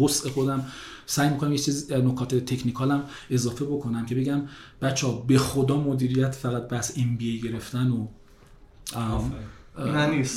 وسع 0.00 0.30
خودم 0.30 0.66
سعی 1.06 1.30
می‌کنم 1.30 1.52
یه 1.52 1.58
چیز 1.58 1.92
نکات 1.92 2.34
تکنیکالم 2.34 3.04
اضافه 3.30 3.64
بکنم 3.64 4.06
که 4.06 4.14
بگم 4.14 4.42
بچه 4.82 5.06
ها 5.06 5.12
به 5.12 5.38
خدا 5.38 5.76
مدیریت 5.76 6.34
فقط 6.34 6.68
بحث 6.68 6.92
ام 6.96 7.16
گرفتن 7.16 7.90
و 7.90 8.06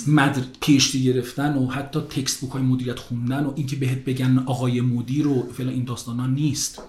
مدر 0.08 0.42
پیشتی 0.62 1.04
گرفتن 1.04 1.58
و 1.58 1.68
حتی 1.68 2.00
تکست 2.00 2.42
بوک 2.42 2.52
های 2.52 2.62
مدیریت 2.62 3.00
خوندن 3.00 3.46
و 3.46 3.54
اینکه 3.56 3.76
بهت 3.76 3.98
بگن 3.98 4.44
آقای 4.46 4.82
مدیر 4.82 5.28
و 5.28 5.52
فعلا 5.54 5.72
این 5.72 5.84
داستان 5.84 6.20
ها 6.20 6.28
نیست. 6.28 6.82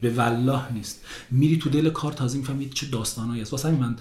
به 0.00 0.10
والله 0.10 0.72
نیست. 0.72 1.04
میری 1.30 1.58
تو 1.58 1.70
دل 1.70 1.90
کار 1.90 2.12
تازه 2.12 2.38
می‌فهمی 2.38 2.68
چه 2.68 2.86
داستانایی 2.86 3.42
است. 3.42 3.52
واسه 3.52 3.70
من 3.70 3.96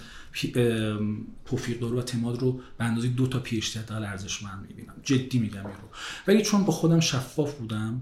توفیق 1.46 1.80
دارو 1.80 2.00
و 2.00 2.02
تماد 2.02 2.42
رو 2.42 2.60
به 2.78 2.86
اندازه 2.86 3.08
دو 3.08 3.28
تا 3.28 3.40
پی 3.40 3.58
اچ 3.58 3.78
ارزش 3.90 4.44
من 4.44 4.60
می‌بینم. 4.68 4.94
جدی 5.04 5.40
میگم 5.40 5.66
این 5.66 5.76
رو. 5.76 5.88
ولی 6.28 6.42
چون 6.42 6.64
با 6.64 6.74
خودم 6.74 7.00
شفاف 7.00 7.54
بودم 7.54 8.02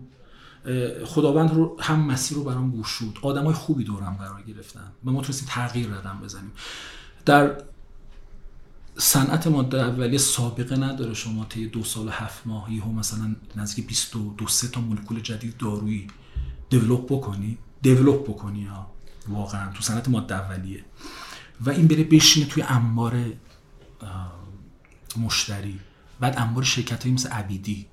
خداوند 1.05 1.53
رو 1.53 1.77
هم 1.79 1.99
مسیر 1.99 2.37
رو 2.37 2.43
برام 2.43 2.81
گشود. 2.81 3.19
آدمای 3.21 3.53
خوبی 3.53 3.83
دورم 3.83 4.17
قرار 4.19 4.41
گرفتن. 4.41 4.91
و 5.05 5.11
ما 5.11 5.21
تونستیم 5.21 5.47
تغییر 5.51 5.87
دادم 5.87 6.19
بزنیم. 6.23 6.51
در 7.25 7.57
صنعت 8.97 9.47
ماده 9.47 9.81
اولیه 9.81 10.17
سابقه 10.17 10.75
نداره 10.75 11.13
شما 11.13 11.45
طی 11.45 11.67
دو 11.67 11.83
سال 11.83 12.07
و 12.07 12.09
هفت 12.09 12.47
ماهی 12.47 12.79
هم 12.79 12.95
مثلا 12.95 13.35
نزدیک 13.55 13.87
22 13.87 14.47
سه 14.47 14.67
تا 14.67 14.81
مولکول 14.81 15.19
جدید 15.19 15.57
دارویی 15.57 16.07
دیولپ 16.69 17.05
بکنی 17.05 17.57
دیولپ 17.81 18.23
بکنی 18.23 18.65
ها. 18.65 18.91
واقعا 19.27 19.71
تو 19.71 19.81
صنعت 19.81 20.09
ماده 20.09 20.35
اولیه. 20.35 20.85
و 21.61 21.69
این 21.69 21.87
بره 21.87 22.03
بشینه 22.03 22.45
توی 22.45 22.63
انبار 22.63 23.23
مشتری. 25.17 25.79
بعد 26.19 26.39
انبار 26.39 26.63
شرکت 26.63 27.03
هایی 27.03 27.15
مثل 27.15 27.29
عبیدی 27.29 27.87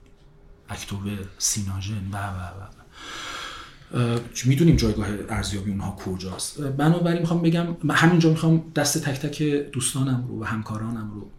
اکتوبر 0.69 1.19
سیناژن 1.39 2.09
و 2.13 2.17
و 2.17 2.41
و. 2.41 2.82
می‌دونیم 4.45 4.77
جایگاه 4.77 5.07
ارزیابی 5.29 5.71
اونها 5.71 5.97
کجاست. 5.97 6.61
بنابراین 6.63 7.21
می‌خوام 7.21 7.43
بگم 7.43 7.67
همینجا 7.91 8.31
می‌خوام 8.31 8.65
دست 8.77 8.99
تک 8.99 9.21
تک 9.21 9.43
دوستانم 9.73 10.25
رو 10.29 10.41
و 10.41 10.45
همکارانم 10.45 11.11
رو 11.15 11.31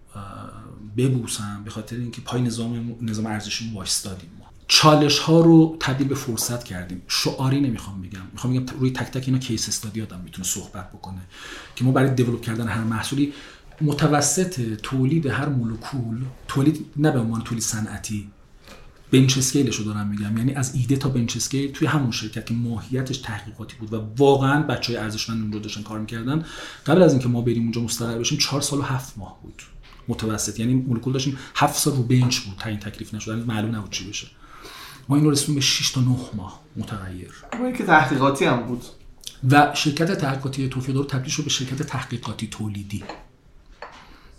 ببوسم 0.98 1.62
به 1.66 1.72
خاطر 1.72 1.96
اینکه 1.96 2.22
پای 2.22 2.42
نظام 2.42 2.96
نظام 3.02 3.26
ارزشی 3.26 3.72
وایستادیم 3.76 4.30
ما. 4.40 4.46
چالش 4.68 5.20
ها 5.20 5.42
رو 5.42 5.78
تبدیل 5.80 6.08
به 6.08 6.16
فرصت 6.16 6.64
کردیم. 6.64 7.02
شعاری 7.08 7.62
نمی‌خوام 7.62 8.02
بگم. 8.02 8.22
می‌خوام 8.32 8.54
بگم 8.54 8.80
روی 8.80 8.92
تک 8.92 9.12
تک 9.12 9.24
اینا 9.28 9.40
کیس 9.40 9.68
استادی 9.68 10.02
آدم 10.02 10.22
می‌تونه 10.24 10.48
صحبت 10.48 10.92
بکنه 10.92 11.22
که 11.76 11.86
ما 11.86 11.92
برای 11.92 12.14
دیولپ 12.14 12.42
کردن 12.42 12.68
هر 12.68 12.84
محصولی 12.84 13.34
متوسط 13.82 14.62
تولید 14.84 15.26
هر 15.26 15.50
مولکول 15.50 16.26
تولید 16.48 16.86
نه 16.98 17.12
به 17.12 17.20
عنوان 17.20 17.42
تولید 17.42 17.64
صنعتی 17.64 18.30
بنچ 19.14 19.38
اسکیلش 19.38 19.76
رو 19.76 19.86
دارم 19.86 20.08
میگم. 20.08 20.38
یعنی 20.38 20.54
از 20.54 20.76
ایده 20.76 20.96
تا 20.96 21.10
بنچ 21.10 21.36
اسکیل 21.36 21.72
توی 21.72 21.88
همون 21.88 22.12
شرکت 22.12 22.46
که 22.46 22.54
ماهیتش 22.54 23.18
تحقیقاتی 23.18 23.76
بود 23.80 23.94
و 23.94 24.08
واقعا 24.18 24.64
بچه 24.64 24.94
های 24.94 25.02
ارزشمند 25.02 25.42
اونجا 25.42 25.60
داشتن 25.60 25.84
کار 25.84 26.00
می‌کردن 26.00 26.46
قبل 26.86 27.02
از 27.02 27.12
اینکه 27.12 27.28
ما 27.28 27.42
بریم 27.42 27.64
اونجا 27.64 27.82
مستقر 27.82 28.18
بشیم 28.20 28.38
چهار 28.38 28.62
سال 28.62 28.80
و 28.80 28.82
هفت 28.82 29.18
ماه 29.18 29.40
بود. 29.42 29.62
متوسط. 30.08 30.60
یعنی 30.60 30.74
مولکول 30.74 31.14
داشتیم 31.14 31.38
هفت 31.56 31.80
سال 31.80 31.96
رو 31.96 32.04
بنچ 32.04 32.40
بود 32.40 32.58
تا 32.60 32.70
این 32.70 32.80
تکلیف 32.80 33.14
نشد. 33.14 33.46
معلوم 33.48 33.76
نبود 33.76 33.90
چی 33.90 34.10
بشه. 34.10 34.28
ما 35.10 35.16
این 35.16 35.26
رو 35.26 35.32
رسیدیم 35.32 35.56
به 35.56 35.62
6 35.62 35.92
تا 35.92 36.02
9 36.02 36.08
ماه 36.34 36.60
متغیر. 36.76 37.32
که 37.78 37.84
تحقیقاتی 37.84 38.46
هم 38.46 38.64
بود. 38.64 38.84
و 39.50 39.72
شرکت 39.76 40.12
تحقیقاتی 40.12 40.70
توفیق 40.70 40.96
رو 40.96 41.04
تبدیل 41.04 41.32
شد 41.32 41.44
به 41.44 41.50
شرکت 41.50 41.82
تحقیقاتی 41.82 42.48
تولیدی. 42.48 43.04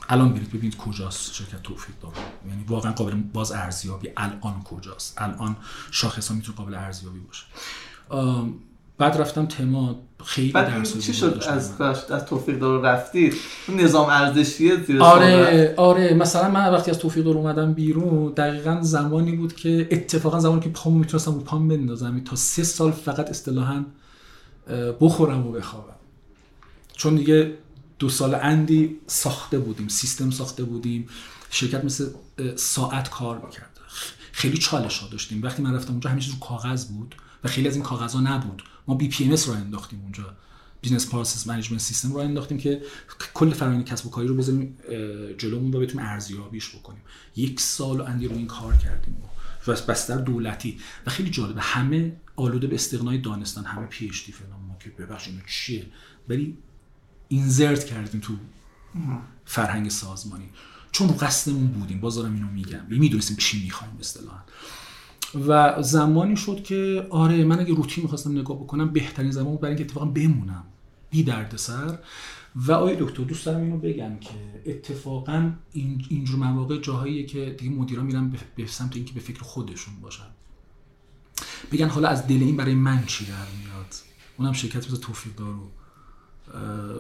الان 0.09 0.33
برید 0.33 0.49
ببینید 0.49 0.77
کجاست 0.77 1.35
شرکت 1.35 1.63
توفیق 1.63 1.95
داره 2.03 2.15
یعنی 2.49 2.65
واقعا 2.69 2.93
قابل 2.93 3.15
باز 3.15 3.53
ارزیابی 3.53 4.09
الان 4.17 4.63
کجاست. 4.65 5.15
الان 5.23 5.57
شاخص 5.91 6.29
ها 6.29 6.35
می‌تونه 6.35 6.59
قابل 6.59 6.75
ارزیابی 6.75 7.19
باشه. 7.19 7.45
بعد 8.99 9.17
رفتم 9.17 9.47
تما 9.47 10.01
خیلی 10.25 10.53
درس 10.53 10.99
چی 10.99 11.15
شد؟ 11.15 11.43
از 11.49 11.81
از 11.81 12.27
توفیق 12.27 12.59
دار 12.59 12.81
رفتید؟ 12.81 13.35
نظام 13.69 14.09
ارزشی 14.09 14.85
زیر 14.85 15.03
آره 15.03 15.75
آره 15.77 16.15
مثلا 16.15 16.51
من 16.51 16.73
وقتی 16.73 16.91
از 16.91 16.99
توفیق 16.99 17.25
دار 17.25 17.37
اومدم 17.37 17.73
بیرون 17.73 18.33
دقیقا 18.33 18.79
زمانی 18.83 19.37
بود 19.37 19.55
که 19.55 19.89
اتفاقا 19.91 20.41
زمانی 20.41 20.61
که 20.61 20.69
پامو 20.69 20.99
می‌تونستم 20.99 21.35
رو 21.35 21.41
پام 21.41 21.69
بندازم. 21.69 22.21
تا 22.21 22.37
سه 22.37 22.63
سال 22.63 22.91
فقط 22.91 23.31
اصطلاحا 23.31 23.85
بخورم 25.01 25.47
و 25.47 25.53
بخوابم. 25.53 25.95
چون 26.93 27.15
دیگه 27.15 27.55
دو 27.99 28.09
سال 28.09 28.35
اندی 28.35 28.97
ساخته 29.07 29.59
بودیم 29.59 29.89
سیستم 29.89 30.31
ساخته 30.31 30.65
بودیم. 30.65 31.09
شرکت 31.51 31.85
مثل 31.85 32.11
ساعت 32.57 33.11
کار 33.11 33.47
می‌کرد. 33.47 33.81
خیلی 34.33 34.59
چالش 34.59 34.99
ها 34.99 35.09
داشتیم. 35.09 35.43
وقتی 35.43 35.63
من 35.63 35.75
رفتم 35.75 35.91
اونجا 35.91 36.11
همیشه 36.11 36.33
رو 36.33 36.39
کاغذ 36.39 36.85
بود 36.85 37.15
و 37.45 37.49
خیلی 37.49 37.69
از 37.69 37.75
این 37.75 37.85
کاغذ 37.85 38.15
ها 38.15 38.21
نبود. 38.21 38.63
ما 38.89 38.95
BPM 38.95 39.31
رو 39.31 39.53
انداختیم 39.53 40.01
اونجا. 40.01 40.37
business 40.81 41.09
process 41.09 41.47
management 41.47 41.81
system 41.81 42.13
رو 42.13 42.19
انداختیم 42.19 42.59
که 42.59 42.83
کل 43.35 43.51
فرآیند 43.51 43.85
کسب 43.85 44.07
و 44.07 44.11
کاری 44.11 44.29
رو 44.29 44.35
بذاریم 44.35 44.77
جلومون 45.39 45.75
و 45.75 45.81
بتونیم 45.81 46.07
ارزیابیش 46.07 46.77
بکنیم. 46.77 47.03
یک 47.37 47.61
سال 47.61 48.01
اندی 48.01 48.29
رو 48.29 48.37
این 48.37 48.47
کار 48.47 48.77
کردیم 48.77 49.17
و 49.67 49.73
بستر 49.73 50.17
دولتی. 50.17 50.79
و 51.07 51.11
خیلی 51.11 51.31
جالبه 51.31 51.61
همه 51.61 52.17
آلوده 52.37 52.67
به 52.67 52.75
استقنای 52.75 53.19
دانستان 53.19 53.65
همه 53.65 53.87
پی 53.87 54.07
اچ 54.07 54.27
دی 54.27 54.33
فلان 54.33 54.61
ما 54.69 54.77
که 54.81 54.91
ببخشید 54.91 55.43
چیه؟ 55.47 55.87
ولی 56.29 56.59
اینزرت 57.35 57.85
کردیم 57.85 58.21
تو 58.21 58.33
فرهنگ 59.45 59.89
سازمانی. 59.89 60.49
چون 60.93 61.09
رو 61.09 61.15
قصدمون 61.15 61.67
بودیم 61.67 62.01
بازارم 62.01 62.35
اینو 62.35 62.49
میگم. 62.49 62.81
می‌دونستیم 62.89 63.37
چی 63.37 63.65
می‌خوایم 63.65 63.97
اصطلاحا. 64.01 64.43
و 65.49 65.83
زمانی 65.83 66.37
شد 66.37 66.63
که 66.63 67.07
آره 67.11 67.45
من 67.45 67.61
اگه 67.61 67.75
روتین 67.75 68.03
می‌خواستم 68.03 68.39
نگاه 68.39 68.57
بکنم 68.57 68.93
بهترین 68.93 69.31
زمان 69.31 69.51
بود 69.51 69.61
برای 69.61 69.75
اینکه 69.75 69.85
اتفاقا 69.85 70.07
بمونم. 70.07 70.65
بی 71.11 71.23
دردسر. 71.23 71.99
و 72.57 72.73
آیا 72.73 72.97
دکتر 73.01 73.23
دوست 73.23 73.47
دارم 73.47 73.63
اینو 73.63 73.79
بگم 73.79 74.19
که 74.19 74.31
اتفاقا 74.67 75.53
این 75.73 76.05
اینجور 76.09 76.39
مواقع 76.39 76.81
جاهاییه 76.81 77.27
که 77.27 77.57
دیگه 77.59 77.71
مدیرا 77.71 78.03
میرن 78.03 78.33
به 78.57 78.67
سمت 78.67 78.97
اینکه 78.97 79.13
به 79.13 79.21
فکر 79.21 79.43
خودشون 79.43 79.95
باشن. 80.03 80.27
بگن 81.73 81.89
حالا 81.89 82.09
از 82.09 82.27
دل 82.27 82.43
این 82.43 82.57
برای 82.57 82.75
من 82.75 83.05
چی 83.07 83.25
در 83.25 83.33
میاد؟ 83.33 83.95
اونم 84.37 84.53
شرکت 84.53 84.91
مثل 84.91 84.97
توفیق 84.97 85.35
دارو. 85.35 85.71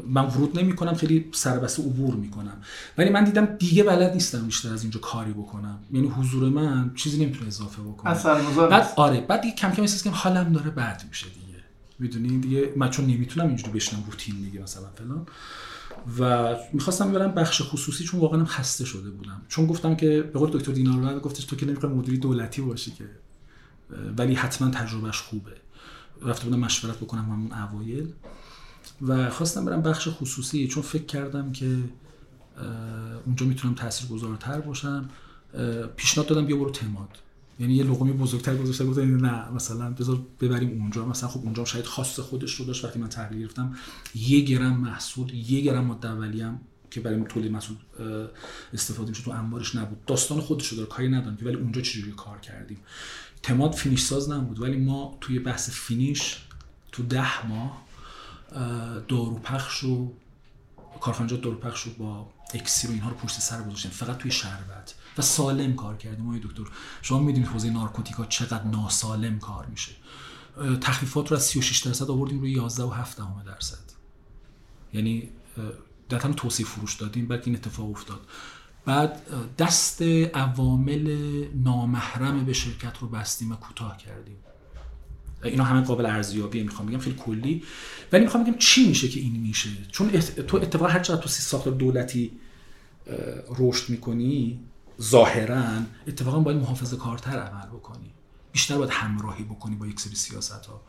من 0.09 0.25
ورود 0.25 0.59
نمی 0.59 0.77
کنم 0.77 0.95
خیلی 0.95 1.31
سربسته 1.33 1.83
عبور 1.83 2.15
می‌کنم. 2.15 2.57
ولی 2.99 3.11
من 3.11 3.25
دیدم 3.25 3.45
دیگه 3.45 3.83
بلد 3.83 4.13
نیستم 4.13 4.47
بیشتر 4.47 4.73
از 4.73 4.83
اینجا 4.83 5.01
کاری 5.01 5.33
بکنم. 5.33 5.79
یعنی 5.93 6.09
حضور 6.09 6.49
من 6.49 6.95
چیزی 6.95 7.25
نمی‌تونه 7.25 7.47
اضافه 7.47 7.83
بکنه. 7.83 8.15
بعد 8.69 8.93
آره 8.97 9.21
بعد 9.21 9.41
دیگه 9.41 9.55
کم 9.55 9.71
کم 9.71 9.83
احساس 9.83 10.03
که 10.03 10.11
حالم 10.11 10.53
داره 10.53 10.71
بد 10.71 11.03
میشه 11.09 11.27
دیگه. 11.27 11.63
می‌دونی؟ 11.99 12.39
دیگه 12.39 12.73
من 12.77 12.91
چون 12.91 13.07
نمی‌تونم 13.07 13.47
اینجوری 13.47 13.73
بشنم 13.73 14.05
روتین 14.07 14.35
دیگه 14.35 14.61
مثلا 14.61 14.87
فلان. 14.95 15.27
و 16.19 16.55
می‌خواستم 16.73 17.13
برم 17.13 17.33
بخش 17.33 17.63
خصوصی 17.63 18.05
چون 18.05 18.21
واقعا 18.21 18.45
خسته 18.45 18.85
شده 18.85 19.11
بودم. 19.11 19.43
چون 19.49 19.67
گفتم 19.67 19.95
که 19.95 20.31
به 20.33 20.39
قول 20.39 20.51
دکتر 20.51 20.73
دینار 20.73 21.21
گفتش 21.21 21.45
تو 21.45 21.57
که 21.57 21.67
نمی‌خوای 21.67 21.93
مدیری 21.93 22.19
دولتی 22.19 22.63
باشی 22.63 22.91
که. 22.91 23.05
ولی 24.19 24.35
حتما 24.35 24.71
تجربهش 24.71 25.21
خوبه. 25.21 25.53
رفته 26.23 26.45
بودم 26.45 26.59
مشورت 26.59 26.97
بکنم 26.97 27.23
همون 27.23 27.53
اوایل. 27.53 28.13
و 29.03 29.31
خواستم 29.31 29.65
برم 29.65 29.83
بخش 29.83 30.09
خصوصی 30.09 30.69
چون 30.69 30.83
فکر 30.83 31.05
کردم 31.05 31.53
که 31.53 31.79
اونجا 33.27 33.47
می‌تونم 33.47 33.75
تاثیرگذارتر 33.75 34.61
باشم. 34.61 35.09
پیشنهاد 35.97 36.29
دادم 36.29 36.47
بیا 36.47 36.57
برو 36.57 36.71
تماد. 36.71 37.09
یعنی 37.61 37.75
یه 37.75 37.85
لقمه 37.85 38.13
بزرگتر 38.13 38.57
گذاشته 38.57 38.85
گفتم 38.85 39.27
نه 39.27 39.51
مثلا 39.51 39.91
بذار 39.91 40.21
ببریم 40.41 40.81
اونجا. 40.81 41.07
مثلا 41.07 41.29
خب 41.29 41.41
اونجا 41.41 41.65
شاید 41.65 41.85
خاص 41.85 42.21
خودش 42.21 42.55
رو 42.55 42.65
داشت. 42.65 42.85
وقتی 42.85 42.99
من 42.99 43.09
تحلیل 43.09 43.41
گرفتم 43.41 43.77
یه 44.15 44.41
گرم 44.41 44.77
محصول 44.77 45.35
یه 45.35 45.61
گرم 45.61 45.85
ماده 45.85 46.11
اولیه‌ام 46.11 46.61
که 46.91 47.01
برای 47.01 47.25
تولید 47.25 47.53
محصول 47.53 47.77
استفاده 48.73 49.09
میشه 49.09 49.23
تو 49.23 49.31
انبارش 49.31 49.77
نبود. 49.77 50.05
داستان 50.05 50.41
خودش 50.41 50.69
رو 50.69 50.77
داره 50.77 50.89
کاری 50.89 51.09
ندارم 51.09 51.39
ولی 51.43 51.55
اونجا 51.55 51.81
چجوری 51.81 52.13
کار 52.13 52.41
کردیم. 52.41 52.79
تماد 53.43 53.73
finish 53.73 54.03
ساز 54.03 54.31
نبود 54.31 54.61
ولی 54.61 54.77
ما 54.77 55.19
توی 55.21 55.39
بحث 55.39 55.71
finish 55.71 56.37
تو 56.93 57.03
ده 57.03 57.47
ماه 57.47 57.84
داروپخش 59.09 59.85
و 59.85 60.13
کارخانجات 61.01 61.41
داروپخش 61.41 61.83
رو 61.83 61.93
با 61.93 62.31
اکسیر 62.55 62.91
و 62.91 62.93
اینها 62.93 63.11
رو 63.11 63.17
پشت 63.17 63.41
سر 63.41 63.63
گذاشتیم 63.63 63.91
فقط 63.91 64.19
توی 64.19 64.31
شربت. 64.31 64.95
و 65.19 65.23
سالم 65.23 65.77
کار 65.77 65.97
کردیم 65.97 66.27
آقای 66.27 66.41
دکتر. 66.41 66.63
شما 67.03 67.19
می‌دونید 67.19 67.49
حوزه 67.49 67.71
narcotic 67.71 68.19
ا 68.19 68.25
چقدر 68.25 68.65
ناسالم 68.65 69.39
کار 69.39 69.67
میشه. 69.67 69.93
تخفیفات 70.81 71.31
رو 71.31 71.37
از 71.37 71.43
36 71.43 71.79
درصد 71.79 72.11
آوردیم 72.11 72.41
روی 72.41 72.51
11 72.51 72.83
و 72.85 72.91
7 72.91 73.21
درصد. 73.47 73.93
یعنی 74.93 75.31
در 76.09 76.19
توسعه 76.19 76.67
فروش 76.67 76.95
دادیم 76.95 77.27
بعد 77.27 77.43
این 77.45 77.55
اتفاق 77.55 77.91
افتاد. 77.91 78.21
بعد 78.85 79.23
دست 79.57 80.03
عوامل 80.35 81.09
نامحرم 81.55 82.45
به 82.45 82.53
شرکت 82.53 82.99
رو 82.99 83.09
بستیم 83.09 83.53
و 83.53 83.57
کوتاه 83.57 83.97
کردیم. 83.97 84.37
اینا 85.45 85.65
همه 85.65 85.81
قابل 85.81 86.07
ارزیابیه 86.07 86.63
می‌خوام 86.63 86.89
بگم 86.89 86.99
خیلی 86.99 87.17
کلی. 87.17 87.63
ولی 88.13 88.25
می‌خوام 88.25 88.45
بگم 88.45 88.55
چی 88.59 88.89
میشه 88.89 89.09
که 89.09 89.21
این 89.21 89.41
میشه؟ 89.41 89.71
چون 89.93 90.11
تو 90.21 90.57
اتفاقا 90.57 90.91
هر 90.91 91.01
چقدر 91.01 91.21
تو 91.21 91.29
ساختار 91.29 91.73
دولتی 91.73 92.31
رشد 93.59 93.91
می‌کنی 93.91 94.61
ظاهرا 95.03 95.65
اتفاقا 96.07 96.41
باید 96.41 96.59
محافظه 96.59 96.97
کارتر 96.97 97.39
عمل 97.39 97.67
بکنی. 97.67 98.11
بیشتر 98.53 98.79
باید 98.79 98.91
همراهی 98.91 99.45
بکنی 99.45 99.77
با 99.77 99.87
یک 99.87 100.01
سری 100.01 100.15
سیاست 100.15 100.67
ها 100.67 100.81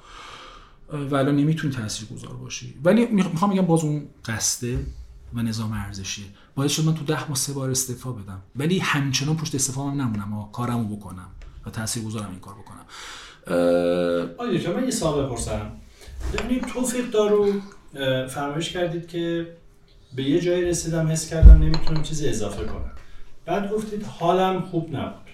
و 0.90 1.16
الان 1.16 1.36
نمی‌تونی 1.36 1.74
تاثیر 1.74 2.08
گذار 2.08 2.34
باشی. 2.34 2.76
ولی 2.84 3.06
می‌خوام 3.06 3.52
بگم 3.52 3.66
باز 3.66 3.84
اون 3.84 4.08
قصده 4.26 4.86
و 5.34 5.42
نظام 5.42 5.74
ارزشیه. 5.74 6.26
باید 6.56 6.72
شد 6.72 6.84
من 6.84 6.94
تو 6.94 7.06
ده 7.06 7.28
ماه 7.28 7.38
سه 7.38 7.54
بار 7.54 7.70
استعفا 7.70 8.12
بدم. 8.12 8.42
ولی 8.56 8.80
همچنان 8.80 9.38
پشت 9.38 9.56
استعفا 9.56 9.92
هم 9.92 10.02
نمونم 10.02 10.34
و 10.34 10.52
کارمو 10.52 10.96
بکنم 10.96 11.28
و 11.66 11.70
تاثیر 11.70 12.04
گذارم 12.04 12.30
این 12.30 12.40
کار 12.40 12.54
بکنم. 12.54 12.86
آیا 13.48 14.74
من 14.76 14.84
یه 14.84 14.92
سوال 14.92 15.26
بپرسم. 15.26 15.72
ببینید 16.34 16.66
توفیق 16.66 17.10
دارو 17.10 17.54
فرمایش 18.28 18.70
کردید 18.70 19.08
که 19.08 19.48
به 20.16 20.24
یه 20.24 20.42
جایی 20.42 20.66
رسیدم 20.66 21.08
حس 21.08 21.30
کردم 21.30 21.64
نمی‌تونم 21.64 22.04
چیزی 22.04 22.30
اضافه 22.30 22.66
کنم. 22.66 22.92
بعد 23.46 23.72
گفتید 23.72 24.04
حالم 24.04 24.62
خوب 24.62 24.96
نبود. 24.96 25.26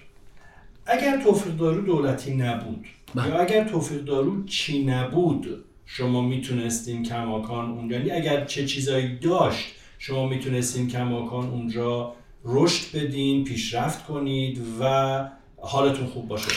اگر 0.86 1.22
توفیق 1.22 1.56
دارو 1.56 1.80
دولتی 1.80 2.34
نبود 2.34 2.86
بله. 3.14 3.28
یا 3.28 3.38
اگر 3.38 3.68
توفیق 3.68 4.04
دارو 4.04 4.44
چی 4.44 4.84
نبود 4.84 5.64
شما 5.86 6.22
می‌تونستین 6.22 7.02
کماکان 7.02 7.70
اونجا 7.70 7.96
یعنی 7.96 8.10
اگر 8.10 8.44
چه 8.44 8.66
چیزایی 8.66 9.18
داشت 9.18 9.66
شما 9.98 10.28
می‌تونستین 10.28 10.88
کماکان 10.88 11.48
اونجا 11.48 12.14
رشد 12.44 12.98
بدین 12.98 13.44
پیشرفت 13.44 14.06
کنید 14.06 14.62
و 14.80 15.28
حالتون 15.60 16.06
خوب 16.06 16.28
باشه. 16.28 16.50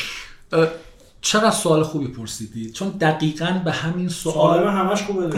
چقدر 1.25 1.51
سوال 1.51 1.83
خوبی 1.83 2.07
پرسیدید 2.07 2.73
چون 2.73 2.89
دقیقا 2.89 3.61
به 3.65 3.71
همین 3.71 4.09
سوال 4.09 4.33
سوال 4.33 4.67
همش 4.67 5.03
خوبه 5.03 5.29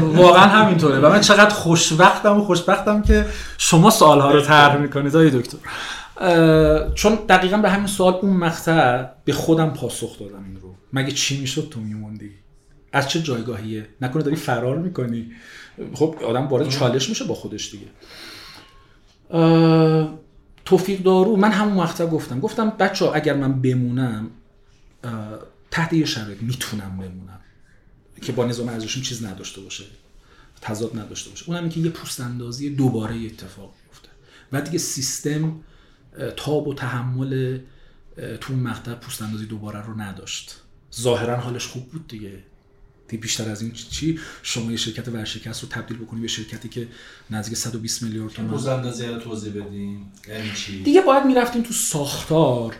واقعا 0.00 0.42
همینطوره. 0.42 0.98
و 0.98 1.10
من 1.10 1.20
چقدر 1.20 1.54
خوشبختم 1.54 2.40
و 2.40 2.44
خوشبختم 2.44 3.02
که 3.02 3.26
شما 3.58 3.90
سوالها 3.90 4.30
رو 4.30 4.40
طرح 4.40 4.76
می‌کنید 4.76 5.16
آقای 5.16 5.30
دکتر. 5.30 5.58
چون 6.94 7.18
دقیقا 7.28 7.56
به 7.56 7.70
همین 7.70 7.86
سوال 7.86 8.14
اون 8.22 8.36
مقطع 8.36 9.04
به 9.24 9.32
خودم 9.32 9.70
پاسخ 9.70 10.18
دادم 10.18 10.44
این 10.44 10.56
رو. 10.62 10.74
مگه 10.92 11.12
چی 11.12 11.40
می‌شد 11.40 11.68
تو 11.70 11.80
میموندی؟ 11.80 12.30
از 12.92 13.08
چه 13.08 13.22
جایگاهیه؟ 13.22 13.86
نکنه 14.00 14.22
داری 14.22 14.36
فرار 14.36 14.78
می‌کنی؟ 14.78 15.26
خب 15.94 16.16
آدم 16.28 16.46
وارد 16.46 16.68
چالش 16.68 17.08
میشه 17.08 17.24
با 17.24 17.34
خودش 17.34 17.70
دیگه. 17.70 17.86
توفیق 20.64 21.02
دارو. 21.02 21.36
من 21.36 21.50
همون 21.52 21.78
وقتا 21.78 22.06
گفتم. 22.06 22.40
گفتم 22.40 22.70
بچه 22.70 23.10
اگر 23.14 23.34
من 23.34 23.60
بمونم 23.60 24.30
تحت 25.70 25.92
یه 25.92 26.06
شرایط 26.06 26.42
می‌تونم 26.42 26.96
بمونم. 26.96 27.40
که 28.22 28.32
با 28.32 28.44
نظام 28.44 28.68
ارزشیم 28.68 29.02
چیز 29.02 29.24
نداشته 29.24 29.60
باشه 29.60 29.84
تضاد 30.60 30.98
نداشته 30.98 31.30
باشه. 31.30 31.44
اونم 31.48 31.68
که 31.68 31.80
یه 31.80 31.90
پوست 31.90 32.20
اندازی 32.20 32.70
دوباره 32.70 33.26
اتفاق 33.26 33.74
میفته 33.86 34.08
و 34.52 34.60
دیگه 34.60 34.78
سیستم 34.78 35.60
تاب 36.36 36.68
و 36.68 36.74
تحمل 36.74 37.58
تو 38.40 38.52
اون 38.52 38.62
مقطع 38.62 38.94
پوست 38.94 39.22
اندازی 39.22 39.46
دوباره 39.46 39.86
رو 39.86 40.00
نداشت. 40.00 40.56
ظاهرا 41.00 41.36
حالش 41.36 41.66
خوب 41.66 41.88
بود 41.88 42.08
دیگه. 42.08 42.42
بیشتر 43.20 43.50
از 43.50 43.62
این 43.62 43.72
چی؟ 43.72 44.18
شما 44.42 44.70
یه 44.70 44.76
شرکت 44.76 45.08
ورشکست 45.08 45.62
رو 45.62 45.68
تبدیل 45.68 45.96
بکنی 45.96 46.20
به 46.20 46.28
شرکتی 46.28 46.68
که 46.68 46.88
نزدیک 47.30 47.56
120 47.56 48.02
میلیارد 48.02 48.32
تومان 48.32 48.50
روز 48.50 48.66
اندازی 48.66 49.06
رو 49.06 49.18
توضیح 49.18 49.52
بدین. 49.52 50.06
یعنی 50.28 50.52
چی؟ 50.56 50.82
دیگه 50.82 51.00
باید 51.00 51.24
می‌رفتیم 51.24 51.62
تو 51.62 51.72
ساختار. 51.72 52.76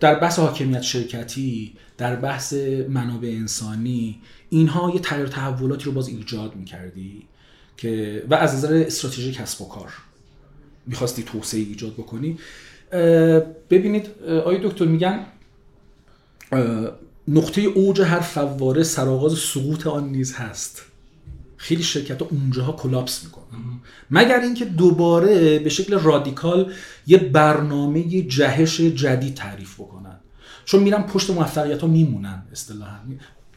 در 0.00 0.14
بحث 0.14 0.38
حاکمیت 0.38 0.82
شرکتی 0.82 1.72
در 1.98 2.16
بحث 2.16 2.52
منابع 2.88 3.28
انسانی 3.28 4.20
اینها 4.50 4.90
یه 4.94 5.00
تغییر 5.00 5.26
تحولاتی 5.26 5.84
رو 5.84 5.92
باز 5.92 6.08
ایجاد 6.08 6.56
می‌کردی 6.56 7.22
که 7.76 8.22
و 8.30 8.34
از 8.34 8.54
نظر 8.54 8.74
استراتژی 8.86 9.32
کسب 9.32 9.62
و 9.62 9.68
کار 9.68 9.92
می‌خواستی 10.86 11.22
توسعه 11.22 11.60
ایجاد 11.60 11.92
بکنی. 11.92 12.38
ببینید 13.70 14.06
آقای 14.22 14.58
دکتر 14.62 14.84
میگن 14.84 15.26
نقطه 17.28 17.60
اوج 17.60 18.00
هر 18.00 18.20
فواره 18.20 18.82
سرآغاز 18.82 19.38
سقوط 19.38 19.86
آن 19.86 20.08
نیز 20.08 20.34
هست. 20.34 20.82
خیلی 21.62 21.82
شرکت 21.82 22.22
ها 22.22 22.28
اونجاها 22.30 22.72
کلاپس 22.72 23.24
می‌کنن. 23.24 23.44
مگر 24.10 24.40
اینکه 24.40 24.64
دوباره 24.64 25.58
به 25.58 25.68
شکل 25.68 25.98
رادیکال 25.98 26.72
یه 27.06 27.18
برنامه 27.18 28.22
جهش 28.22 28.80
جدید 28.80 29.34
تعریف 29.34 29.74
بکنن؟ 29.74 30.20
چون 30.64 30.82
میرن 30.82 31.02
پشت 31.02 31.30
موفقیت 31.30 31.80
ها 31.80 31.86
میمونن 31.86 32.42
اصطلاحا. 32.52 32.98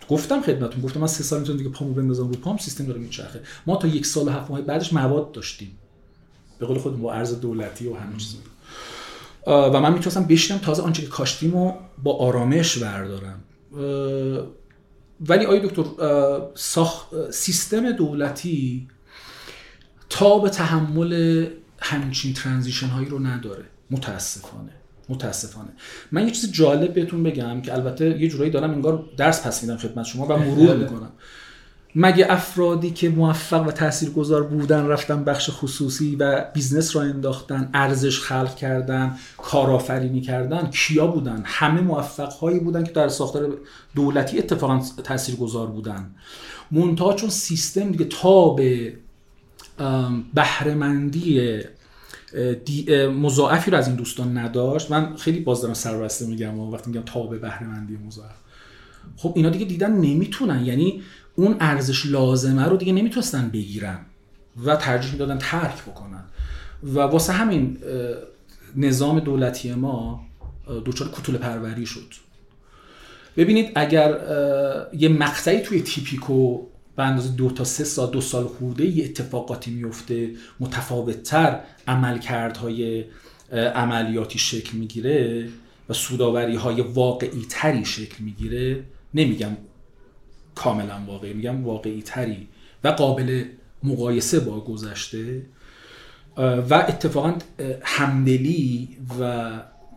گفتم 0.09 0.41
خدمتتون 0.41 0.81
گفتم 0.81 0.99
من 0.99 1.07
سه 1.07 1.23
سال 1.23 1.39
می‌تونم 1.39 1.57
دیگه 1.57 1.69
پامو 1.69 1.93
بندازم 1.93 2.27
رو 2.27 2.35
پام 2.35 2.57
سیستم 2.57 2.85
داره 2.85 2.99
میچرخه. 2.99 3.41
ما 3.67 3.75
تا 3.75 3.87
یک 3.87 4.05
سال 4.05 4.27
و 4.27 4.31
هفت 4.31 4.51
ماه 4.51 4.61
بعدش 4.61 4.93
مواد 4.93 5.31
داشتیم. 5.31 5.77
به 6.59 6.65
قول 6.65 6.77
خود 6.77 7.01
با 7.01 7.13
ارز 7.13 7.39
دولتی 7.41 7.87
و 7.87 7.95
همه 7.95 8.17
چیز. 8.17 8.35
و 9.47 9.79
من 9.79 9.93
می‌تونستم 9.93 10.23
بشینم 10.23 10.59
تازه 10.59 10.83
آنچه 10.83 11.01
که 11.01 11.07
کاشتیم 11.07 11.55
و 11.55 11.73
با 12.03 12.17
آرامش 12.17 12.77
بردارم. 12.77 13.43
ولی 15.29 15.45
آیا 15.45 15.65
دکتر 15.65 15.83
ساخ... 16.55 17.05
سیستم 17.31 17.91
دولتی 17.91 18.87
تا 20.09 20.39
به 20.39 20.49
تحمل 20.49 21.45
همچین 21.79 22.33
ترانزیشن 22.33 22.87
هایی 22.87 23.09
رو 23.09 23.19
نداره. 23.19 23.65
متاسفانه. 23.91 24.71
متاسفانه. 25.09 25.69
من 26.11 26.25
یه 26.27 26.31
چیز 26.31 26.51
جالب 26.51 26.93
بهتون 26.93 27.23
بگم 27.23 27.61
که 27.61 27.73
البته 27.73 28.21
یه 28.21 28.29
جورایی 28.29 28.51
دارم 28.51 28.71
انگار 28.71 29.05
درس 29.17 29.47
پس 29.47 29.63
میدم 29.63 29.77
خدمت 29.77 30.05
شما 30.05 30.25
و 30.25 30.37
مرور 30.37 30.67
بله. 30.67 30.83
می‌کنم. 30.83 31.11
مگه 31.95 32.25
افرادی 32.29 32.91
که 32.91 33.09
موفق 33.09 33.67
و 33.67 33.71
تاثیرگذار 33.71 34.43
بودن 34.43 34.85
رفتن 34.85 35.23
بخش 35.23 35.49
خصوصی 35.53 36.15
و 36.15 36.45
business 36.53 36.95
را 36.95 37.01
انداختن 37.01 37.69
ارزش 37.73 38.19
خلق 38.19 38.55
کردن 38.55 39.17
کارآفرینی 39.37 40.21
کردن 40.21 40.69
کیا 40.69 41.07
بودن؟ 41.07 41.41
همه 41.45 41.81
موفق 41.81 42.31
هایی 42.31 42.59
بودن 42.59 42.83
که 42.83 42.91
در 42.91 43.07
ساختار 43.07 43.57
دولتی 43.95 44.37
اتفاقا 44.37 44.81
تاثیرگذار 45.03 45.67
بودن. 45.67 46.15
منتها 46.71 47.13
چون 47.13 47.29
سیستم 47.29 47.91
دیگه 47.91 48.05
تاب 48.05 48.93
بهره‌مندی 50.33 51.59
مضاعفی 53.21 53.71
رو 53.71 53.77
از 53.77 53.87
این 53.87 53.95
دوستان 53.95 54.37
نداشت. 54.37 54.91
من 54.91 55.15
خیلی 55.15 55.39
باز 55.39 55.61
دارم 55.61 55.73
سربسته 55.73 56.25
میگم 56.25 56.59
وقتی 56.59 56.89
میگم 56.89 57.03
تاب 57.05 57.37
بهره‌مندی 57.37 57.97
مضاعف. 58.07 58.35
خب 59.17 59.33
اینا 59.35 59.49
دیگه 59.49 59.65
دیدن 59.65 59.91
نمی‌تونن. 59.91 60.65
یعنی 60.65 61.01
اون 61.35 61.55
ارزش 61.59 62.05
لازمه 62.05 62.65
رو 62.65 62.77
دیگه 62.77 62.93
نمی‌تونستن 62.93 63.49
بگیرن 63.49 63.99
و 64.65 64.75
ترجیح 64.75 65.11
می‌دادن 65.11 65.37
ترک 65.37 65.81
بکنن. 65.81 66.23
و 66.83 66.99
واسه 66.99 67.33
همین 67.33 67.77
نظام 68.75 69.19
دولتی 69.19 69.73
ما 69.73 70.25
دچار 70.85 71.09
کتول 71.11 71.37
پروری 71.37 71.85
شد. 71.85 72.13
ببینید 73.37 73.71
اگر 73.75 74.19
یه 74.93 75.09
مقطعی 75.09 75.59
توی 75.59 75.81
تیپیکو 75.81 76.65
به 76.95 77.03
اندازه 77.03 77.29
دو 77.35 77.49
تا 77.49 77.63
سه 77.63 77.83
سال 77.83 78.11
دو 78.11 78.21
سال 78.21 78.47
خورده 78.47 78.85
یه 78.85 79.05
اتفاقاتی 79.05 79.71
میفته 79.71 80.31
متفاوتتر 80.59 81.59
عملکردهای 81.87 83.05
عملیاتی 83.75 84.39
شکل 84.39 84.77
می‌گیره 84.77 85.49
و 85.89 85.93
سوداوری 85.93 86.55
های 86.55 86.81
واقعی 86.81 87.45
تری 87.49 87.85
شکل 87.85 88.23
می‌گیره 88.23 88.83
نمیگم 89.13 89.57
کاملا 90.55 91.01
واقعی. 91.07 91.33
میگم 91.33 91.63
واقعی 91.63 92.01
تری 92.01 92.47
و 92.83 92.87
قابل 92.87 93.43
مقایسه 93.83 94.39
با 94.39 94.59
گذشته. 94.59 95.45
و 96.37 96.73
اتفاقا 96.73 97.33
همدلی 97.81 98.97
و 99.19 99.51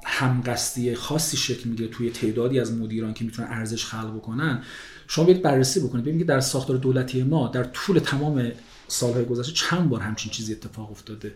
همقصدی 0.05 0.95
خاصی 0.95 1.37
شکل 1.37 1.69
می‌گیره 1.69 1.89
توی 1.89 2.11
تعدادی 2.11 2.61
از 2.61 2.73
مدیران 2.73 3.15
که 3.15 3.25
می‌تونن 3.25 3.49
ارزش 3.51 3.85
خلق 3.85 4.17
بکنن. 4.17 4.63
شما 5.09 5.25
باید 5.25 5.43
بررسی 5.43 5.81
بکنید. 5.81 6.05
ببینید 6.05 6.27
که 6.27 6.29
در 6.29 6.41
ساختار 6.41 6.77
دولتی 6.77 7.23
ما 7.23 7.49
در 7.49 7.65
طول 7.65 7.99
تمام 7.99 8.53
سالهای 8.89 9.25
گذشته 9.25 9.53
چند 9.53 9.89
بار 9.89 10.01
همچین 10.01 10.33
چیزی 10.33 10.53
اتفاق 10.53 10.91
افتاده. 10.91 11.33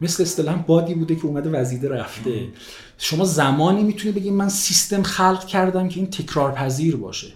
مثل 0.00 0.22
اصطلاحا 0.22 0.58
بادی 0.58 0.94
بوده 0.94 1.16
که 1.16 1.26
اومده 1.26 1.50
وزیده 1.50 1.88
رفته. 1.88 2.48
شما 2.98 3.24
زمانی 3.24 3.82
می‌تونید 3.82 4.16
بگید 4.16 4.32
من 4.32 4.48
سیستم 4.48 5.02
خلق 5.02 5.46
کردم 5.46 5.88
که 5.88 6.00
این 6.00 6.10
تکرار 6.10 6.52
پذیر 6.52 6.96
باشه. 6.96 7.32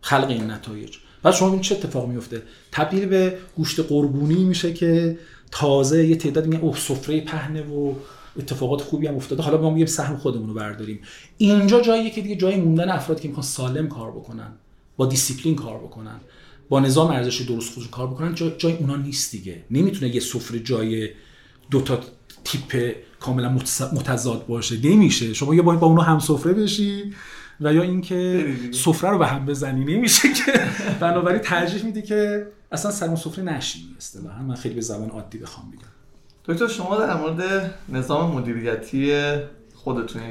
خلق 0.00 0.28
این 0.28 0.50
نتایج. 0.50 0.96
بعد 1.22 1.34
شما 1.34 1.52
این 1.52 1.60
چه 1.60 1.74
اتفاق 1.74 2.08
میفته. 2.08 2.42
تبدیل 2.72 3.06
به 3.06 3.38
گوشت 3.56 3.80
قربونی 3.80 4.44
میشه 4.44 4.72
که 4.72 5.18
تازه 5.50 6.06
یه 6.06 6.16
تعداد 6.16 6.46
میگن 6.46 6.60
اوه 6.60 6.76
سفره 6.76 7.20
پهنه 7.20 7.62
و 7.62 7.94
اتفاقات 8.38 8.82
خوبی 8.82 9.06
هم 9.06 9.16
افتاده. 9.16 9.42
حالا 9.42 9.60
ما 9.60 9.70
میگیم 9.70 9.86
سهم 9.86 10.16
خودمون 10.16 10.48
رو 10.48 10.54
برداریم. 10.54 11.00
اینجا 11.38 11.80
جاییه 11.80 12.10
که 12.10 12.20
دیگه 12.20 12.36
جای 12.36 12.56
موندن 12.56 12.88
افرادی 12.88 13.22
که 13.22 13.28
می‌خوان 13.28 13.46
سالم 13.46 13.88
کار 13.88 14.10
بکنن 14.10 14.52
با 14.96 15.06
دیسیپلین 15.06 15.56
کار 15.56 15.78
بکنن 15.78 16.20
با 16.68 16.80
نظام 16.80 17.10
ارزشی 17.10 17.44
درست 17.44 17.74
خود 17.74 17.90
کار 17.90 18.06
بکنن 18.06 18.34
جای, 18.34 18.52
جای 18.58 18.76
اونا 18.76 18.96
نیست 18.96 19.32
دیگه. 19.32 19.64
نمی‌تونه 19.70 20.14
یه 20.14 20.20
سفره 20.20 20.60
جای 20.60 21.08
دو 21.70 21.80
تا 21.80 22.00
تیپ 22.44 22.94
کاملا 23.20 23.58
متضاد 23.92 24.46
باشه. 24.46 24.76
نمیشه. 24.84 25.34
شما 25.34 25.54
یه 25.54 25.62
با 25.62 25.86
اونو 25.86 26.00
هم 26.00 26.18
سفره 26.18 26.52
بشی 26.52 27.14
و 27.60 27.74
یا 27.74 27.82
اینکه 27.82 28.46
سفره 28.72 29.10
رو 29.10 29.18
به 29.18 29.26
هم 29.26 29.46
بزنی 29.46 29.96
نمیشه 29.96 30.32
که. 30.32 30.52
بنابراین 31.00 31.40
ترجیح 31.40 31.84
میدی 31.84 32.02
که 32.02 32.46
اصلا 32.72 32.90
سر 32.90 33.16
سفره 33.16 33.44
نشینی 33.44 33.94
اصطلاحا. 33.98 34.42
من 34.42 34.54
خیلی 34.54 34.74
به 34.74 34.80
زبان 34.80 35.10
عادی 35.10 35.38
بخوام 35.38 35.70
بگم. 35.70 35.88
دکتر 36.44 36.68
شما 36.68 36.96
در 36.96 37.16
مورد 37.16 37.74
نظام 37.88 38.30
مدیریتی 38.30 39.12
خودتون 39.74 40.22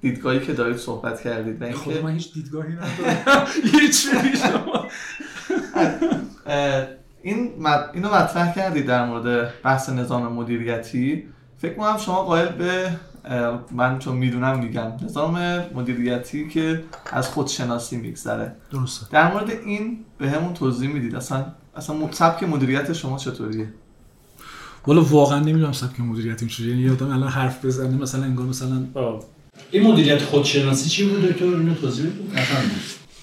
دیدگاهی 0.00 0.40
که 0.40 0.52
دارید 0.52 0.76
صحبت 0.76 1.20
کردید 1.20 1.62
و 1.62 1.72
خود 1.72 2.02
من 2.02 2.12
هیچ 2.14 2.32
دیدگاهی 2.32 2.72
ندارم. 2.72 3.46
هیچ 3.80 4.06
شما. 4.42 4.86
این 7.22 7.66
اینو 7.94 8.14
مطرح 8.14 8.54
کردید 8.54 8.86
در 8.86 9.06
مورد 9.06 9.62
بحث 9.62 9.88
نظام 9.88 10.32
مدیریتی. 10.32 11.24
فکر 11.58 11.74
کنم 11.74 11.98
شما 11.98 12.22
قائل 12.22 12.48
به 12.48 12.90
من 13.70 13.98
چون 13.98 14.16
می‌دونم 14.16 14.58
میگم. 14.58 14.92
نظام 15.04 15.38
مدیریتی 15.74 16.48
که 16.48 16.84
از 17.12 17.28
خودشناسی 17.28 17.96
میگذره. 17.96 18.52
درسته. 18.72 19.06
در 19.10 19.32
مورد 19.32 19.50
این 19.50 19.98
به 20.18 20.30
همون 20.30 20.54
توضیح 20.54 20.88
می‌دید. 20.88 21.16
اصلا 21.16 21.44
اصلا 21.76 22.12
سبک 22.12 22.42
مدیریت 22.42 22.92
شما 22.92 23.18
چطوریه؟ 23.18 23.68
والا 24.86 25.02
واقعا 25.02 25.38
نمی‌دونم 25.38 25.72
سبک 25.72 26.00
مدیریت 26.00 26.42
این 26.42 26.48
چجوریه. 26.48 26.76
یه 26.76 26.92
آدم 26.92 27.10
الان 27.10 27.28
حرف 27.28 27.64
بزنه 27.64 27.96
مثلا 27.96 28.22
انگار 28.24 28.46
مثلا 28.46 28.84
این 29.70 29.92
مدیریت 29.92 30.22
خودشناسی 30.22 30.88
چی 30.88 31.08
بود 31.08 31.22
دکتر 31.22 31.44
اینو 31.44 31.74
توضیح 31.74 32.06
بدید؟ 32.06 32.32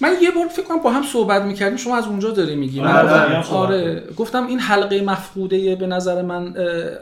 من 0.02 0.12
یه 0.22 0.30
بار 0.30 0.48
فکر 0.48 0.62
کنم 0.62 0.78
با 0.78 0.90
هم 0.90 1.02
صحبت 1.02 1.42
می‌کردیم 1.42 1.76
شما 1.76 1.96
از 1.96 2.06
اونجا 2.06 2.30
داری 2.30 2.56
میگی 2.56 2.80
من 2.80 3.08
آره, 3.08 3.46
آره 3.46 4.04
گفتم 4.16 4.46
این 4.46 4.58
حلقه 4.58 5.02
مفقوده 5.02 5.76
به 5.76 5.86
نظر 5.86 6.22
من 6.22 6.54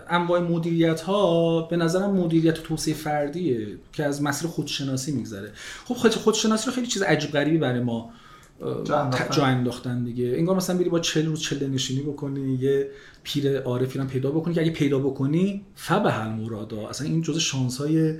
انواع 0.09 0.41
مدیریت 0.41 1.01
ها 1.01 1.63
به 1.63 1.77
نظرم 1.77 2.11
مدیریت 2.11 2.55
توسعه 2.55 2.95
فردیه 2.95 3.67
که 3.93 4.05
از 4.05 4.23
مسیر 4.23 4.49
خودشناسی 4.49 5.13
میگذره. 5.13 5.53
خب 5.85 5.95
خودشناسی 5.95 6.67
رو 6.67 6.73
خیلی 6.73 6.87
چیز 6.87 7.03
عجیب 7.03 7.31
غریبی 7.31 7.59
برای 7.59 7.81
ما 7.81 8.11
جا 8.85 9.45
انداختن. 9.45 10.05
دیگه. 10.05 10.35
انگار 10.37 10.57
مثلا 10.57 10.79
بری 10.79 10.89
با 10.89 11.01
40 11.01 11.27
روز 11.27 11.41
چله 11.41 11.69
نشینی 11.69 12.03
بکنی 12.03 12.59
یه 12.61 12.89
پیر 13.23 13.59
عارفی 13.61 13.99
رو 13.99 14.05
پیدا 14.05 14.31
بکنی 14.31 14.55
که 14.55 14.61
اگه 14.61 14.71
پیدا 14.71 14.99
بکنی 14.99 15.65
فبه 15.75 16.29
مرادا. 16.29 16.89
اصلا 16.89 17.07
این 17.07 17.23
جزء 17.23 17.39
شانس 17.39 17.81
های 17.81 18.15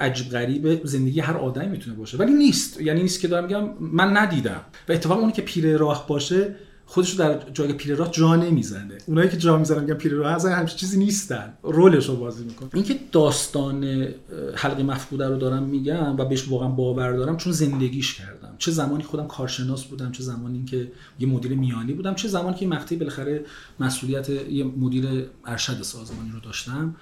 عجیب 0.00 0.28
غریب 0.28 0.86
زندگی 0.86 1.20
هر 1.20 1.36
آدمی 1.36 1.68
می‌تونه 1.68 1.96
باشه. 1.96 2.16
ولی 2.16 2.32
نیست. 2.32 2.80
یعنی 2.80 3.02
نیست 3.02 3.20
که 3.20 3.28
دارم 3.28 3.44
میگم 3.44 3.70
من 3.80 4.16
ندیدم. 4.16 4.60
و 4.88 4.92
اتفاقا 4.92 5.20
اونی 5.20 5.32
که 5.32 5.42
پیر 5.42 5.76
راه 5.76 6.06
باشه 6.08 6.54
خودش 6.86 7.12
در 7.12 7.50
جای 7.50 7.72
پیرراه 7.72 8.10
جا 8.10 8.36
نمی‌زنه. 8.36 8.98
اونایی 9.06 9.28
که 9.28 9.36
جا 9.36 9.58
می‌زنن 9.58 9.80
میگن 9.80 9.94
پیرراه 9.94 10.32
از 10.32 10.46
همچین 10.46 10.76
چیزی 10.76 10.98
نیستن. 10.98 11.52
رولش 11.62 12.08
رو 12.08 12.16
بازی 12.16 12.44
می‌کنه 12.44 12.68
اینکه 12.74 12.98
داستان 13.12 14.08
حلقه 14.54 14.82
مفقوده 14.82 15.28
رو 15.28 15.36
دارم 15.36 15.62
میگم 15.62 16.16
و 16.16 16.24
بهش 16.24 16.48
واقعا 16.48 16.68
باور 16.68 17.12
دارم 17.12 17.36
چون 17.36 17.52
زندگیش 17.52 18.14
کردم. 18.14 18.54
چه 18.58 18.70
زمانی 18.70 19.02
خودم 19.02 19.26
کارشناس 19.26 19.84
بودم 19.84 20.12
چه 20.12 20.22
زمانی 20.22 20.64
که 20.64 20.92
یه 21.20 21.28
مدیر 21.28 21.52
میانی 21.52 21.92
بودم 21.92 22.14
چه 22.14 22.28
زمانی 22.28 22.56
که 22.56 22.66
مقطعی 22.66 22.98
بالاخره 22.98 23.44
مسئولیت 23.80 24.28
یه 24.28 24.64
مدیر 24.64 25.26
ارشد 25.44 25.82
سازمانی 25.82 26.30
رو 26.30 26.40
داشتم. 26.40 26.94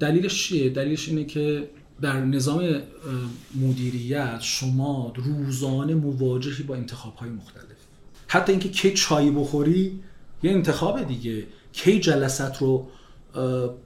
دلیلش 0.00 0.44
چیه؟ 0.44 0.70
دلیلش 0.70 1.08
اینه 1.08 1.24
که 1.24 1.70
در 2.00 2.20
نظام 2.20 2.82
مدیریت 3.54 4.40
شما 4.40 5.12
روزانه 5.16 5.94
مواجهی 5.94 6.62
با 6.62 6.74
انتخاب 6.74 7.16
های 7.16 7.30
مختلف. 7.30 7.64
حتی 8.26 8.52
اینکه 8.52 8.68
کی 8.68 8.94
چای 8.94 9.30
بخوری 9.30 10.00
یه 10.42 10.50
انتخاب 10.50 11.02
دیگه. 11.02 11.46
کی 11.72 12.00
جلسات 12.00 12.58
رو 12.58 12.88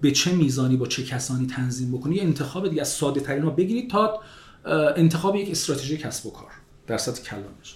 به 0.00 0.10
چه 0.10 0.32
میزانی 0.32 0.76
با 0.76 0.86
چه 0.86 1.04
کسانی 1.04 1.46
تنظیم 1.46 1.92
بکنی 1.92 2.16
یه 2.16 2.22
انتخاب 2.22 2.68
دیگه. 2.68 2.80
از 2.80 2.88
ساده 2.88 3.20
ترین 3.20 3.42
ها 3.42 3.50
بگیرید 3.50 3.90
تا 3.90 4.20
انتخاب 4.96 5.36
یک 5.36 5.50
استراتژی 5.50 5.96
کسب 5.96 6.26
و 6.26 6.30
کار. 6.30 6.50
در 6.86 6.98
سطح 6.98 7.22
کلانش. 7.22 7.74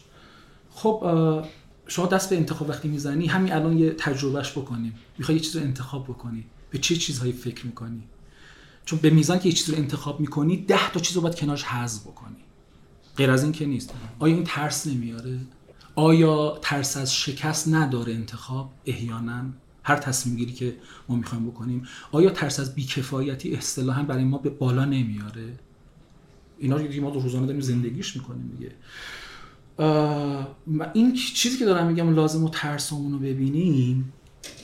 خب 0.71 1.03
شما 1.87 2.07
دست 2.07 2.31
به 2.31 2.37
انتخاب 2.37 2.69
وقتی 2.69 2.89
می‌زنی 2.89 3.27
همین 3.27 3.53
الان 3.53 3.79
یه 3.79 3.91
تجربهش 3.91 4.51
بکنیم. 4.51 4.95
می‌خوای 5.19 5.39
یه 5.39 5.45
چیز 5.45 5.57
رو 5.57 5.63
انتخاب 5.63 6.05
بکنی. 6.05 6.45
به 6.71 6.79
چه 6.79 6.97
چیزهایی 6.97 7.33
فکر 7.33 7.67
می‌کنی؟ 7.67 8.03
چون 8.85 8.99
به 8.99 9.11
میزان 9.11 9.39
که 9.39 9.49
یه 9.49 9.55
چیز 9.55 9.71
رو 9.71 9.77
انتخاب 9.77 10.21
می‌کنی 10.21 10.57
ده 10.57 10.91
تا 10.91 11.01
چیز 11.01 11.17
رو 11.17 11.23
باید 11.23 11.35
کنارش 11.35 11.63
حذف 11.63 12.03
بکنی. 12.03 12.37
غیر 13.17 13.31
از 13.31 13.43
این 13.43 13.53
که 13.53 13.67
نیست. 13.67 13.95
آیا 14.19 14.35
این 14.35 14.45
ترس 14.45 14.87
نمیاره؟ 14.87 15.39
آیا 15.95 16.59
ترس 16.63 16.97
از 16.97 17.15
شکست 17.15 17.69
نداره 17.69 18.13
انتخاب؟ 18.13 18.71
احیانا. 18.87 19.45
هر 19.83 19.97
تصمیم 19.97 20.37
گیری 20.37 20.53
که 20.53 20.77
ما 21.09 21.17
می‌خوایم 21.17 21.47
بکنیم. 21.47 21.87
آیا 22.13 22.31
ترس 22.31 22.61
از 22.61 22.75
بیکفایتی 22.75 23.55
اصطلاحا 23.55 24.03
برای 24.03 24.25
ما 24.25 24.39
به 24.39 24.51
بالا 24.51 24.85
نمیاره؟ 24.85 25.59
اینا 26.59 26.77
رو 26.77 27.03
ما 27.03 27.09
روزانه 27.09 27.47
داریم 27.47 27.61
زندگیش 27.61 28.17
می‌کنیم 28.17 28.49
دیگه. 28.59 28.73
این 30.95 31.15
چیزی 31.15 31.59
که 31.59 31.65
دارم 31.65 31.87
میگم 31.87 32.15
لازم 32.15 32.45
و 32.45 32.49
ترسمون 32.49 33.13
رو 33.13 33.19
ببینیم 33.19 34.13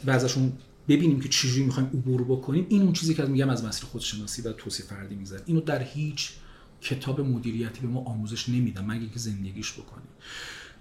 و 0.05 0.11
ازشون 0.11 0.52
ببینیم 0.89 1.20
که 1.20 1.28
چجوری 1.28 1.64
می‌خوایم 1.64 1.89
عبور 1.89 2.24
بکنیم. 2.24 2.66
این 2.68 2.82
اون 2.82 2.93
چیزی 2.93 3.14
که 3.14 3.22
میگم 3.22 3.49
از 3.49 3.64
مسیر 3.64 3.85
خودشناسی 3.85 4.43
و 4.43 4.53
توصیف 4.53 4.87
فردی 4.87 5.14
می‌ذارم 5.14 5.43
اینو 5.47 5.61
در 5.61 5.82
هیچ 5.82 6.30
کتاب 6.80 7.20
مدیریتی 7.20 7.80
به 7.80 7.87
ما 7.87 8.01
آموزش 8.01 8.49
نمیدم 8.49 8.85
مگه 8.87 9.09
که 9.09 9.18
زندگیش 9.18 9.72
بکنیم. 9.72 10.09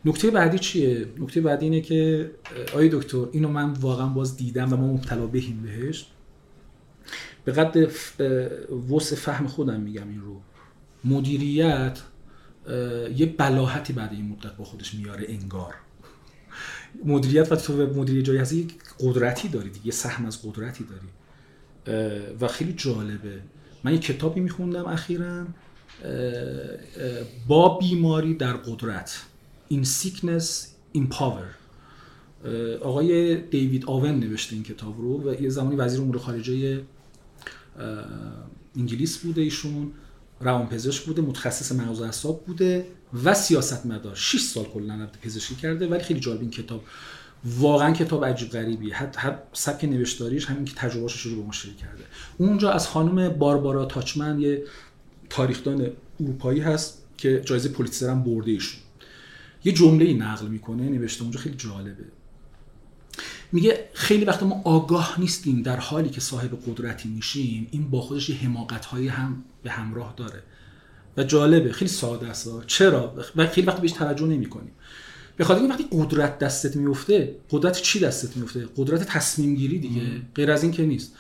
نکته 0.06 0.32
بعدی 0.32 0.60
چیه؟ 0.60 1.08
نکته 1.20 1.42
بعدی 1.42 1.66
اینه 1.66 1.82
که 1.82 2.32
آی 2.74 2.90
دکتر 2.90 3.28
اینو 3.32 3.50
من 3.50 3.70
واقعا 3.70 4.08
باز 4.08 4.38
دیدم 4.38 4.74
و 4.74 4.76
ما 4.76 4.94
مبتلا 4.94 5.28
بهیم 5.28 5.62
بهش. 5.62 6.06
به 7.46 7.52
قد 7.52 7.92
وس 8.90 9.14
فهم 9.14 9.48
خودم 9.48 9.82
میگم 9.82 10.10
این 10.10 10.22
رو. 10.22 10.42
مدیریت 11.04 12.00
یه 13.16 13.26
بلاحتی 13.38 13.94
بعد 13.94 14.12
این 14.12 14.28
مدت 14.30 14.56
با 14.58 14.64
خودش 14.64 14.94
میاره 14.94 15.26
انگار. 15.30 15.74
مدیریت 17.06 17.52
و 17.52 17.56
تو 17.56 17.74
مدیریت 17.74 18.26
جایی 18.26 18.40
هستی 18.40 18.58
یک 18.58 18.76
قدرتی 19.00 19.48
داری 19.48 19.72
یه 19.86 19.92
سهم 19.92 20.26
از 20.26 20.42
قدرتی 20.42 20.84
داری. 20.84 21.08
و 22.42 22.48
خیلی 22.48 22.74
جالبه. 22.74 23.42
من 23.84 23.94
یه 23.94 24.00
کتابی 24.00 24.40
میخوندم 24.40 24.86
اخیرا 24.86 25.46
با 27.48 27.78
بیماری 27.78 28.34
در 28.34 28.54
قدرت 28.54 29.22
In 29.72 29.86
Sickness 29.86 30.46
in 30.98 31.14
Power. 31.14 31.50
آقای 32.82 33.38
دیوید 33.42 33.86
آون 33.86 34.20
نوشته 34.20 34.56
این 34.56 34.64
کتاب 34.64 35.02
رو 35.02 35.30
و 35.30 35.42
یه 35.42 35.50
زمانی 35.50 35.76
وزیر 35.76 36.02
امور 36.02 36.18
خارجه 36.18 36.84
انگلیس 38.76 39.18
بوده 39.18 39.42
ایشون. 39.42 39.92
روانپزشک 40.44 41.04
بوده 41.04 41.22
متخصص 41.22 41.72
مغز 41.72 42.00
و 42.00 42.04
اعصاب 42.04 42.46
بوده 42.46 42.86
و 43.24 43.34
سیاستمدار. 43.34 44.16
6 44.16 44.40
سال 44.42 44.66
کلا 44.66 45.08
پزشکی 45.22 45.56
کرده 45.56 45.88
ولی 45.88 46.04
خیلی 46.04 46.20
جالب 46.20 46.42
این 46.42 46.50
کتاب. 46.50 46.84
واقعا 47.46 47.94
کتاب 47.94 48.26
عجیب 48.26 48.50
غریبیه. 48.50 48.96
حتی 48.96 49.20
حت 49.20 49.44
سبک 49.54 49.84
نوشتاریش 49.86 50.46
همین 50.46 50.66
که 50.66 50.74
تجربه‌اش 50.76 51.22
رو 51.22 51.36
با 51.36 51.46
ما 51.46 51.52
کرده. 51.52 52.04
اونجا 52.38 52.72
از 52.72 52.88
خانم 52.88 53.30
باربارا 53.30 53.86
تاچمن 53.86 54.40
یه 54.40 54.64
تاریخدان 55.30 55.88
اروپایی 56.20 56.60
هست 56.60 56.98
که 57.18 57.42
جایزه 57.46 57.70
پولیتزر 57.70 58.10
هم 58.10 58.24
برده 58.24 58.52
ایشون. 58.52 58.80
یه 59.64 59.72
جمله 59.72 60.06
ای 60.06 60.14
نقل 60.14 60.48
می‌کنه 60.48 60.90
نوشته 60.90 61.22
اونجا 61.24 61.40
خیلی 61.40 61.56
جالبه. 61.56 62.06
میگه 63.54 63.90
خیلی 63.94 64.26
وقت 64.26 64.44
ما 64.44 64.62
آگاه 64.66 65.16
نیستیم 65.20 65.62
در 65.62 65.78
حالی 65.78 66.10
که 66.10 66.22
صاحب 66.22 66.60
قدرتی 66.68 67.10
میشیم 67.10 67.68
این 67.72 67.90
با 67.90 68.02
خودش 68.02 68.30
یه 68.30 68.36
حماقت 68.36 68.86
هایی 68.86 69.08
هم 69.08 69.44
به 69.64 69.72
همراه 69.72 70.14
داره. 70.18 70.44
و 71.18 71.24
جالبه 71.24 71.72
خیلی 71.72 71.92
ساده 71.92 72.28
است. 72.28 72.50
چرا؟ 72.68 73.14
و 73.36 73.48
خیلی 73.48 73.68
وقت 73.68 73.82
بهش 73.82 73.92
توجه 73.92 74.26
نمی‌کنیم. 74.26 74.72
به 75.38 75.44
خاطر 75.44 75.68
وقتی 75.70 75.86
قدرت 75.92 76.40
دستت 76.40 76.76
میفته 76.76 77.36
قدرت 77.52 77.82
چی 77.82 78.00
دستت 78.00 78.38
میفته 78.38 78.68
قدرت 78.78 79.04
تصمیم 79.04 79.56
گیری 79.56 79.80
دیگه 79.80 80.02
غیر 80.36 80.52
از 80.52 80.64
این 80.64 80.72
که 80.72 80.86
نیست. 80.86 81.14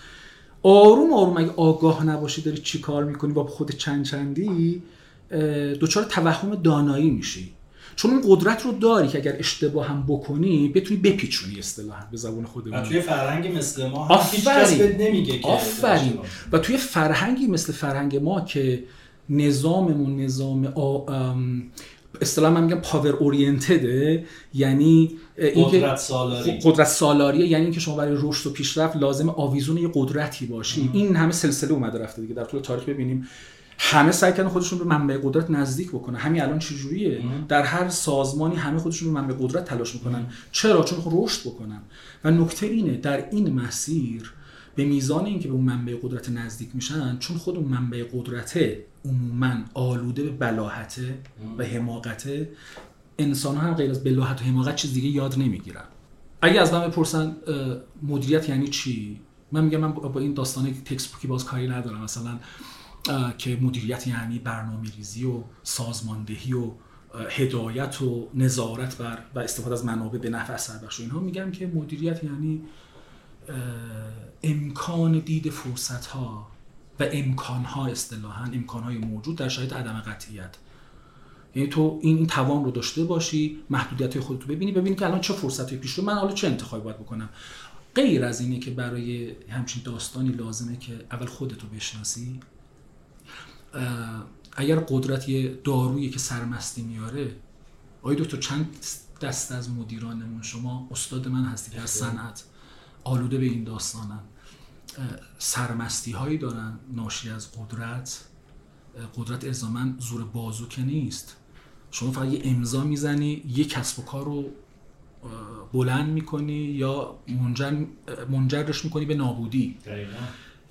آروم 0.63 1.13
آروم 1.13 1.38
اگه 1.38 1.51
آگاه 1.51 2.05
نباشی 2.05 2.41
داری 2.41 2.57
چی 2.57 2.79
کار 2.79 3.03
می‌کنی؟ 3.03 3.34
با 3.34 3.47
خود 3.47 3.71
چند 3.71 4.05
چندی 4.05 4.84
دچار 5.81 6.03
توهم 6.03 6.55
دانایی 6.55 7.09
میشی. 7.09 7.51
چون 7.95 8.11
اون 8.11 8.21
قدرت 8.27 8.61
رو 8.61 8.71
داری 8.71 9.07
که 9.07 9.17
اگر 9.17 9.35
اشتباه 9.39 9.87
هم 9.87 10.03
بکنی 10.07 10.69
بتونی 10.69 10.99
بپیچونی 10.99 11.59
اصطلاحا 11.59 12.05
به 12.11 12.17
زبون 12.17 12.45
خودمون 12.45 12.83
توی 12.83 13.01
فرهنگ 13.01 13.57
مثل 13.57 13.87
ما 13.87 14.07
کس 14.45 14.81
نمیگه 14.81 15.39
که 15.39 15.47
آفرین. 15.47 16.19
و 16.51 16.57
توی 16.57 16.77
فرهنگی 16.77 17.47
مثل 17.47 17.73
فرهنگ 17.73 18.17
ما 18.17 18.41
که 18.41 18.83
نظاممون 19.29 20.21
نظام 20.21 20.73
اصطلاح 22.21 22.51
من 22.51 22.63
میگم 22.63 22.81
پاور 22.81 23.11
اورینتده 23.11 24.25
یعنی 24.53 25.11
قدرت 25.55 25.97
سالاری. 25.97 26.59
قدرت 26.63 26.87
سالاریه 26.87 27.47
یعنی 27.47 27.63
اینکه 27.63 27.79
شما 27.79 27.95
برای 27.95 28.17
رشد 28.21 28.47
و 28.47 28.53
پیشرفت 28.53 28.95
لازم 28.95 29.29
آویزون 29.29 29.77
یه 29.77 29.89
قدرتی 29.93 30.45
باشی. 30.45 30.89
این 30.93 31.15
همه 31.15 31.31
سلسله 31.31 31.71
اومده 31.71 31.99
رفته 31.99 32.21
دیگه. 32.21 32.33
در 32.33 32.43
طول 32.43 32.61
تاریخ 32.61 32.89
ببینیم 32.89 33.27
همه 33.86 34.11
سعی 34.11 34.34
کردن 34.34 34.49
خودشون 34.49 34.79
به 34.79 34.86
منبع 34.86 35.19
قدرت 35.23 35.51
نزدیک 35.51 35.89
بکنن. 35.89 36.15
همین 36.15 36.41
الان 36.41 36.59
چجوریه؟ 36.59 37.23
در 37.47 37.63
هر 37.63 37.89
سازمانی 37.89 38.55
همه 38.55 38.79
خودشون 38.79 39.13
به 39.13 39.21
منبع 39.21 39.36
قدرت 39.39 39.65
تلاش 39.65 39.95
می‌کنن. 39.95 40.25
چرا؟ 40.51 40.84
چون 40.84 40.99
رشد 41.11 41.41
بکنن. 41.41 41.81
و 42.23 42.31
نکته 42.31 42.65
اینه 42.65 42.97
در 42.97 43.29
این 43.29 43.53
مسیر 43.53 44.34
به 44.75 44.86
میزان 44.86 45.25
اینکه 45.25 45.47
به 45.47 45.53
اون 45.53 45.63
منبع 45.63 45.95
قدرت 46.03 46.29
نزدیک 46.29 46.69
میشن 46.73 47.17
چون 47.19 47.38
خود 47.38 47.55
اون 47.55 47.67
منبع 47.67 48.03
قدرت 48.13 48.59
عموما 49.05 49.53
آلوده 49.73 50.23
به 50.23 50.29
بلاحته 50.29 51.17
و 51.57 51.63
حماقته 51.63 52.49
انسان 53.19 53.55
ها 53.55 53.61
هم 53.61 53.73
غیر 53.73 53.91
از 53.91 54.03
بلاحت 54.03 54.41
و 54.41 54.43
حماقت 54.43 54.75
چیز 54.75 54.93
دیگه 54.93 55.09
یاد 55.09 55.39
نمی‌گیرن. 55.39 55.84
اگه 56.41 56.61
از 56.61 56.73
من 56.73 56.88
بپرسن 56.88 57.36
مدیریت 58.03 58.49
یعنی 58.49 58.67
چی؟ 58.67 59.19
من 59.51 59.63
میگم 59.63 59.79
من 59.79 59.91
با 59.91 60.19
این 60.19 60.34
داستان 60.34 60.73
تکست 60.73 61.13
بوکی 61.13 61.27
باز 61.27 61.45
کاری 61.45 61.67
ندارم. 61.67 62.03
مثلا 62.03 62.39
که 63.37 63.57
مدیریت 63.61 64.07
یعنی 64.07 64.39
برنامه 64.39 64.89
ریزی 64.97 65.25
و 65.25 65.43
سازماندهی 65.63 66.53
و 66.53 66.71
هدایت 67.29 68.01
و 68.01 68.29
نظارت 68.33 68.97
بر 68.97 69.19
و 69.35 69.39
استفاده 69.39 69.73
از 69.73 69.85
منابع 69.85 70.17
به 70.17 70.29
نفع 70.29 70.53
اثر 70.53 70.77
بخش 70.77 70.99
اینها 70.99 71.19
میگم 71.19 71.51
که 71.51 71.67
مدیریت 71.67 72.23
یعنی 72.23 72.61
امکان 74.43 75.19
دید 75.19 75.49
فرصت 75.49 76.05
ها 76.05 76.47
و 76.99 77.05
امکان 77.11 77.63
ها 77.63 77.87
اصطلاحا 77.87 78.45
امکان 78.45 78.83
های 78.83 78.97
موجود 78.97 79.35
در 79.35 79.49
شرایط 79.49 79.73
عدم 79.73 79.99
قطعیت. 79.99 80.57
یعنی 81.55 81.69
تو 81.69 81.99
این, 82.01 82.27
توان 82.27 82.65
رو 82.65 82.71
داشته 82.71 83.03
باشی 83.03 83.59
محدودیت 83.69 84.13
های 84.13 84.21
خودت 84.21 84.41
رو 84.41 84.47
ببینی 84.47 84.71
ببینی 84.71 84.95
که 84.95 85.05
الان 85.05 85.21
چه 85.21 85.33
فرصتی 85.33 85.77
پیش 85.77 85.91
رو 85.91 86.03
من 86.03 86.13
حالا 86.13 86.31
چه 86.31 86.47
انتخابی 86.47 86.83
باید 86.83 86.97
بکنم. 86.97 87.29
غیر 87.95 88.25
از 88.25 88.41
اینه 88.41 88.59
که 88.59 88.71
برای 88.71 89.35
همچین 89.49 89.83
داستانی 89.85 90.29
لازمه 90.29 90.77
که 90.77 90.93
اول 91.11 91.25
خودتو 91.25 91.67
بشناسی 91.67 92.39
اگر 94.55 94.80
قدرت 94.80 95.30
یه 95.30 95.59
دارویی 95.63 96.09
که 96.09 96.19
سرمستی 96.19 96.82
میاره 96.82 97.36
آیا 98.01 98.19
دکتر 98.19 98.38
چند 98.38 98.78
دست 99.21 99.51
از 99.51 99.69
مدیرانمون 99.69 100.41
شما؟ 100.41 100.88
استاد 100.91 101.28
من 101.28 101.45
هستی 101.45 101.78
در 101.78 101.86
صنعت 101.86 102.43
آلوده 103.03 103.38
به 103.38 103.45
این 103.45 103.63
داستانن. 103.63 104.19
سرمستی 105.38 106.11
هایی 106.11 106.38
دارن 106.38 106.80
ناشی 106.93 107.30
از 107.30 107.51
قدرت. 107.51 108.24
قدرت 109.15 109.43
الزاما 109.43 109.86
زور 109.99 110.24
بازو 110.24 110.67
که 110.67 110.82
نیست. 110.82 111.36
شما 111.91 112.11
فقط 112.11 112.28
یه 112.28 112.41
امضا 112.43 112.84
می‌زنی 112.84 113.43
یه 113.47 113.65
کسب 113.65 113.99
و 113.99 114.01
کار 114.01 114.26
رو 114.26 114.49
بلند 115.74 116.09
می‌کنی 116.09 116.53
یا 116.53 117.19
منجر 117.28 117.86
منجرش 118.30 118.86
می‌کنی 118.86 119.05
به 119.05 119.15
نابودی. 119.15 119.78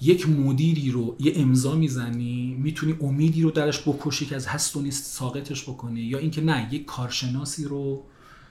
یک 0.03 0.29
مدیری 0.29 0.91
رو 0.91 1.17
یه 1.21 1.33
امضا 1.37 1.75
می‌زنی 1.75 2.55
می‌تونی 2.55 2.97
امیدی 3.01 3.43
رو 3.43 3.51
درش 3.51 3.81
بکشی 3.81 4.27
که 4.27 4.37
از 4.37 4.47
هست 4.47 4.77
و 4.77 4.81
نیست 4.81 5.05
ساقطش 5.05 5.63
بکنی 5.63 6.01
یا 6.01 6.19
اینکه 6.19 6.41
نه 6.41 6.75
یک 6.75 6.85
کارشناسی 6.85 7.65
رو 7.65 8.05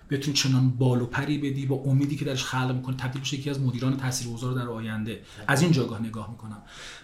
بتونی 0.09 0.37
چنان 0.37 0.69
بال 0.69 1.01
و 1.01 1.05
پری 1.05 1.37
بدی 1.37 1.65
با 1.65 1.75
امیدی 1.75 2.15
که 2.15 2.25
درش 2.25 2.43
خلق 2.43 2.75
می‌کنه 2.75 2.97
تبدیل 2.97 3.21
بشه 3.21 3.37
یکی 3.37 3.49
از 3.49 3.59
مدیران 3.59 3.97
تاثیرگذار 3.97 4.53
در 4.53 4.67
آینده. 4.67 5.21
از 5.47 5.61
این 5.61 5.71
جاگاه 5.71 6.01
نگاه 6.01 6.31
می‌کنم. 6.31 6.61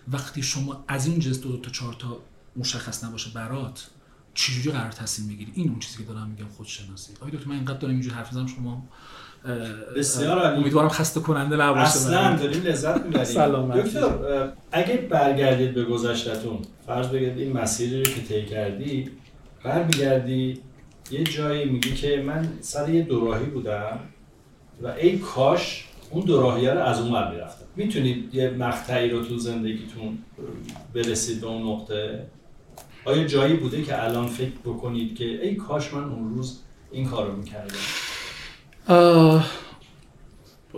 وقتی 0.08 0.44
شما 0.44 0.84
از 0.88 1.08
این 1.08 1.20
جنس 1.20 1.42
دو, 1.42 1.52
دو 1.52 1.58
تا 1.58 1.72
چهار 1.72 1.94
تا 1.94 2.18
مشخص 2.56 3.04
نباشه 3.04 3.30
برات 3.34 3.90
چجوری 4.34 4.72
قرار 4.72 4.92
تصمیم 4.92 5.30
بگیری؟ 5.30 5.52
این 5.56 5.70
اون 5.70 5.80
چیزی 5.80 5.98
که 5.98 6.04
دارم 6.04 6.30
میگم 6.30 6.48
خودشناسی. 6.48 7.14
آیا 7.22 7.36
دکتر 7.36 7.48
من 7.50 7.56
اینقدر 7.56 7.78
دارم 7.78 7.94
اینجوری 7.94 8.16
حرف 8.16 8.28
می‌زنم 8.28 8.48
شما 8.48 8.88
بسیار 9.96 10.40
عالی. 10.40 10.58
امیدوارم 10.58 10.90
خسته 10.90 11.20
کننده 11.20 11.56
نباشه 11.56 11.82
اصلا 11.82 12.36
داریم 12.36 12.64
لذت 12.64 13.06
می‌بریم. 13.06 13.72
دکتر 13.72 14.50
اگه 14.72 14.98
برگردید 14.98 15.74
به 15.74 15.84
گذشتتون 15.84 16.60
فرض 16.88 17.08
بگید 17.08 17.38
این 17.38 17.58
مسیری 17.58 18.04
رو 18.04 18.12
که 18.12 18.22
طی 18.22 18.46
کردی 18.46 19.10
برمیگردی 19.64 20.60
یه 21.12 21.24
جایی 21.24 21.66
میگی 21.66 21.94
که 21.94 22.24
من 22.28 22.50
سر 22.62 22.90
یه 22.90 23.04
دوراهی 23.04 23.46
بودم 23.46 24.00
و 24.84 24.88
ای 24.88 25.18
کاش 25.18 25.88
اون 26.12 26.26
دوراهی 26.26 26.68
رو 26.68 26.80
از 26.80 27.02
اون 27.02 27.14
ور 27.14 27.32
می‌رفتم. 27.32 27.66
می‌تونید 27.76 28.36
یه 28.36 28.50
مقطعی 28.50 29.10
رو 29.10 29.24
تو 29.24 29.38
زندگیتون 29.38 30.18
برسید 30.94 31.42
به 31.42 31.48
اون 31.48 31.74
نقطه؟ 31.74 32.24
آیا 33.06 33.24
جایی 33.24 33.54
بوده 33.54 33.84
که 33.84 34.04
الان 34.04 34.28
فکر 34.28 34.60
بکنید 34.66 35.16
که 35.16 35.26
ای 35.26 35.56
کاش 35.56 35.94
من 35.94 36.04
اون 36.04 36.36
روز 36.36 36.60
این 36.92 37.08
کار 37.08 37.28
رو 37.28 37.36
می‌کردم؟ 37.36 37.76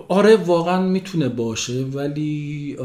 آره 0.07 0.35
واقعا 0.35 0.81
می‌تونه 0.81 1.29
باشه 1.29 1.73
ولی 1.73 2.77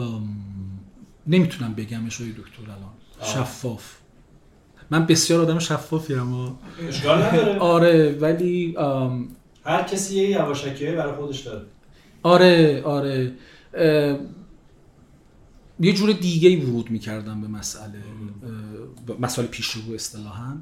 نمی‌تونم 1.27 1.75
بگمش 1.75 2.21
های 2.21 2.33
دکتر 2.33 2.63
الان. 2.63 2.93
شفاف. 3.23 3.95
من 4.91 5.07
بسیار 5.07 5.41
آدم 5.41 5.59
شفافی 5.59 6.15
اما 6.15 6.59
اشکال 6.89 7.23
نداره. 7.23 7.59
آره 7.59 8.19
ولی 8.21 8.77
هر 9.65 9.83
کسی 9.83 10.17
یه 10.17 10.31
یواشکی 10.31 10.87
برای 10.87 11.15
خودش 11.15 11.41
داره. 11.41 11.67
آره 12.23 12.83
آره. 12.83 13.33
یه 15.81 15.93
جور 15.93 16.13
دیگه 16.13 16.67
ورود 16.67 16.91
می‌کردم 16.91 17.41
به 17.41 17.49
مسئله 17.49 18.03
مسئله 19.21 19.47
پیشرو 19.47 19.95
اصطلاحا. 19.95 20.57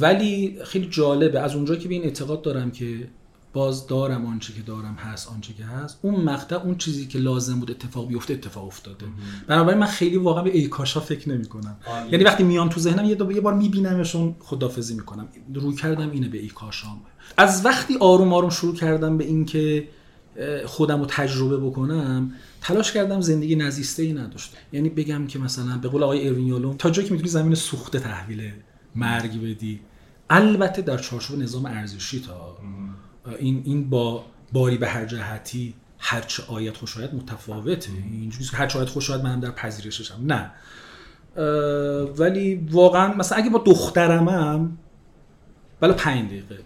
ولی 0.00 0.58
خیلی 0.64 0.86
جالبه. 0.90 1.40
از 1.40 1.54
اونجا 1.54 1.76
که 1.76 1.88
به 1.88 1.94
این 1.94 2.04
اعتقاد 2.04 2.42
دارم 2.42 2.70
که 2.70 3.08
باز 3.52 3.86
دارم 3.86 4.26
آنچه 4.26 4.52
که 4.52 4.62
دارم 4.62 4.94
هست 4.94 5.28
آنچه 5.28 5.52
که 5.52 5.64
هست. 5.64 5.98
اون 6.02 6.14
مقطع 6.14 6.56
اون 6.56 6.78
چیزی 6.78 7.06
که 7.06 7.18
لازم 7.18 7.60
بود 7.60 7.70
اتفاق 7.70 8.08
بیفته 8.08 8.34
اتفاق 8.34 8.66
افتاده. 8.66 9.06
بنابراین 9.46 9.80
من 9.80 9.86
خیلی 9.86 10.16
واقعا 10.16 10.42
به 10.42 10.56
ای 10.56 10.66
کاشا 10.66 11.00
فکر 11.00 11.28
نمی 11.28 11.44
کنم 11.44 11.76
یعنی 12.12 12.24
وقتی 12.24 12.44
میان 12.44 12.68
تو 12.68 12.80
ذهنم 12.80 13.04
یه, 13.04 13.14
دو 13.14 13.32
یه 13.32 13.40
بار 13.40 13.54
میبینمشون 13.54 14.34
خدافزی 14.40 14.94
می‌کنم. 14.94 15.28
روی 15.54 15.74
کردم 15.74 16.10
اینه 16.10 16.28
به 16.28 16.38
ای 16.38 16.48
کاشام 16.48 17.00
از 17.36 17.64
وقتی 17.64 17.96
آروم 18.00 18.32
آروم 18.32 18.50
شروع 18.50 18.74
کردم 18.74 19.18
به 19.18 19.24
اینکه 19.24 19.88
خودم 20.66 21.00
رو 21.00 21.06
تجربه 21.06 21.56
بکنم 21.56 22.32
تلاش 22.60 22.92
کردم 22.92 23.20
زندگی 23.20 23.56
نزیسته 23.56 24.02
ای 24.02 24.12
نداشته. 24.12 24.58
یعنی 24.72 24.88
بگم 24.88 25.26
که 25.26 25.38
مثلا 25.38 25.78
به 25.78 25.88
قول 25.88 26.02
آقای 26.02 26.28
اروین 26.28 26.46
یالوم 26.46 26.76
تا 26.76 26.90
جایی 26.90 27.08
که 27.08 27.14
می‌تونی 27.14 27.30
زمین 27.30 27.54
سوخته 27.54 28.00
تحویل 28.00 28.52
مرگ 28.94 29.42
بدی. 29.42 29.80
البته 30.30 30.82
در 30.82 30.98
چارچوب 30.98 31.38
نظام 31.38 31.66
ارزشی 31.66 32.20
تا 32.20 32.56
این 33.38 33.62
این 33.64 33.90
با 33.90 34.24
باری 34.52 34.76
به 34.76 34.88
هر 34.88 35.04
جهتی 35.04 35.74
هر 35.98 36.20
چه 36.20 36.42
آیت 36.48 36.76
خوش 36.76 36.98
آیت 36.98 37.14
متفاوته. 37.14 37.90
اینجوری 38.12 38.46
هر 38.52 38.66
چه 38.66 38.78
آیت 38.78 38.88
خوش 38.88 39.10
آیت 39.10 39.24
منم 39.24 39.40
در 39.40 39.50
پذیرششم 39.50 40.20
نه. 40.22 40.50
ولی 42.18 42.68
واقعا 42.70 43.14
مثلا 43.14 43.38
اگه 43.38 43.50
با 43.50 43.62
دخترمم 43.66 44.78
بلا 45.80 45.92
پنج 45.92 46.26
دقیقه. 46.26 46.58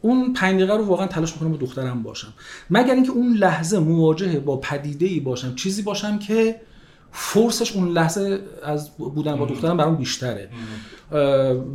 اون 0.00 0.32
پنج 0.32 0.56
دقیقه 0.56 0.76
رو 0.76 0.84
واقعا 0.84 1.06
تلاش 1.06 1.32
می‌کنم 1.32 1.50
با 1.52 1.56
دخترم 1.56 2.02
باشم. 2.02 2.32
مگر 2.70 2.94
اینکه 2.94 3.10
اون 3.10 3.32
لحظه 3.32 3.78
مواجهه 3.78 4.40
با 4.40 4.56
پدیده 4.56 5.06
ای 5.06 5.20
باشم 5.20 5.54
چیزی 5.54 5.82
باشم 5.82 6.18
که 6.18 6.60
فورسش 7.12 7.72
اون 7.72 7.88
لحظه 7.88 8.40
از 8.62 8.90
بودن 8.96 9.36
با 9.36 9.46
دخترم 9.46 9.76
برام 9.76 9.96
بیشتره. 9.96 10.48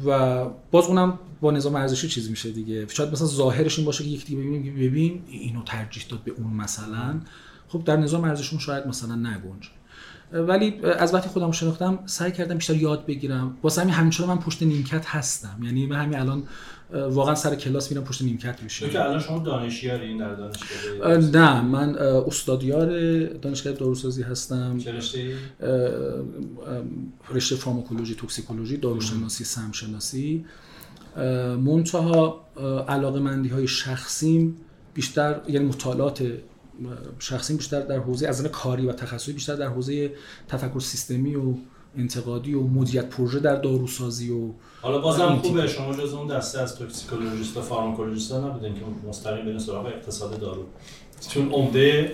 و 0.06 0.46
باز 0.72 0.86
اونم 0.86 1.20
با 1.42 1.52
نظام 1.52 1.76
ارزشی 1.76 2.08
چیز 2.08 2.30
میشه 2.30 2.52
دیگه. 2.52 2.88
شاید 2.88 3.12
مثلا 3.12 3.28
ظاهرش 3.28 3.78
این 3.78 3.86
باشه 3.86 4.04
که 4.04 4.10
یک 4.10 4.26
دیگه 4.26 4.40
ببینیم 4.40 4.64
که 4.64 4.72
ببین 4.72 5.24
اینو 5.28 5.64
ترجیح 5.64 6.04
داد 6.10 6.24
به 6.24 6.32
اون 6.32 6.54
مثلا. 6.54 7.22
خب 7.68 7.84
در 7.84 7.98
نظام 7.98 8.24
ارزشون 8.24 8.60
شاید 8.60 8.88
مثلا 8.88 9.16
نگنج. 9.16 9.70
ولی 10.32 10.86
از 10.86 11.14
وقتی 11.14 11.30
خودم 11.30 11.52
شناختم 11.52 12.00
سعی 12.06 12.32
کردم 12.32 12.56
بیشتر 12.56 12.76
یاد 12.76 13.06
بگیرم. 13.06 13.58
واسه 13.64 13.82
همین 13.82 13.94
همینچنان 13.94 14.30
من 14.30 14.40
پشت 14.40 14.64
نیمکت 14.64 15.06
هستم. 15.06 15.60
یعنی 15.64 15.86
من 15.86 15.96
همین 15.96 16.20
الان 16.20 16.44
واقعا 16.92 17.36
سر 17.36 17.56
کلاس 17.56 17.92
میرم 17.92 18.04
پشت 18.04 18.22
نیمکت 18.22 18.64
میشه 18.64 18.90
که 18.90 19.04
الان 19.04 19.20
شما 19.20 19.40
دانشیاری 19.40 20.18
در 20.18 20.36
دانشگاه 20.36 21.18
نه 21.18 21.62
من 21.62 21.96
استادیار 21.98 22.88
دانشگاه 23.28 23.74
داروسازی 23.74 24.24
هستم. 24.24 24.78
چه 24.78 24.92
رشته 24.92 25.34
رشته 27.34 27.56
فارماکولوژی 27.56 28.16
توکسیکولوژی 28.16 28.78
داروشناسی 28.78 29.44
سمشناسی. 29.44 30.46
منتها 31.66 32.46
علاقه 32.88 33.20
مندی 33.20 33.50
های 33.50 33.68
شخصیم 33.68 34.58
بیشتر 34.94 35.42
یعنی 35.48 35.66
مطالعات 35.66 36.32
شخصیم 37.20 37.58
بیشتر 37.58 37.82
در 37.82 38.00
حوزه 38.00 38.28
از 38.28 38.44
کاری 38.44 38.86
و 38.86 38.92
تخصصی 38.92 39.34
بیشتر 39.34 39.56
در 39.56 39.68
حوزه 39.68 40.12
تفکر 40.48 40.80
سیستمی 40.80 41.36
و 41.36 41.54
انتقادی 41.98 42.54
و 42.54 42.62
مدیریت 42.62 43.10
پروژه 43.10 43.40
در 43.40 43.56
داروسازی 43.56 44.32
و 44.32 44.52
حالا 44.82 45.00
بازم 45.00 45.36
خوبه. 45.36 45.68
شما 45.68 45.94
جز 45.94 46.14
اون 46.14 46.28
دسته 46.28 46.60
از 46.60 46.78
toxicologist 46.78 47.58
و 47.58 47.62
pharmacologist 47.62 48.34
نبودین 48.34 48.74
که 48.74 48.82
مستقیم 49.08 49.46
برین 49.46 49.60
سراغ 49.60 49.86
اقتصاد 49.86 50.40
دارو. 50.40 50.66
چون 51.30 51.52
عمده 51.52 52.12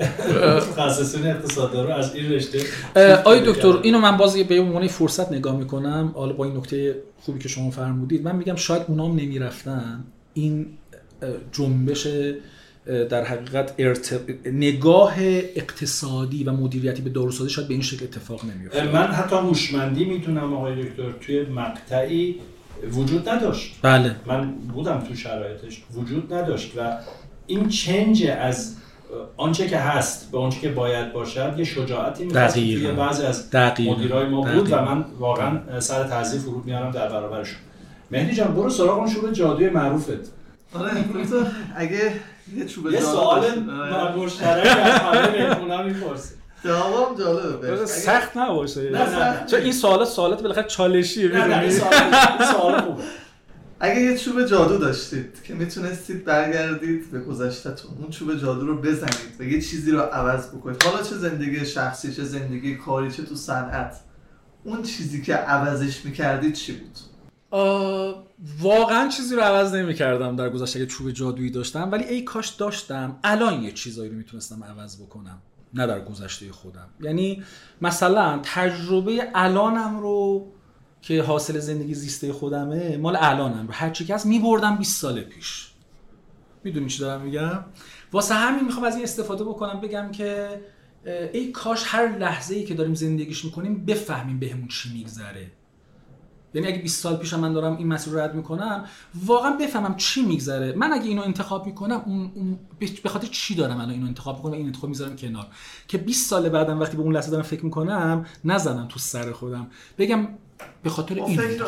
متخصصین 0.55 1.27
اقتصاد 1.27 1.71
دارو 1.71 1.89
از 1.89 2.15
این 2.15 2.31
رشته 2.31 2.59
آقای 3.25 3.41
دکتر 3.45 3.77
اینو 3.83 3.99
من 3.99 4.17
باز 4.17 4.37
به 4.37 4.59
عنوان 4.59 4.87
فرصت 4.87 5.31
نگاه 5.31 5.57
می‌کنم. 5.57 6.11
حالا 6.15 6.33
با 6.33 6.45
این 6.45 6.57
نکته 6.57 7.03
خوبی 7.21 7.39
که 7.39 7.49
شما 7.49 7.69
فرمودید 7.71 8.23
من 8.23 8.35
میگم 8.35 8.55
شاید 8.55 8.81
اونام 8.87 9.11
نمی‌رفتن. 9.11 10.03
این 10.33 10.67
جنبش 11.51 12.07
در 12.85 13.23
حقیقت 13.23 13.73
ارت... 13.77 14.19
نگاه 14.45 15.13
اقتصادی 15.55 16.43
و 16.43 16.51
مدیریتی 16.51 17.01
به 17.01 17.09
داروسازی 17.09 17.49
شاید 17.49 17.67
به 17.67 17.73
این 17.73 17.83
شکل 17.83 18.03
اتفاق 18.03 18.41
نمیفته 18.45 18.91
من 18.91 19.07
حتی 19.07 19.35
هوشمندی 19.35 20.05
می‌تونم 20.05 20.53
آقای 20.53 20.83
دکتر 20.83 21.11
توی 21.11 21.45
مقطعی 21.45 22.39
وجود 22.91 23.29
نداشت. 23.29 23.75
بله. 23.81 24.15
من 24.25 24.51
بودم 24.51 24.99
تو 24.99 25.15
شرایطش 25.15 25.83
وجود 25.93 26.33
نداشت 26.33 26.71
و 26.77 26.97
این 27.47 27.69
چنج 27.69 28.27
از 28.39 28.75
آنچه 29.37 29.67
که 29.67 29.77
هست 29.77 30.31
به 30.31 30.37
آنچه 30.37 30.59
که 30.59 30.69
باید 30.69 31.13
باشد 31.13 31.53
یه 31.57 31.63
شجاعتی 31.63 32.25
می‌خواست 32.25 32.53
توی 32.53 32.91
بعضی 32.91 33.23
از 33.23 33.55
مدیرای 33.79 34.29
ما 34.29 34.41
بود 34.41 34.71
و 34.71 34.75
من 34.75 35.05
واقعا 35.19 35.79
سر 35.79 36.07
تعظیم 36.07 36.41
فرود 36.41 36.65
میارم 36.65 36.91
در 36.91 37.09
برابرشون. 37.09 37.57
مهدی 38.11 38.35
جان 38.35 38.55
برو 38.55 38.69
سراغ 38.69 38.97
اون 38.97 39.09
شروع 39.09 39.31
جادوی 39.31 39.69
معروفت. 39.69 40.09
آره 40.73 40.91
اگه 41.75 42.11
یه 42.57 42.65
چوب 42.65 42.91
یه 42.91 42.99
سوال 43.01 43.59
مشترک 44.17 44.65
از 44.65 45.01
همه 45.01 45.47
مهمونا 45.47 45.83
می‌پرسه. 45.83 46.35
جوابم 46.63 47.23
جالبه. 47.23 47.85
سخت 47.85 48.37
نباشه. 48.37 48.89
نه 48.89 49.45
چون 49.45 49.59
این 49.61 49.71
سوالات 49.71 50.07
سوالات 50.07 50.41
بالاخره 50.41 50.67
چالشیه 50.67 51.27
نه 51.27 51.45
نه 51.45 51.59
این 51.59 51.71
سوال 52.51 52.81
خوبه. 52.81 53.03
اگه 53.79 54.01
یه 54.01 54.17
چوب 54.17 54.45
جادو 54.45 54.77
داشتید 54.77 55.43
که 55.43 55.53
می‌تونستید 55.53 56.25
برگردید 56.25 57.11
به 57.11 57.19
گذشتهتون 57.19 57.91
اون 58.01 58.09
چوب 58.09 58.35
جادو 58.35 58.67
رو 58.67 58.81
بزنید 58.81 59.35
و 59.39 59.43
یه 59.43 59.61
چیزی 59.61 59.91
رو 59.91 59.99
عوض 59.99 60.47
بکنید. 60.47 60.83
حالا 60.83 61.03
چه 61.03 61.15
زندگی 61.15 61.65
شخصی 61.65 62.13
چه 62.13 62.23
زندگی 62.23 62.75
کاری 62.75 63.11
چه 63.11 63.23
تو 63.23 63.35
صنعت 63.35 63.99
اون 64.63 64.83
چیزی 64.83 65.21
که 65.21 65.35
عوضش 65.35 66.05
می‌کردید 66.05 66.53
چی 66.53 66.71
بود؟ 66.71 66.97
واقعا 68.59 69.07
چیزی 69.07 69.35
رو 69.35 69.41
عوض 69.41 69.73
نمی 69.73 69.93
کردم 69.93 70.35
در 70.35 70.49
گذشته 70.49 70.79
اگه 70.79 70.85
چوب 70.85 71.11
جادویی 71.11 71.49
داشتم 71.49 71.91
ولی 71.91 72.03
ای 72.03 72.21
کاش 72.21 72.49
داشتم. 72.49 73.19
الان 73.23 73.63
یه 73.63 73.71
چیزایی 73.71 74.09
رو 74.09 74.15
می‌تونستم 74.15 74.63
عوض 74.63 75.01
بکنم 75.01 75.41
نه 75.73 75.87
در 75.87 76.05
گذشته 76.05 76.51
خودم. 76.51 76.87
یعنی 77.01 77.43
مثلا 77.81 78.39
تجربه 78.43 79.27
الانم 79.35 79.99
رو 79.99 80.47
که 81.01 81.23
حاصل 81.23 81.59
زندگی 81.59 81.93
زیسته 81.93 82.33
خودمه 82.33 82.97
مال 82.97 83.17
الانم 83.19 83.67
رو. 83.67 83.73
هرچی 83.73 84.05
که 84.05 84.15
هست 84.15 84.25
میبردم 84.25 84.75
20 84.75 85.01
سال 85.01 85.21
پیش. 85.21 85.69
می‌دونی 86.63 86.87
چی 86.87 86.99
دارم 86.99 87.21
میگم؟ 87.21 87.65
واسه 88.11 88.33
همین 88.33 88.65
می‌خوام 88.65 88.85
از 88.85 88.95
این 88.95 89.03
استفاده 89.03 89.43
بکنم 89.43 89.81
بگم 89.81 90.11
که 90.11 90.61
ای 91.33 91.51
کاش 91.51 91.83
هر 91.85 92.17
لحظه 92.17 92.55
ای 92.55 92.63
که 92.63 92.73
داریم 92.73 92.93
زندگیش 92.93 93.45
می‌کنیم 93.45 93.85
بفهمیم 93.85 94.39
بهمون 94.39 94.67
چی 94.67 94.93
میگذره. 94.93 95.51
یعنی 96.53 96.67
اگه 96.67 96.77
20 96.77 97.03
سال 97.03 97.17
پیش 97.17 97.33
من 97.33 97.53
دارم 97.53 97.77
این 97.77 97.87
مسیر 97.87 98.13
رو 98.13 98.19
رد 98.19 98.35
می‌کنم 98.35 98.85
واقعا 99.25 99.51
بفهمم 99.51 99.95
چی 99.95 100.25
میگذره. 100.25 100.73
من 100.77 100.93
اگه 100.93 101.07
اینو 101.07 101.21
انتخاب 101.21 101.65
می‌کنم 101.65 102.03
اون, 102.05 102.31
اون 102.35 102.59
به 103.03 103.09
خاطر 103.09 103.27
چی 103.27 103.55
دارم 103.55 103.77
الان 103.77 103.89
اینو 103.89 104.05
انتخاب 104.05 104.37
می‌کنم؟ 104.37 104.53
این 104.53 104.65
انتخاب 104.65 104.89
می‌ذارم 104.89 105.15
کنار. 105.15 105.47
که 105.87 105.97
20 105.97 106.29
سال 106.29 106.49
بعدم 106.49 106.79
وقتی 106.79 106.97
به 106.97 107.03
اون 107.03 107.15
لحظه 107.15 107.31
دارم 107.31 107.43
فکر 107.43 107.65
می‌کنم 107.65 108.25
نزنم 108.45 108.87
تو 108.87 108.99
سر 108.99 109.31
خودم. 109.31 109.67
بگم 109.97 110.27
به 110.83 110.89
خاطر 110.89 111.15
این 111.15 111.61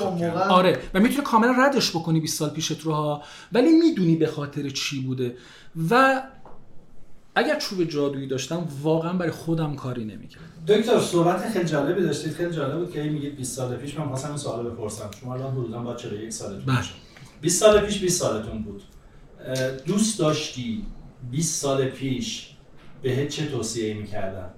آره. 0.49 0.79
و 0.93 0.99
می‌تونی 0.99 1.23
کاملا 1.23 1.51
ردش 1.51 1.89
بکنی 1.89 2.19
20 2.19 2.39
سال 2.39 2.49
پیشت 2.49 2.81
رو 2.81 2.93
ها. 2.93 3.23
ولی 3.53 3.71
می‌دونی 3.71 4.15
به 4.15 4.27
خاطر 4.27 4.69
چی 4.69 5.01
بوده. 5.01 5.35
و 5.89 6.23
اگر 7.35 7.59
چوب 7.59 7.83
جادویی 7.83 8.27
داشتم 8.27 8.67
واقعا 8.81 9.13
برای 9.13 9.31
خودم 9.31 9.75
کاری 9.75 10.05
نمی‌کرد 10.05 10.54
دکتر 10.67 10.99
صحبت 10.99 11.49
خیلی 11.49 11.65
جالبی 11.65 12.01
داشتید 12.01 12.33
خیلی 12.33 12.53
جالب 12.53 12.79
بود 12.79 12.91
که 12.91 13.03
میگید 13.03 13.35
20 13.35 13.55
سال 13.55 13.75
پیش. 13.75 13.97
من 13.97 14.07
خواستم 14.07 14.27
این 14.27 14.37
سوالو 14.37 14.69
بپرسم. 14.69 15.09
شما 15.21 15.33
الان 15.33 15.51
حدودا 15.51 15.79
با 15.79 15.95
41 15.95 16.31
سالتون 16.31 16.65
بله. 16.65 16.77
20 17.41 17.59
سال 17.59 17.79
پیش 17.79 17.99
20 17.99 18.19
سالتون 18.19 18.63
بود. 18.63 18.81
دوست 19.85 20.19
داشتی 20.19 20.85
20 21.31 21.61
سال 21.61 21.85
پیش 21.85 22.49
بهت 23.01 23.29
چه 23.29 23.45
توصیه 23.45 23.93
می‌کردن؟ 23.93 24.49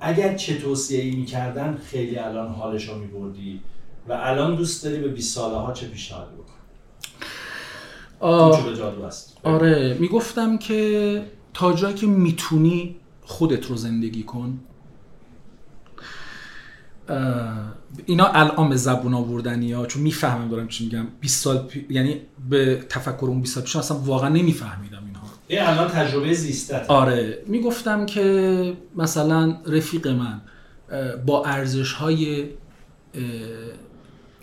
اگر 0.00 0.34
چه 0.36 0.58
توصیه 0.58 1.00
ای 1.00 1.10
می‌کردن 1.10 1.76
خیلی 1.76 2.18
الان 2.18 2.48
حالش 2.48 2.88
رو 2.88 2.98
میبردی 2.98 3.60
و 4.08 4.12
الان 4.12 4.56
دوست 4.56 4.84
داری 4.84 5.00
به 5.00 5.08
20 5.08 5.34
ساله 5.34 5.56
ها 5.56 5.72
چه 5.72 5.86
پیشنهادی 5.86 6.34
بکن 6.34 6.54
آه... 8.20 9.04
است؟ 9.04 9.36
آره 9.42 9.96
می‌گفتم 10.00 10.58
که 10.58 11.22
تا 11.54 11.72
جایی 11.72 11.94
که 11.94 12.06
می‌تونی 12.06 12.96
خودت 13.22 13.66
رو 13.66 13.76
زندگی 13.76 14.22
کن. 14.22 14.60
اینا 18.06 18.26
الان 18.26 18.68
به 18.68 18.76
زبون 18.76 19.14
آوردنی 19.14 19.72
ها 19.72 19.86
چون 19.86 20.02
می‌فهمم 20.02 20.48
دارم 20.48 20.68
چی 20.68 20.84
میگم. 20.84 21.06
20 21.20 21.44
سال 21.44 21.58
پی... 21.58 21.86
یعنی 21.90 22.20
به 22.50 22.84
تفکر 22.88 23.26
اون 23.26 23.40
20 23.40 23.54
سال 23.54 23.64
پیش 23.64 23.76
اصلا 23.76 23.96
واقعا 23.96 24.28
نمیفهمیدم 24.28 25.04
اینها. 25.04 25.26
این 25.48 25.62
الان 25.62 25.88
تجربه 25.88 26.32
زیستت. 26.32 26.90
آره 26.90 27.42
می‌گفتم 27.46 28.06
که 28.06 28.76
مثلا 28.96 29.56
رفیق 29.66 30.08
من 30.08 30.40
با 31.26 31.44
ارزش 31.44 31.92
های 31.92 32.48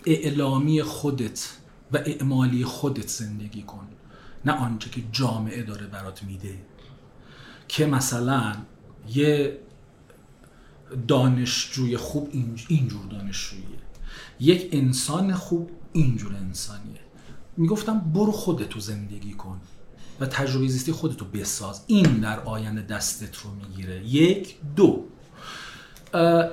اعلامی 0.06 0.82
خودت 0.82 1.48
و 1.92 1.96
اعمالی 1.96 2.64
خودت 2.64 3.08
زندگی 3.08 3.62
کن. 3.62 3.88
نه 4.44 4.52
آنچه 4.52 4.90
که 4.90 5.00
جامعه 5.12 5.62
داره 5.62 5.86
برات 5.86 6.22
میده. 6.22 6.54
که 7.68 7.86
مثلا 7.86 8.52
یه 9.14 9.58
دانشجوی 11.08 11.96
خوب 11.96 12.28
اینجور 12.68 13.06
دانشجوییه. 13.10 13.66
یک 14.40 14.68
انسان 14.72 15.34
خوب 15.34 15.70
اینجور 15.92 16.34
انسانیه. 16.34 17.00
می‌گفتم 17.56 17.98
برو 17.98 18.32
خودتو 18.32 18.80
زندگی 18.80 19.32
کن 19.32 19.60
و 20.20 20.26
تجربه 20.26 20.68
زیستی 20.68 20.92
خودتو 20.92 21.24
بساز. 21.24 21.84
این 21.86 22.02
در 22.02 22.40
آینده 22.40 22.82
دستت 22.82 23.36
رو 23.36 23.50
می‌گیره. 23.54 24.06
یک 24.06 24.56
دو. 24.76 25.04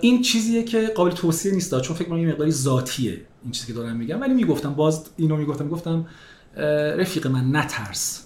این 0.02 0.22
چیزیه 0.22 0.64
که 0.64 0.88
قابل 0.96 1.12
توصیه 1.12 1.52
نیست 1.52 1.82
چون 1.82 1.96
فکر 1.96 2.10
کنم 2.10 2.18
یه 2.18 2.28
مقداری 2.28 2.52
ذاتیه 2.52 3.26
این 3.44 3.52
چیزی 3.52 3.68
که 3.68 3.74
دارم 3.74 3.96
میگم. 3.96 4.22
ولی 4.22 4.34
می‌گفتم 4.34 4.74
باز 4.74 5.06
اینو 5.18 5.38
می‌گفتم 5.38 5.68
گفتم 5.68 6.08
رفیق 6.98 7.28
من 7.28 7.56
نترس. 7.56 8.24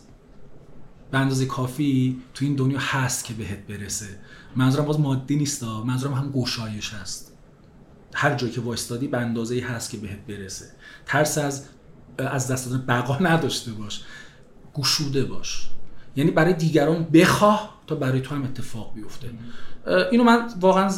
به 1.11 1.17
اندازه 1.17 1.45
کافی 1.45 2.21
تو 2.33 2.45
این 2.45 2.55
دنیا 2.55 2.79
هست 2.79 3.25
که 3.25 3.33
بهت 3.33 3.59
برسه. 3.59 4.19
منظورم 4.55 4.85
باز 4.85 4.99
مادی 4.99 5.35
نیست 5.35 5.63
منظورم 5.63 6.13
هم 6.13 6.31
گشایش 6.31 6.93
هست. 6.93 7.33
هر 8.13 8.35
جایی 8.35 8.53
که 8.53 8.61
وایستادی 8.61 9.07
به 9.07 9.17
اندازه 9.17 9.59
هست 9.59 9.89
که 9.89 9.97
بهت 9.97 10.19
برسه. 10.27 10.65
ترس 11.05 11.37
از 11.37 11.65
از 12.17 12.51
دست 12.51 12.69
دادن 12.69 12.85
بقا 12.85 13.17
نداشته 13.19 13.71
باش. 13.71 14.01
گشوده 14.73 15.23
باش. 15.23 15.69
یعنی 16.15 16.31
برای 16.31 16.53
دیگران 16.53 17.03
بخواه 17.03 17.77
تا 17.87 17.95
برای 17.95 18.21
تو 18.21 18.35
هم 18.35 18.43
اتفاق 18.43 18.93
بیفته. 18.95 19.29
اینو 20.11 20.23
من 20.23 20.47
واقعا 20.59 20.91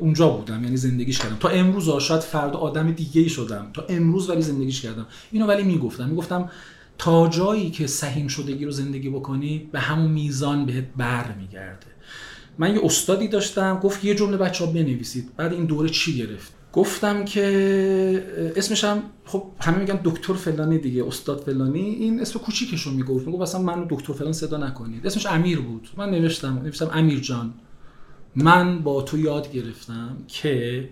اونجا 0.00 0.28
بودم 0.28 0.64
یعنی 0.64 0.76
زندگیش 0.76 1.18
کردم. 1.18 1.36
تا 1.36 1.48
امروز 1.48 1.88
شاید 2.02 2.20
فردا 2.20 2.58
آدم 2.58 2.92
دیگه 2.92 3.20
ای 3.20 3.28
شدم. 3.28 3.70
تا 3.72 3.84
امروز 3.88 4.30
ولی 4.30 4.42
زندگیش 4.42 4.80
کردم. 4.80 5.06
اینو 5.30 5.46
ولی 5.46 5.62
می‌گفتم. 5.62 6.08
می‌گفتم 6.08 6.50
تا 6.98 7.28
جایی 7.28 7.70
که 7.70 7.86
سهیم 7.86 8.28
شدگی 8.28 8.64
رو 8.64 8.70
زندگی 8.70 9.10
بکنی 9.10 9.68
به 9.72 9.80
همون 9.80 10.10
میزان 10.10 10.66
بهت 10.66 10.84
بر 10.96 11.32
میگرده 11.32 11.86
من 12.58 12.74
یه 12.74 12.80
استادی 12.84 13.28
داشتم 13.28 13.80
گفت 13.82 14.04
یه 14.04 14.14
جمله 14.14 14.36
بچه 14.36 14.64
ها 14.64 14.72
بنویسید. 14.72 15.36
بعد 15.36 15.52
این 15.52 15.64
دوره 15.64 15.88
چی 15.88 16.16
گرفت؟ 16.16 16.52
گفتم 16.72 17.24
که 17.24 18.52
اسمش 18.56 18.84
هم 18.84 19.02
خب 19.24 19.52
همه 19.60 19.78
میگن 19.78 20.00
دکتر 20.04 20.34
فلانی 20.34 20.78
دیگه 20.78 21.06
استاد 21.06 21.40
فلانی. 21.40 21.80
این 21.80 22.20
اسم 22.20 22.38
کوچیکش 22.38 22.82
رو 22.82 22.92
می‌گفت. 22.92 23.26
می‌گفت 23.26 23.42
اصلا 23.42 23.62
منو 23.62 23.86
دکتر 23.90 24.12
فلان 24.12 24.32
صدا 24.32 24.56
نکنید. 24.56 25.06
اسمش 25.06 25.26
امیر 25.26 25.60
بود. 25.60 25.88
من 25.96 26.10
نوشتم 26.10 26.60
نوشتم 26.64 26.90
امیر 26.92 27.20
جان. 27.20 27.54
من 28.36 28.82
با 28.82 29.02
تو 29.02 29.18
یاد 29.18 29.52
گرفتم 29.52 30.16
که 30.28 30.90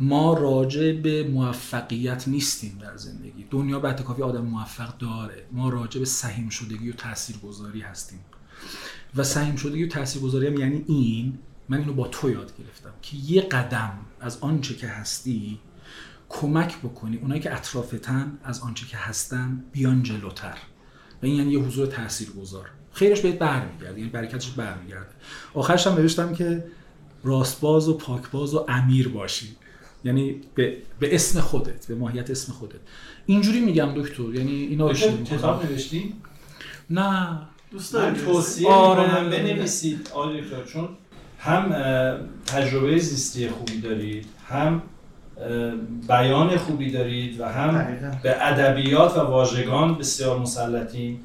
ما 0.00 0.34
راجع 0.34 0.92
به 0.92 1.28
موفقیت 1.28 2.28
نیستیم 2.28 2.78
در 2.82 2.96
زندگی. 2.96 3.46
دنیا 3.50 3.80
به 3.80 3.92
کافی 3.92 4.22
آدم 4.22 4.44
موفق 4.44 4.98
داره. 4.98 5.46
ما 5.52 5.68
راجع 5.68 5.98
به 5.98 6.06
سهیم 6.06 6.48
شدگی 6.48 6.90
و 6.90 6.92
تاثیرگذاری 6.92 7.80
هستیم. 7.80 8.20
و 9.16 9.24
سهیم 9.24 9.56
شدگی 9.56 9.84
و 9.84 9.88
تاثیرگذاری 9.88 10.46
هم 10.46 10.56
یعنی 10.56 10.84
این 10.88 11.38
من 11.68 11.78
اینو 11.78 11.92
با 11.92 12.08
تو 12.08 12.30
یاد 12.30 12.52
گرفتم 12.58 12.92
که 13.02 13.16
یه 13.16 13.42
قدم 13.42 13.92
از 14.20 14.38
آنچه 14.40 14.74
که 14.74 14.86
هستی 14.86 15.58
کمک 16.28 16.78
بکنی. 16.78 17.16
اونایی 17.16 17.40
که 17.40 17.54
اطرافتن 17.54 18.38
از 18.44 18.60
آنچه 18.60 18.86
که 18.86 18.96
هستن 18.96 19.64
بیان 19.72 20.02
جلوتر. 20.02 20.58
و 21.22 21.26
این 21.26 21.34
یعنی 21.34 21.52
یه 21.52 21.58
حضور 21.58 21.86
تاثیرگذار. 21.86 22.70
خیرش 22.92 23.20
بهت 23.20 23.38
برمیگرده 23.38 23.98
یعنی 23.98 24.10
برکتش 24.10 24.50
برمیگرده. 24.50 25.10
آخرش 25.54 25.86
هم 25.86 25.94
نوشتم 25.94 26.34
که 26.34 26.64
راستباز 27.24 27.88
و 27.88 27.94
پاکباز 27.94 28.54
و 28.54 28.64
امیر 28.68 29.08
باشی. 29.08 29.56
یعنی 30.04 30.40
به, 30.54 30.76
به 31.00 31.14
اسم 31.14 31.40
خودت 31.40 31.86
به 31.86 31.94
ماهیت 31.94 32.30
اسم 32.30 32.52
خودت. 32.52 32.80
اینجوری 33.26 33.60
میگم 33.60 33.92
دکتر 33.96 34.34
یعنی 34.34 34.52
اینا 34.52 34.92
کتاب 34.92 35.66
نوشتی؟ 35.66 36.14
نه. 36.90 37.38
دوست. 37.70 37.92
دارم 37.92 38.14
توصیه 38.14 38.68
آره 38.68 39.28
بنویسید. 39.30 40.10
آره 40.14 40.42
چون 40.72 40.88
هم 41.38 41.74
تجربه 42.46 42.98
زیستی 42.98 43.48
خوبی 43.48 43.80
دارید 43.80 44.26
هم 44.48 44.82
بیان 46.08 46.56
خوبی 46.56 46.90
دارید 46.90 47.40
و 47.40 47.44
هم 47.44 47.98
به 48.22 48.46
ادبیات 48.46 49.16
و 49.16 49.20
واژگان 49.20 49.98
بسیار 49.98 50.38
مسلطین. 50.38 51.20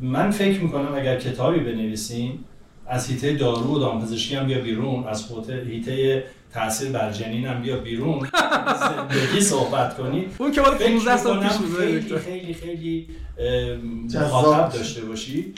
من 0.00 0.30
فکر 0.30 0.60
می‌کنم 0.60 0.94
اگر 0.94 1.20
کتابی 1.20 1.60
بنویسیم 1.60 2.44
از 2.86 3.06
هیته 3.08 3.32
دارو 3.32 3.74
و 3.74 3.78
دامپزشکی 3.78 4.34
هم 4.34 4.46
بیا 4.46 4.58
بیرون 4.58 5.04
از 5.06 5.32
هیته 5.48 6.24
تاثیر 6.54 6.90
بر 6.90 7.12
جنین 7.12 7.46
هم 7.46 7.62
بیا 7.62 7.76
بیرون. 7.76 8.28
زندگی 8.80 9.40
صحبت 9.40 9.96
کنی. 9.96 10.26
اون 10.38 10.52
که 10.52 10.60
مال 10.60 10.74
15 10.74 11.16
سال 11.16 11.40
پیش 11.42 11.52
خیلی 11.78 12.18
خیلی 12.18 12.54
خیلی 12.54 13.08
مخاطب 14.14 14.72
داشته 14.72 15.00
باشی. 15.04 15.54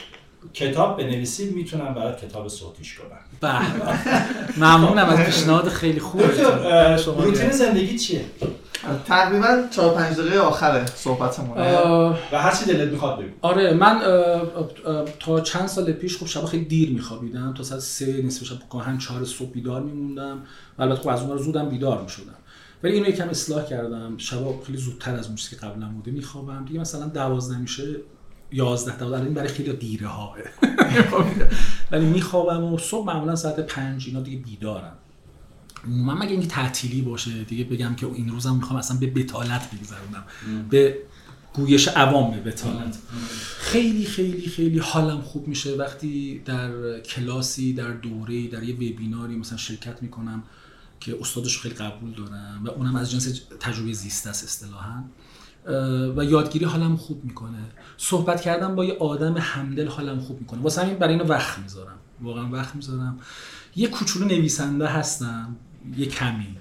کتاب 0.55 0.99
بنویسی 0.99 1.51
می‌تونم 1.51 1.95
برات 1.95 2.25
کتاب 2.25 2.49
صوتیش 2.49 2.99
کنم 2.99 3.19
به 3.41 3.53
ممنونم 4.57 5.09
از 5.09 5.19
پیشنهاد 5.19 5.69
خیلی 5.69 6.01
خوب. 6.01 6.23
روتین 7.19 7.51
زندگی 7.51 7.99
چیه؟ 7.99 8.25
تقریبا 9.07 9.63
4 9.71 9.95
5 9.95 10.17
دقیقه 10.17 10.39
آخره 10.39 10.87
صحبتمونه. 10.87 11.79
و 12.33 12.39
هر 12.39 12.55
چی 12.55 12.65
دلت 12.65 12.93
می‌خواد 12.93 13.19
بگو. 13.19 13.31
آره 13.43 13.75
من 13.75 14.01
تا 15.21 15.41
چند 15.41 15.67
سال 15.67 15.93
پیش 15.93 16.19
خب 16.19 16.27
شب 16.27 16.45
خیلی 16.45 16.65
دیر 16.65 16.91
میخوابیدم. 16.91 17.55
تا 17.55 17.63
ساعت 17.63 17.81
3 17.81 18.23
نصف 18.23 18.45
شب 18.45 18.57
گاهن 18.71 18.99
4 18.99 19.25
صبح 19.25 19.51
بیدار 19.51 19.83
میموندم. 19.83 20.39
و 20.79 20.83
البته 20.83 21.01
خب 21.01 21.09
از 21.09 21.23
اون 21.23 21.39
زودم 21.39 21.69
بیدار 21.69 22.03
می‌شدم. 22.03 22.35
ولی 22.83 22.93
اینو 22.93 23.09
یکم 23.09 23.29
اصلاح 23.29 23.65
کردم. 23.65 24.15
شبا 24.19 24.61
خیلی 24.67 24.79
زودتر 24.79 25.15
از 25.15 25.27
اون 25.27 25.37
که 25.37 25.57
قبلا 25.57 25.89
بوده 25.89 26.11
میخوابم. 26.11 26.65
دیگه 26.65 26.81
مثلا 26.81 27.07
12 27.07 27.59
میشه 27.59 27.97
11 28.53 28.99
تا 28.99 29.17
این 29.17 29.35
برای 29.35 29.49
خیلی 29.49 29.73
دیره 29.73 30.07
ها 30.07 30.37
ولی 31.91 32.07
میخوابم 32.07 32.65
و 32.65 32.79
صبح 32.79 33.07
معمولا 33.07 33.37
ساعت 33.37 33.61
5 33.61 34.07
اینا 34.07 34.21
دیگه 34.21 34.37
بیدارم. 34.37 34.93
من 35.85 36.15
مگه 36.15 36.31
اینکه 36.31 36.47
تعطیلی 36.47 37.03
باشه 37.03 37.45
دیگه 37.45 37.65
بگم 37.65 37.95
که 37.95 38.07
این 38.07 38.29
روزم 38.29 38.57
می‌خوام 38.57 38.79
اصلا 38.79 38.97
به 38.97 39.07
بتالت 39.07 39.71
بگذرونم. 39.71 40.25
به 40.71 40.99
گویش 41.55 41.89
عوام 41.89 42.31
به 42.31 42.51
بتالت. 42.51 42.99
خیلی 43.59 44.05
خیلی 44.05 44.47
خیلی 44.47 44.79
حالم 44.79 45.21
خوب 45.21 45.49
میشه. 45.49 45.77
وقتی 45.77 46.43
در 46.45 47.01
کلاسی 47.01 47.73
در 47.73 47.91
دوره 47.91 48.49
در 48.49 48.63
یه 48.63 48.75
وبیناری 48.75 49.37
مثلا 49.37 49.59
شرکت 49.59 50.03
می‌کنم 50.03 50.43
که 51.01 51.17
استادش 51.21 51.59
خیلی 51.59 51.75
قبول 51.75 52.13
دارم 52.13 52.63
و 52.65 52.69
اونم 52.69 52.97
از 52.97 53.11
جنس 53.11 53.41
تجربه 53.61 53.93
زیست 53.93 54.27
است 54.27 54.45
اصطلاحا. 54.45 55.05
و 56.17 56.25
یادگیری 56.25 56.65
حالم 56.65 56.97
خوب 56.97 57.25
می‌کنه. 57.25 57.59
صحبت 57.97 58.41
کردم 58.41 58.75
با 58.75 58.85
یه 58.85 58.97
آدم 58.99 59.37
همدل 59.39 59.89
حالم 59.89 60.21
خوب 60.21 60.41
می‌کنه. 60.41 60.63
واسه 60.63 60.83
همین 60.83 60.95
برای 60.95 61.13
اینو 61.15 61.25
وقت 61.25 61.59
می‌ذارم. 61.59 61.99
واقعا 62.23 62.51
وقت 62.51 62.75
می‌ذارم. 62.75 63.19
یه 63.77 63.89
کوچولو 63.89 64.27
نویسنده 64.27 64.87
هستم. 64.87 65.57
یه 65.97 66.07
کمی. 66.07 66.57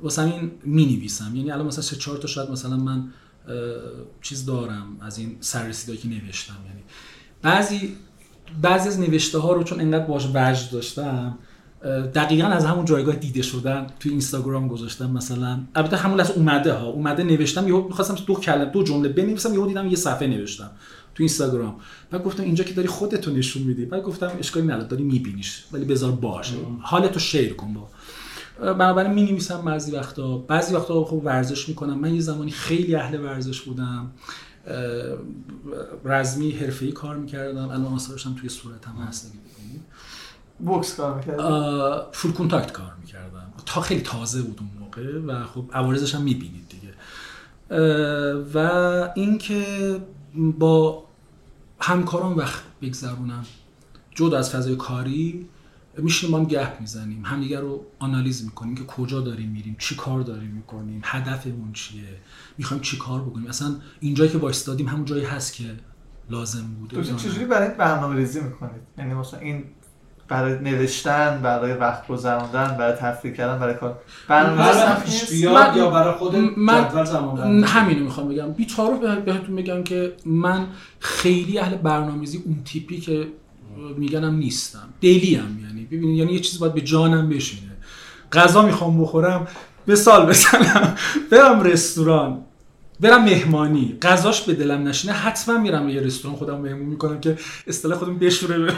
واسه 0.00 0.22
همین 0.22 0.50
می 0.64 0.96
نویسم 0.96 1.36
یعنی 1.36 1.50
الان 1.50 1.66
مثلا 1.66 1.98
چهار 1.98 2.18
تا 2.18 2.28
شاید 2.28 2.50
مثلا 2.50 2.76
من 2.76 3.08
چیز 4.22 4.46
دارم 4.46 4.96
از 5.00 5.18
این 5.18 5.36
سررسیدایی 5.40 5.98
که 5.98 6.08
نوشتم. 6.08 6.56
یعنی 6.66 6.82
بعضی 7.42 7.96
بعضی 8.62 8.88
از 8.88 9.00
نوشته 9.00 9.38
ها 9.38 9.52
رو 9.52 9.62
چون 9.62 9.80
انقدر 9.80 10.04
باش 10.04 10.26
وجد 10.34 10.70
داشتم 10.72 11.38
دقیقا 12.14 12.46
از 12.46 12.64
همون 12.64 12.84
جایگاه 12.84 13.16
دیده 13.16 13.42
شدن 13.42 13.86
تو 14.00 14.08
اینستاگرام 14.08 14.68
گذاشتم 14.68 15.10
مثلا. 15.10 15.60
البته 15.74 15.96
همون 15.96 16.18
لحظه 16.18 16.32
اومده 16.32 16.72
ها. 16.72 16.86
اومده 16.86 17.22
نوشتم 17.22 17.68
یهو 17.68 17.88
می‌خواستم 17.88 18.14
دو 18.14 18.34
کلمه 18.34 18.64
دو 18.64 18.82
جمله 18.82 19.08
بنویسم 19.08 19.54
یهو 19.54 19.66
دیدم 19.66 19.88
یه 19.88 19.96
صفحه 19.96 20.28
نوشتم 20.28 20.70
تو 21.14 21.22
اینستاگرام. 21.22 21.76
بعد 22.10 22.24
گفتم 22.24 22.42
اینجا 22.42 22.64
که 22.64 22.74
داری 22.74 22.88
خودتو 22.88 23.30
نشون 23.30 23.62
میدی. 23.62 23.84
بعد 23.84 24.02
گفتم 24.02 24.30
اشکالی 24.38 24.66
نداره 24.66 24.88
داری 24.88 25.02
میبینیش. 25.02 25.64
ولی 25.72 25.84
بذار 25.84 26.12
باشه. 26.12 26.54
حالتو 26.80 27.20
شیر 27.20 27.54
کن 27.54 27.74
با. 27.74 27.88
بنابراین 28.72 29.12
می 29.12 29.22
نویسم 29.22 29.62
بعضی 29.62 29.92
وقتا. 29.92 30.38
بعضی 30.38 30.74
وقتا 30.74 31.04
خب 31.04 31.22
ورزش 31.24 31.68
می‌کنم. 31.68 31.98
من 31.98 32.14
یه 32.14 32.20
زمانی 32.20 32.50
خیلی 32.50 32.94
اهل 32.94 33.20
ورزش 33.20 33.60
بودم. 33.60 34.10
رزمی 36.04 36.50
حرفه‌ای 36.50 36.92
کار 36.92 37.16
می‌کردم. 37.16 37.68
الان 37.68 37.86
آثارشم 37.86 38.34
توی 38.34 38.48
صورتم 38.48 38.94
هست. 39.08 39.32
بوکس 40.64 40.96
کار 40.96 41.16
می‌کردم. 41.16 42.02
فول 42.12 42.32
کنتاکت 42.32 42.72
کار 42.72 42.92
می‌کردم. 43.00 43.52
تا 43.66 43.80
خیلی 43.80 44.00
تازه 44.00 44.42
بود 44.42 44.60
اون 44.60 44.70
موقع 44.80 45.18
و 45.18 45.44
خب 45.44 45.64
عوارضش 45.72 46.14
هم 46.14 46.22
می‌بینید 46.22 46.68
دیگه. 46.68 46.94
و 48.54 48.58
اینکه 49.14 49.64
با 50.58 51.04
همکاران 51.80 52.32
وقت 52.32 52.62
بگذرونم. 52.82 53.44
جدا 54.14 54.38
از 54.38 54.50
فضای 54.50 54.76
کاری 54.76 55.48
میشیم 55.98 56.30
با 56.30 56.38
هم 56.38 56.44
گپ 56.44 56.80
می‌زنیم. 56.80 57.24
همدیگه 57.24 57.60
رو 57.60 57.84
آنالیز 57.98 58.44
می‌کنیم 58.44 58.74
که 58.74 58.84
کجا 58.84 59.20
داریم 59.20 59.48
میریم 59.48 59.76
چی 59.78 59.96
کار 59.96 60.20
داریم 60.20 60.50
می‌کنیم 60.50 61.00
هدفمون 61.04 61.72
چیه 61.72 62.04
می‌خوایم 62.58 62.82
چی 62.82 62.98
کار 62.98 63.20
بکنیم. 63.20 63.46
اصلا 63.46 63.76
اینجایی 64.00 64.30
که 64.30 64.38
وایستادیم 64.38 64.88
همون 64.88 65.04
جایی 65.04 65.24
هست 65.24 65.54
که 65.54 65.64
لازم 66.30 66.66
بوده. 66.80 67.02
تو 67.02 67.16
چجوری 67.16 67.44
برای 67.44 67.74
برنامه 67.74 68.16
ریزی 68.16 68.40
می‌کنید؟ 68.40 68.82
یعنی 68.98 69.14
مثلا 69.14 69.40
این 69.40 69.64
برای 70.30 70.58
نوشتن 70.58 71.40
برای 71.42 71.72
وقت 71.72 72.06
گذراندن 72.06 72.76
برای 72.78 72.96
تفریح 72.96 73.34
کردن 73.34 73.58
برای 73.58 73.74
کار. 73.74 73.98
برنامه 74.28 74.72
بیاد 75.30 75.76
یا 75.76 75.90
برای 75.90 76.14
خود 76.14 76.36
من 76.56 76.88
جدول 76.88 77.04
زمان 77.04 77.64
همینو 77.64 78.04
می‌خوام 78.04 78.28
بگم. 78.28 78.52
بی 78.52 78.66
تعارف 78.66 79.00
بهتون 79.24 79.56
بگم 79.56 79.82
که 79.82 80.12
من 80.24 80.66
خیلی 81.00 81.58
اهل 81.58 81.76
برنامه‌ریزی 81.76 82.42
اون 82.46 82.62
تیپی 82.64 83.00
که 83.00 83.26
میگنم 83.96 84.34
نیستم. 84.34 84.88
دلی 85.00 85.34
هم 85.34 85.58
یعنی. 85.64 85.84
ببینید 85.84 86.18
یعنی 86.18 86.32
یه 86.32 86.40
چیز 86.40 86.58
باید 86.58 86.74
به 86.74 86.80
جانم 86.80 87.28
بشینه. 87.28 87.72
غذا 88.32 88.62
می‌خوام 88.62 89.02
بخورم 89.02 89.48
به 89.86 89.96
سال 89.96 90.26
بزنم. 90.26 90.96
برم 91.30 91.62
رستوران. 91.62 92.44
برم 93.00 93.24
مهمانی. 93.24 93.98
غذاش 94.02 94.42
به 94.42 94.54
دلم 94.54 94.88
نشینه 94.88 95.12
حتما 95.12 95.58
میرم 95.58 95.88
یه 95.88 96.00
رستوران 96.00 96.36
خودم 96.36 96.60
مهمون 96.60 96.86
می‌کنم 96.86 97.20
که 97.20 97.38
اصطلاح 97.66 97.98
خودم 97.98 98.18
بشوره. 98.18 98.72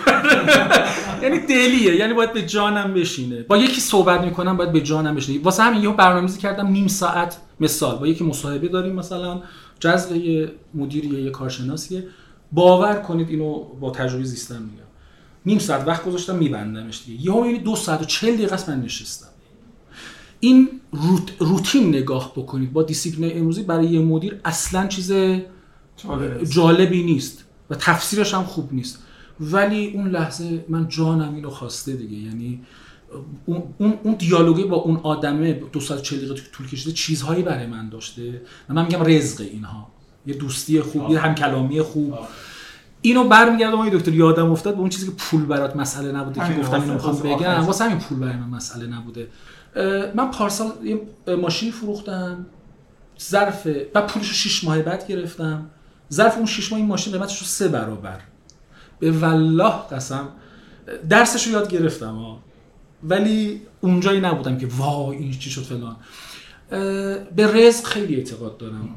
یعنی 1.22 1.38
دلیه. 1.38 1.96
یعنی 1.96 2.14
باید 2.14 2.32
به 2.32 2.42
جانم 2.42 2.94
بشینه. 2.94 3.42
با 3.42 3.56
یکی 3.56 3.80
صحبت 3.80 4.20
می‌کنم 4.20 4.56
باید 4.56 4.72
به 4.72 4.80
جانم 4.80 5.14
بشینه. 5.14 5.44
واسه 5.44 5.62
همین 5.62 5.82
یه 5.82 5.90
برنامه‌ریزی 5.90 6.38
کردم 6.38 6.66
نیم 6.66 6.88
ساعت 6.88 7.36
مثال. 7.60 7.98
با 7.98 8.06
یکی 8.06 8.24
مصاحبه 8.24 8.68
داریم 8.68 8.94
مثلا 8.94 9.42
جذب 9.80 10.16
یه 10.16 10.52
یه 10.94 11.30
کارشناسیه. 11.30 12.04
باور 12.52 12.94
کنید 12.94 13.28
اینو 13.28 13.58
با 13.80 13.90
تجربه 13.90 14.24
زیستم 14.24 14.62
میگم. 14.62 14.82
نیم 15.46 15.58
ساعت 15.58 15.88
وقت 15.88 16.04
گذاشتم 16.04 16.36
میبندمش 16.36 17.02
دیگه. 17.06 17.24
یهو 17.24 17.46
یعنی 17.46 17.58
دو 17.58 17.76
ساعت 17.76 18.02
و 18.02 18.04
چل 18.04 18.34
دقیقه 18.34 18.54
است 18.54 18.68
من 18.68 18.80
نشستم. 18.80 19.31
این 20.44 20.68
روت، 20.92 21.32
روتین 21.38 21.88
نگاه 21.88 22.32
بکنید. 22.36 22.72
با 22.72 22.82
دیسیپلین 22.82 23.38
امروزی 23.38 23.62
برای 23.62 23.86
یه 23.86 24.00
مدیر 24.00 24.40
اصلا 24.44 24.86
چیز 24.86 25.12
جالبی 26.48 27.02
نیست 27.02 27.44
و 27.70 27.74
تفسیرش 27.74 28.34
هم 28.34 28.44
خوب 28.44 28.72
نیست. 28.72 28.98
ولی 29.40 29.92
اون 29.94 30.08
لحظه 30.10 30.64
من 30.68 30.88
جانم 30.88 31.34
اینو 31.34 31.50
خواسته 31.50 31.92
دیگه. 31.92 32.16
یعنی 32.16 32.60
اون, 33.46 33.62
اون, 33.78 33.98
اون 34.02 34.14
دیالوگی 34.14 34.64
با 34.64 34.76
اون 34.76 34.96
آدمه 35.02 35.52
دو 35.52 35.80
ساعت 35.80 36.02
چل 36.02 36.16
دقیقه 36.16 36.34
طول 36.52 36.68
کشیده 36.68 36.92
چیزهایی 36.92 37.42
برای 37.42 37.66
من 37.66 37.88
داشته. 37.88 38.42
و 38.68 38.74
من 38.74 38.84
میگم 38.84 39.04
رزق 39.04 39.40
اینها. 39.40 39.88
یه 40.26 40.34
دوستی 40.34 40.80
خوب 40.80 41.10
یه 41.10 41.18
همکلامی 41.18 41.82
خوب. 41.82 42.14
اینو 43.02 43.28
برمیگردم 43.28 43.74
آقای 43.74 43.90
دکتر 43.90 44.14
یادم 44.14 44.50
افتاد 44.50 44.74
به 44.74 44.80
اون 44.80 44.88
چیزی 44.88 45.06
که 45.06 45.12
پول 45.12 45.44
برات 45.44 45.76
مسئله 45.76 46.12
نبوده 46.12 46.40
که 46.48 46.60
گفتم 46.60 46.80
اینو 46.80 46.92
می‌خوام 46.92 47.16
بگم. 47.16 47.64
واسه 47.64 47.84
همین 47.84 47.98
پول 47.98 48.18
برای 48.18 48.36
من 48.36 48.48
مسئله 48.48 48.86
نبوده. 48.86 49.28
من 50.14 50.30
پارسال 50.30 50.72
یه 50.84 51.00
ماشین 51.36 51.72
فروختم. 51.72 52.46
ظرف 53.22 53.66
و 53.94 54.02
پولش 54.02 54.28
رو 54.28 54.34
6 54.34 54.64
ماه 54.64 54.82
بعد 54.82 55.06
گرفتم. 55.06 55.70
ظرف 56.12 56.36
اون 56.36 56.46
6 56.46 56.72
ماه 56.72 56.80
این 56.80 56.88
ماشین 56.88 57.12
قیمتش 57.12 57.38
رو 57.38 57.46
سه 57.46 57.68
برابر. 57.68 58.20
به 58.98 59.10
والله 59.10 59.74
قسم 59.92 60.28
درسش 61.08 61.46
رو 61.46 61.52
یاد 61.52 61.68
گرفتم 61.68 62.14
ها 62.14 62.38
ولی 63.04 63.62
اونجایی 63.80 64.20
نبودم 64.20 64.58
که 64.58 64.68
وای 64.76 65.16
این 65.16 65.30
چی 65.30 65.50
شد 65.50 65.62
فلان. 65.62 65.96
به 67.36 67.46
رزق 67.54 67.84
خیلی 67.84 68.16
اعتقاد 68.16 68.56
دارم. 68.56 68.88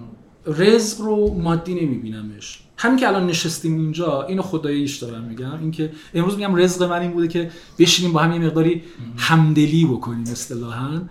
رزق 0.45 1.01
رو 1.01 1.34
مادی 1.34 1.74
نمیبینمش. 1.74 2.60
همین 2.78 2.97
که 2.99 3.07
الان 3.07 3.28
نشستیم 3.28 3.78
اینجا 3.78 4.23
اینو 4.23 4.41
خداییش 4.41 4.97
دارم 4.97 5.23
میگم. 5.23 5.59
اینکه 5.59 5.91
امروز 6.13 6.36
میگم 6.36 6.55
رزق 6.55 6.84
من 6.84 7.01
این 7.01 7.11
بوده 7.11 7.28
که 7.28 7.51
بشینیم 7.80 8.13
با 8.13 8.19
هم 8.19 8.32
یه 8.34 8.39
مقداری 8.39 8.84
همدلی 9.17 9.86
بکنیم 9.86 10.21
اصطلاحا. 10.23 11.01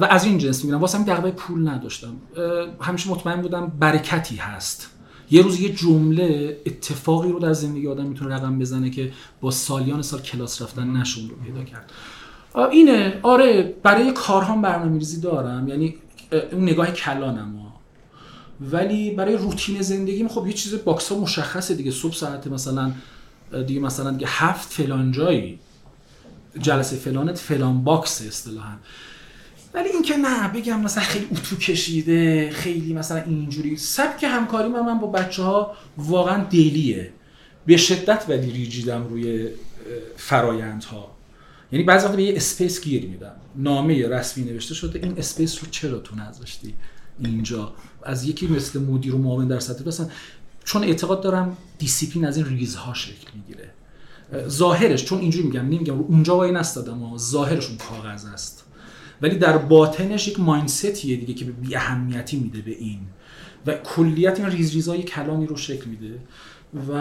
و 0.00 0.06
از 0.10 0.24
این 0.24 0.38
جنس 0.38 0.64
میگم 0.64 0.80
واسه 0.80 0.98
همین 0.98 1.32
پول 1.32 1.68
نداشتم. 1.68 2.16
همیشه 2.80 3.10
مطمئن 3.10 3.42
بودم 3.42 3.72
برکتی 3.80 4.36
هست. 4.36 4.90
یه 5.30 5.42
روز 5.42 5.60
یه 5.60 5.74
جمله 5.74 6.58
اتفاقی 6.66 7.32
رو 7.32 7.38
در 7.38 7.52
زندگی 7.52 7.88
آدم 7.88 8.04
می‌تونه 8.04 8.34
رقم 8.34 8.58
بزنه 8.58 8.90
که 8.90 9.12
با 9.40 9.50
سالیان 9.50 10.02
سال 10.02 10.20
کلاس 10.20 10.62
رفتن 10.62 10.96
نشه 10.96 11.19
اون 11.19 11.30
رو 11.30 11.36
پیدا 11.36 11.62
کرد. 11.64 11.92
اینه. 12.70 13.18
آره 13.22 13.74
برای 13.82 14.12
کارهام 14.12 14.62
برنامه‌ریزی 14.62 15.20
دارم. 15.20 15.68
یعنی 15.68 15.94
اون 16.52 16.62
نگاه 16.62 16.90
کلانم 16.90 17.54
ولی 18.60 19.10
برای 19.10 19.36
روتین 19.36 19.82
زندگیم 19.82 20.28
خب 20.28 20.46
یه 20.46 20.52
چیز 20.52 20.74
box 20.84 21.12
ها 21.12 21.18
مشخصه 21.18 21.74
دیگه. 21.74 21.90
صبح 21.90 22.14
ساعت 22.14 22.46
مثلا 22.46 22.92
دیگه 23.66 23.80
مثلا 23.80 24.10
دیگه 24.10 24.26
هفت 24.28 24.72
فلان 24.72 25.12
جایی. 25.12 25.58
جلسه 26.60 26.96
فلانت 26.96 27.38
فلان 27.38 27.84
box 27.84 28.22
اصطلاحا. 28.26 28.76
ولی 29.74 29.88
اینکه 29.88 30.16
نه 30.16 30.48
بگم 30.48 30.80
مثلا 30.80 31.04
خیلی 31.04 31.28
اتو 31.32 31.56
کشیده 31.56 32.50
خیلی 32.50 32.92
مثلا 32.92 33.22
اینجوری. 33.22 33.76
سبک 33.76 34.24
همکاری 34.24 34.68
من, 34.68 34.80
من 34.80 34.98
با 34.98 35.06
بچه 35.06 35.42
ها 35.42 35.76
واقعا 35.98 36.44
دلیه 36.44 37.12
به 37.66 37.76
شدت 37.76 38.24
ولی 38.28 38.50
rigid 38.50 38.97
م 38.97 39.06
روی 39.08 39.48
فرایندها. 40.16 41.14
یعنی 41.72 41.84
بعضی 41.84 42.06
وقت 42.06 42.16
به 42.16 42.22
یه 42.22 42.36
space 42.36 42.80
گیر 42.80 43.06
میدم. 43.06 43.36
نامه 43.56 44.08
رسمی 44.08 44.44
نوشته 44.44 44.74
شده. 44.74 44.98
این 44.98 45.18
space 45.18 45.64
رو 45.64 45.70
چرا 45.70 45.98
تو 45.98 46.16
نذاشتی 46.16 46.74
اینجا؟ 47.24 47.72
از 48.04 48.24
یکی 48.24 48.46
مثل 48.46 48.80
مدیر 48.80 49.14
و 49.14 49.18
معاون 49.18 49.48
در 49.48 49.60
سطح 49.60 49.88
مثلا 49.88 50.08
چون 50.64 50.84
اعتقاد 50.84 51.22
دارم 51.22 51.56
دیسیپلین 51.78 52.24
از 52.24 52.36
این 52.36 52.46
ریزها 52.46 52.94
شکل 52.94 53.30
می‌گیره. 53.34 53.70
ظاهرش 54.48 55.04
چون 55.04 55.18
اینجوری 55.18 55.46
میگم 55.46 55.64
نمیگم 55.64 56.00
اونجا 56.00 56.36
وای 56.36 56.52
نستادم 56.52 57.02
و 57.02 57.18
ظاهرش 57.18 57.66
اون 57.68 57.78
کاغذ 57.78 58.24
است. 58.24 58.64
ولی 59.22 59.36
در 59.36 59.58
باطنش 59.58 60.28
یک 60.28 60.40
mindset 60.40 60.99
یه 60.99 61.16
دیگه 61.16 61.34
که 61.34 61.44
بی 61.44 61.76
اهمیتی 61.76 62.36
میده 62.36 62.60
به 62.60 62.70
این. 62.70 63.00
و 63.66 63.74
کلیت 63.74 64.40
این 64.40 64.48
ریز 64.48 64.72
ریزای 64.72 65.02
کلانی 65.02 65.46
رو 65.46 65.56
شکل 65.56 65.90
میده. 65.90 66.18
و 66.88 66.92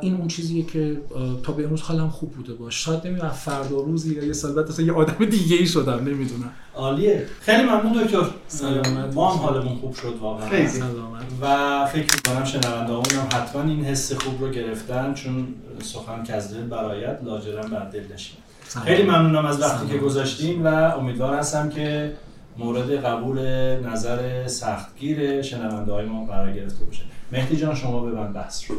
این 0.00 0.16
اون 0.16 0.28
چیزیه 0.28 0.62
که 0.62 1.00
تا 1.42 1.52
به 1.52 1.64
امروز 1.64 1.80
حالم 1.80 2.08
خوب 2.08 2.32
بوده 2.32 2.54
باش. 2.54 2.84
شاید 2.84 3.06
نمی‌دونم 3.06 3.30
فردا 3.30 3.76
روزی 3.76 4.14
یا 4.14 4.24
یه 4.24 4.32
سال 4.32 4.52
بعد 4.52 4.68
اصلا 4.68 4.86
یه 4.86 4.92
آدم 4.92 5.24
دیگه 5.24 5.56
ای 5.56 5.66
شدم 5.66 5.98
نمی‌دونم. 5.98 6.50
عالیه. 6.74 7.26
خیلی 7.40 7.62
ممنون 7.62 7.92
دکتر. 7.92 8.26
سلامت 8.48 9.14
ما 9.14 9.32
هم 9.32 9.38
حالمون 9.38 9.76
خوب 9.76 9.94
شد 9.94 10.14
واقعا. 10.20 10.48
خیلی 10.48 10.68
سلامت 10.68 11.22
و 11.42 11.86
فکر 11.86 12.16
می‌کنم 12.16 12.44
شنونده‌هامون 12.44 13.10
هم 13.10 13.40
حتما 13.40 13.62
این 13.62 13.84
حس 13.84 14.12
خوب 14.12 14.44
رو 14.44 14.50
گرفتن 14.50 15.14
چون 15.14 15.48
سخن 15.82 16.22
که 16.24 16.34
از 16.34 16.54
دل 16.54 16.62
برایت 16.62 17.18
لاجرم 17.24 17.70
بر 17.70 17.90
دل 17.90 18.02
نشین. 18.14 18.36
خیلی 18.84 19.02
ممنونم 19.02 19.46
از 19.46 19.60
وقتی 19.60 19.86
که 19.86 19.98
گذاشتیم 19.98 20.64
و 20.64 20.68
امیدوار 20.68 21.34
هستم 21.34 21.68
که 21.68 22.12
مورد 22.58 22.90
قبول 22.90 23.38
نظر 23.86 24.46
سختگیر 24.46 25.42
شنونده 25.42 25.92
های 25.92 26.06
ما 26.06 26.24
قرار 26.24 26.52
گرفته 26.52 26.84
باشه. 26.84 27.02
مهدی 27.32 27.56
جان 27.56 27.74
شما 27.74 28.00
ببند 28.00 28.32
بحث 28.32 28.70
رو 28.70 28.76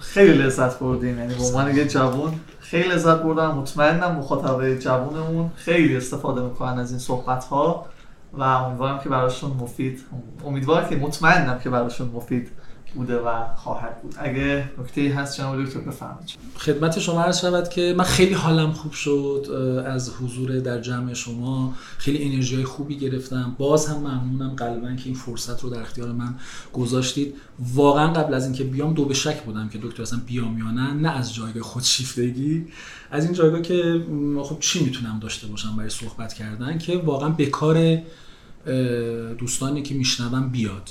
خیلی 0.00 0.32
لذت 0.32 0.78
بردیم. 0.78 1.18
یعنی 1.18 1.34
به 1.34 1.42
عنوان 1.44 1.76
یه 1.76 1.88
جوون 1.88 2.32
خیلی 2.60 2.88
لذت 2.88 3.22
بردم. 3.22 3.50
مطمئنم 3.50 4.16
مخاطب 4.16 4.78
جوونمون 4.78 5.50
خیلی 5.56 5.96
استفاده 5.96 6.42
می‌کنن 6.42 6.78
از 6.78 6.90
این 6.90 7.00
صحبت 7.00 7.44
ها 7.44 7.86
و 8.32 8.42
امیدوارم 8.42 8.98
که 8.98 9.08
براشون 9.08 9.50
مفید 9.50 10.00
امیدوارم 10.46 10.88
که 10.88 10.96
مطمئنم 10.96 11.58
که 11.58 11.70
براشون 11.70 12.10
مفید 12.14 12.50
بوده 12.94 13.18
و 13.18 13.54
خواهد 13.56 14.02
بود. 14.02 14.14
اگه 14.18 14.70
نکته 14.78 15.14
هست 15.14 15.38
جناب 15.38 15.64
دکتر 15.64 15.80
بفرمایید. 15.80 16.30
خدمت 16.58 16.98
شما 16.98 17.22
عرض 17.22 17.40
شود 17.40 17.68
که 17.68 17.94
من 17.98 18.04
خیلی 18.04 18.34
حالم 18.34 18.72
خوب 18.72 18.92
شد 18.92 19.46
از 19.86 20.10
حضور 20.10 20.58
در 20.58 20.80
جمع 20.80 21.14
شما. 21.14 21.74
خیلی 21.98 22.32
انرژی 22.32 22.64
خوبی 22.64 22.98
گرفتم. 22.98 23.54
باز 23.58 23.86
هم 23.86 23.96
ممنونم 23.96 24.54
قلبا 24.56 24.94
که 24.94 25.06
این 25.06 25.14
فرصت 25.14 25.60
رو 25.60 25.70
در 25.70 25.80
اختیار 25.80 26.12
من 26.12 26.34
گذاشتید. 26.72 27.34
واقعا 27.74 28.12
قبل 28.12 28.34
از 28.34 28.44
اینکه 28.44 28.64
بیام 28.64 28.94
دو 28.94 29.04
به 29.04 29.14
شک 29.14 29.42
بودم 29.42 29.68
که 29.68 29.78
دکتر 29.82 30.02
اصلا 30.02 30.20
بیام 30.26 30.58
یا 30.58 30.70
نه 30.70 30.92
نه 30.92 31.10
از 31.10 31.34
جایگاه 31.34 31.62
خودشیفتگی. 31.62 32.66
از 33.10 33.24
این 33.24 33.32
جایگاه 33.32 33.62
که 33.62 34.04
خب 34.42 34.56
چی 34.60 34.84
می‌تونم 34.84 35.18
داشته 35.18 35.46
باشم 35.46 35.76
برای 35.76 35.90
صحبت 35.90 36.32
کردن؟ 36.32 36.78
که 36.78 36.96
واقعا 36.96 37.28
به 37.28 37.46
کار 37.46 37.98
دوستانی 39.38 39.82
که 39.82 39.94
میشنوم 39.94 40.48
بیاد. 40.48 40.90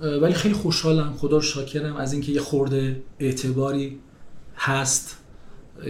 ولی 0.00 0.34
خیلی 0.34 0.54
خوشحالم 0.54 1.12
خدا 1.12 1.36
رو 1.36 1.42
شاکرم 1.42 1.96
از 1.96 2.12
اینکه 2.12 2.32
یه 2.32 2.40
خورده 2.40 3.02
اعتباری 3.18 3.98
هست 4.56 5.16